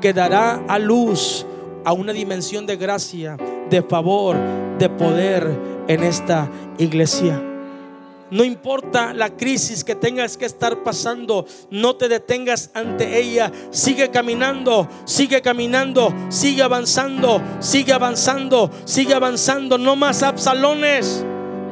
que 0.00 0.12
dará 0.12 0.64
a 0.68 0.78
luz 0.78 1.46
a 1.84 1.92
una 1.92 2.12
dimensión 2.12 2.66
de 2.66 2.76
gracia, 2.76 3.36
de 3.70 3.82
favor, 3.82 4.36
de 4.78 4.88
poder 4.88 5.48
en 5.86 6.02
esta 6.02 6.50
iglesia. 6.78 7.40
No 8.30 8.42
importa 8.42 9.14
la 9.14 9.30
crisis 9.30 9.84
que 9.84 9.94
tengas 9.94 10.36
que 10.36 10.46
estar 10.46 10.82
pasando, 10.82 11.46
no 11.70 11.94
te 11.94 12.08
detengas 12.08 12.70
ante 12.74 13.20
ella. 13.20 13.52
Sigue 13.70 14.10
caminando, 14.10 14.88
sigue 15.04 15.40
caminando, 15.40 16.12
sigue 16.30 16.62
avanzando, 16.62 17.40
sigue 17.60 17.92
avanzando, 17.92 18.70
sigue 18.84 19.14
avanzando. 19.14 19.78
No 19.78 19.94
más 19.94 20.22
absalones. 20.22 21.24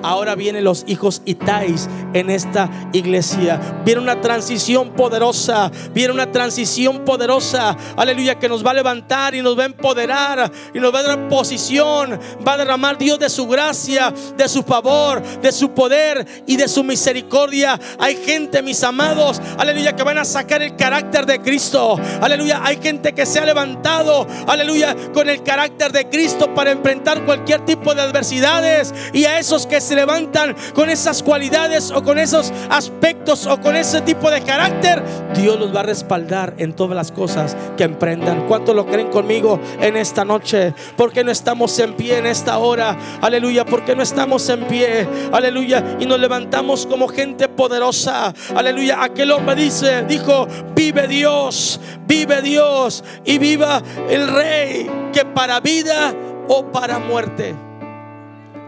Ahora 0.03 0.35
vienen 0.35 0.65
los 0.65 0.85
hijos 0.87 1.23
Itais 1.25 1.89
en 2.13 2.31
esta 2.31 2.71
iglesia. 2.93 3.61
Viene 3.85 4.01
una 4.01 4.21
transición 4.21 4.91
poderosa. 4.91 5.71
Viene 5.95 6.13
una 6.13 6.31
transición 6.31 7.05
poderosa. 7.05 7.77
Aleluya. 7.97 8.39
Que 8.39 8.49
nos 8.49 8.65
va 8.65 8.73
a 8.73 8.75
levantar 8.75 9.35
y 9.35 9.43
nos 9.43 9.59
va 9.59 9.63
a 9.63 9.67
empoderar. 9.67 10.51
Y 10.75 10.81
nos 10.81 10.95
va 10.95 11.01
a 11.01 11.03
dar 11.03 11.29
posición. 11.29 12.19
Va 12.47 12.55
a 12.55 12.57
derramar 12.57 12.99
Dios 12.99 13.19
de 13.19 13.31
su 13.31 13.47
gracia, 13.47 14.13
de 14.37 14.49
su 14.49 14.63
favor, 14.63 15.23
de 15.23 15.53
su 15.53 15.71
poder 15.71 16.27
y 16.47 16.57
de 16.57 16.69
su 16.69 16.83
misericordia. 16.83 17.79
Hay 17.99 18.17
gente, 18.17 18.63
mis 18.63 18.83
amados. 18.83 19.41
Aleluya. 19.59 19.95
Que 19.95 20.03
van 20.03 20.19
a 20.19 20.25
sacar 20.25 20.63
el 20.63 20.77
carácter 20.77 21.27
de 21.27 21.41
Cristo. 21.41 21.99
Aleluya. 22.21 22.61
Hay 22.65 22.79
gente 22.83 23.13
que 23.13 23.27
se 23.27 23.39
ha 23.39 23.45
levantado. 23.45 24.27
Aleluya. 24.47 24.97
Con 25.13 25.29
el 25.29 25.43
carácter 25.43 25.93
de 25.93 26.09
Cristo 26.09 26.53
para 26.55 26.73
enfrentar 26.73 27.25
cualquier 27.25 27.65
tipo 27.65 27.95
de 27.95 28.03
adversidades. 28.03 28.93
Y 29.13 29.25
a 29.25 29.39
esos 29.39 29.67
que 29.67 29.81
se 29.81 29.92
levantan 29.95 30.55
con 30.75 30.91
esas 30.91 31.23
cualidades 31.23 31.91
o 31.91 32.03
con 32.03 32.19
esos 32.19 32.53
aspectos 32.71 33.47
o 33.47 33.61
con 33.61 33.77
ese 33.77 34.01
tipo 34.03 34.31
de 34.31 34.43
carácter, 34.43 35.03
Dios 35.35 35.59
los 35.59 35.75
va 35.75 35.81
a 35.81 35.85
respaldar 35.85 36.55
en 36.59 36.75
todas 36.75 36.97
las 36.97 37.13
cosas 37.13 37.57
que 37.77 37.85
emprendan. 37.85 38.47
¿Cuánto 38.47 38.75
lo 38.75 38.87
creen 38.87 39.11
conmigo 39.11 39.61
en 39.81 39.97
esta 39.97 40.25
noche? 40.25 40.75
porque 40.97 41.25
no 41.25 41.31
estamos 41.31 41.79
en 41.79 41.95
pie 41.95 42.19
en 42.19 42.27
esta 42.27 42.59
hora? 42.59 42.97
Aleluya, 43.21 43.65
porque 43.65 43.95
no 43.97 44.03
estamos 44.03 44.49
en 44.49 44.65
pie? 44.65 45.07
Aleluya, 45.33 45.97
y 45.99 46.07
nos 46.07 46.19
levantamos 46.19 46.87
como 46.87 47.09
gente 47.09 47.49
poderosa. 47.49 48.33
Aleluya, 48.55 49.03
aquel 49.03 49.33
hombre 49.33 49.55
dice, 49.57 50.05
dijo, 50.05 50.47
vive 50.75 51.07
Dios, 51.09 51.81
vive 52.07 52.43
Dios 52.43 53.05
y 53.25 53.39
viva 53.39 53.83
el 54.09 54.29
rey 54.29 54.91
que 55.13 55.25
para 55.25 55.61
vida 55.61 56.15
o 56.49 56.71
para 56.71 56.99
muerte. 56.99 57.55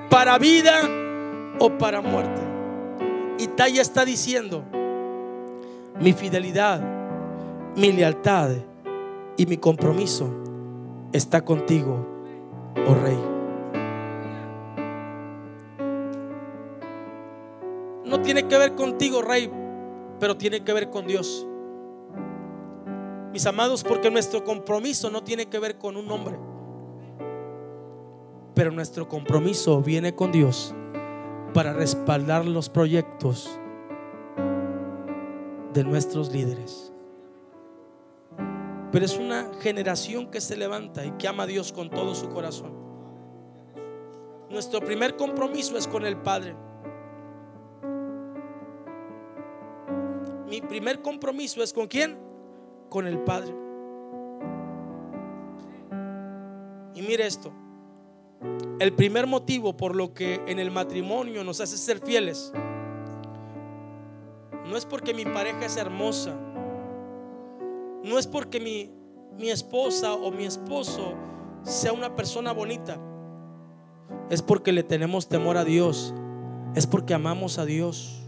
Para 0.09 0.39
vida 0.39 1.04
o 1.59 1.79
para 1.79 2.01
muerte. 2.01 2.41
Y 3.39 3.49
Taya 3.49 3.83
está 3.83 4.05
diciendo, 4.05 4.65
mi 6.01 6.13
fidelidad, 6.13 6.81
mi 7.77 7.93
lealtad 7.93 8.51
y 9.37 9.47
mi 9.47 9.57
compromiso 9.57 10.31
está 11.13 11.45
contigo, 11.45 12.07
oh 12.87 12.95
rey. 12.95 13.19
No 18.05 18.21
tiene 18.23 18.47
que 18.47 18.57
ver 18.57 18.75
contigo, 18.75 19.23
rey, 19.23 19.51
pero 20.21 20.37
tiene 20.37 20.63
que 20.63 20.73
ver 20.73 20.91
con 20.91 21.07
Dios. 21.07 21.47
Mis 23.33 23.45
amados, 23.47 23.83
porque 23.83 24.11
nuestro 24.13 24.45
compromiso 24.45 25.11
no 25.11 25.25
tiene 25.25 25.47
que 25.47 25.59
ver 25.59 25.77
con 25.77 25.97
un 25.97 26.09
hombre, 26.09 26.39
pero 28.55 28.71
nuestro 28.71 29.09
compromiso 29.09 29.81
viene 29.83 30.15
con 30.15 30.31
Dios 30.31 30.73
para 31.55 31.73
respaldar 31.73 32.45
los 32.45 32.69
proyectos 32.69 33.59
de 35.73 35.85
nuestros 35.85 36.33
líderes. 36.33 36.93
Pero 38.91 39.05
es 39.05 39.17
una 39.17 39.51
generación 39.61 40.31
que 40.31 40.41
se 40.41 40.57
levanta 40.57 41.05
y 41.05 41.13
que 41.13 41.29
ama 41.29 41.45
a 41.45 41.47
Dios 41.47 41.73
con 41.73 41.91
todo 41.91 42.15
su 42.15 42.29
corazón. 42.29 42.73
Nuestro 44.51 44.81
primer 44.81 45.17
compromiso 45.17 45.79
es 45.79 45.87
con 45.87 46.05
el 46.05 46.17
Padre. 46.17 46.57
Mi 50.49 50.61
primer 50.61 51.03
compromiso 51.03 51.63
es 51.63 51.73
con 51.73 51.87
quién? 51.87 52.19
Con 52.89 53.07
el 53.07 53.19
Padre. 53.21 53.55
Y 56.95 57.03
mire 57.03 57.27
esto. 57.27 57.53
El 58.79 58.93
primer 58.93 59.27
motivo 59.27 59.77
por 59.77 59.95
lo 59.95 60.15
que 60.15 60.43
en 60.47 60.59
el 60.59 60.71
matrimonio 60.71 61.45
nos 61.45 61.61
hace 61.61 61.77
ser 61.77 62.01
fieles 62.01 62.53
no 64.69 64.77
es 64.77 64.87
porque 64.87 65.13
mi 65.13 65.25
pareja 65.25 65.67
es 65.67 65.77
hermosa, 65.77 66.35
no 68.03 68.19
es 68.19 68.27
porque 68.27 68.61
mi, 68.61 68.91
mi 69.39 69.51
esposa 69.51 70.15
o 70.15 70.31
mi 70.31 70.45
esposo 70.45 71.15
sea 71.63 71.93
una 71.93 72.15
persona 72.15 72.53
bonita, 72.53 72.99
es 74.31 74.43
porque 74.43 74.73
le 74.73 74.83
tenemos 74.83 75.29
temor 75.29 75.57
a 75.57 75.65
Dios, 75.65 76.15
es 76.75 76.87
porque 76.87 77.15
amamos 77.15 77.59
a 77.59 77.65
Dios. 77.65 78.21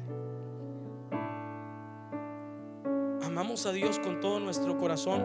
Amamos 3.23 3.67
a 3.67 3.73
Dios 3.73 3.99
con 3.99 4.21
todo 4.21 4.41
nuestro 4.41 4.79
corazón 4.79 5.25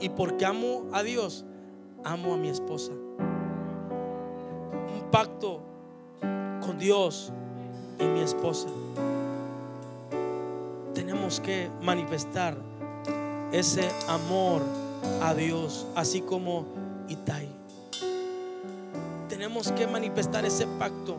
y 0.00 0.08
porque 0.08 0.46
amo 0.46 0.88
a 0.92 1.02
Dios, 1.02 1.44
amo 2.04 2.34
a 2.34 2.36
mi 2.36 2.48
esposa. 2.48 2.92
Pacto 5.10 5.60
con 6.64 6.78
Dios 6.78 7.32
y 7.98 8.04
mi 8.04 8.20
esposa. 8.20 8.68
Tenemos 10.94 11.40
que 11.40 11.68
manifestar 11.82 12.56
ese 13.50 13.88
amor 14.08 14.62
a 15.22 15.34
Dios, 15.34 15.86
así 15.96 16.20
como 16.20 16.64
Itai. 17.08 17.48
Tenemos 19.28 19.72
que 19.72 19.86
manifestar 19.86 20.44
ese 20.44 20.66
pacto 20.78 21.16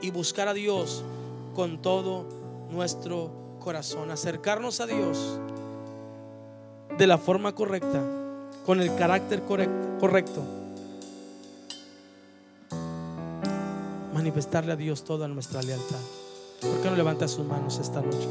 y 0.00 0.10
buscar 0.10 0.48
a 0.48 0.54
Dios 0.54 1.02
con 1.54 1.82
todo 1.82 2.24
nuestro 2.70 3.30
corazón, 3.58 4.10
acercarnos 4.10 4.80
a 4.80 4.86
Dios 4.86 5.38
de 6.98 7.06
la 7.06 7.18
forma 7.18 7.54
correcta, 7.54 8.00
con 8.64 8.80
el 8.80 8.94
carácter 8.94 9.42
correcto, 9.42 9.98
correcto. 9.98 10.61
Manifestarle 14.22 14.70
a 14.70 14.76
Dios 14.76 15.02
toda 15.02 15.26
nuestra 15.26 15.60
lealtad. 15.62 15.98
¿Por 16.60 16.80
qué 16.80 16.88
no 16.88 16.94
levanta 16.94 17.26
sus 17.26 17.44
manos 17.44 17.80
esta 17.80 18.00
noche? 18.00 18.28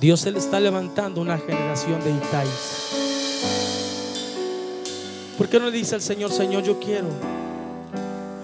Dios 0.00 0.20
se 0.20 0.30
le 0.30 0.38
está 0.38 0.58
levantando 0.58 1.20
una 1.20 1.36
generación 1.36 2.02
de 2.02 2.12
Itais. 2.12 2.92
¿Por 5.36 5.50
qué 5.50 5.60
no 5.60 5.66
le 5.66 5.72
dice 5.72 5.94
al 5.94 6.00
Señor, 6.00 6.32
Señor, 6.32 6.62
yo 6.62 6.80
quiero, 6.80 7.08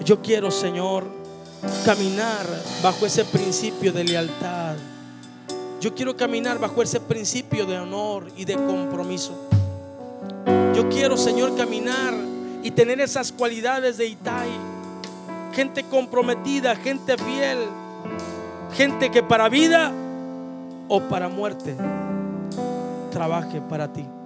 yo 0.05 0.21
quiero, 0.21 0.51
Señor, 0.51 1.05
caminar 1.83 2.45
bajo 2.83 3.07
ese 3.07 3.25
principio 3.25 3.91
de 3.93 4.03
lealtad? 4.03 4.75
Yo 5.81 5.95
quiero 5.95 6.15
caminar 6.15 6.59
bajo 6.59 6.83
ese 6.83 6.99
principio 6.99 7.65
de 7.65 7.79
honor 7.79 8.27
y 8.37 8.45
de 8.45 8.53
compromiso. 8.53 9.33
Yo 10.75 10.87
quiero, 10.87 11.17
Señor, 11.17 11.57
caminar 11.57 12.13
y 12.61 12.69
tener 12.69 13.01
esas 13.01 13.31
cualidades 13.31 13.97
de 13.97 14.05
Itai. 14.05 14.72
Gente 15.55 15.83
comprometida, 15.83 16.73
gente 16.75 17.15
fiel, 17.15 17.69
gente 18.75 19.09
que 19.09 19.21
para 19.21 19.49
vida 19.49 19.91
o 20.89 21.01
para 21.01 21.29
muerte 21.29 21.75
trabaje 23.11 23.61
para 23.61 23.87
ti. 23.87 24.22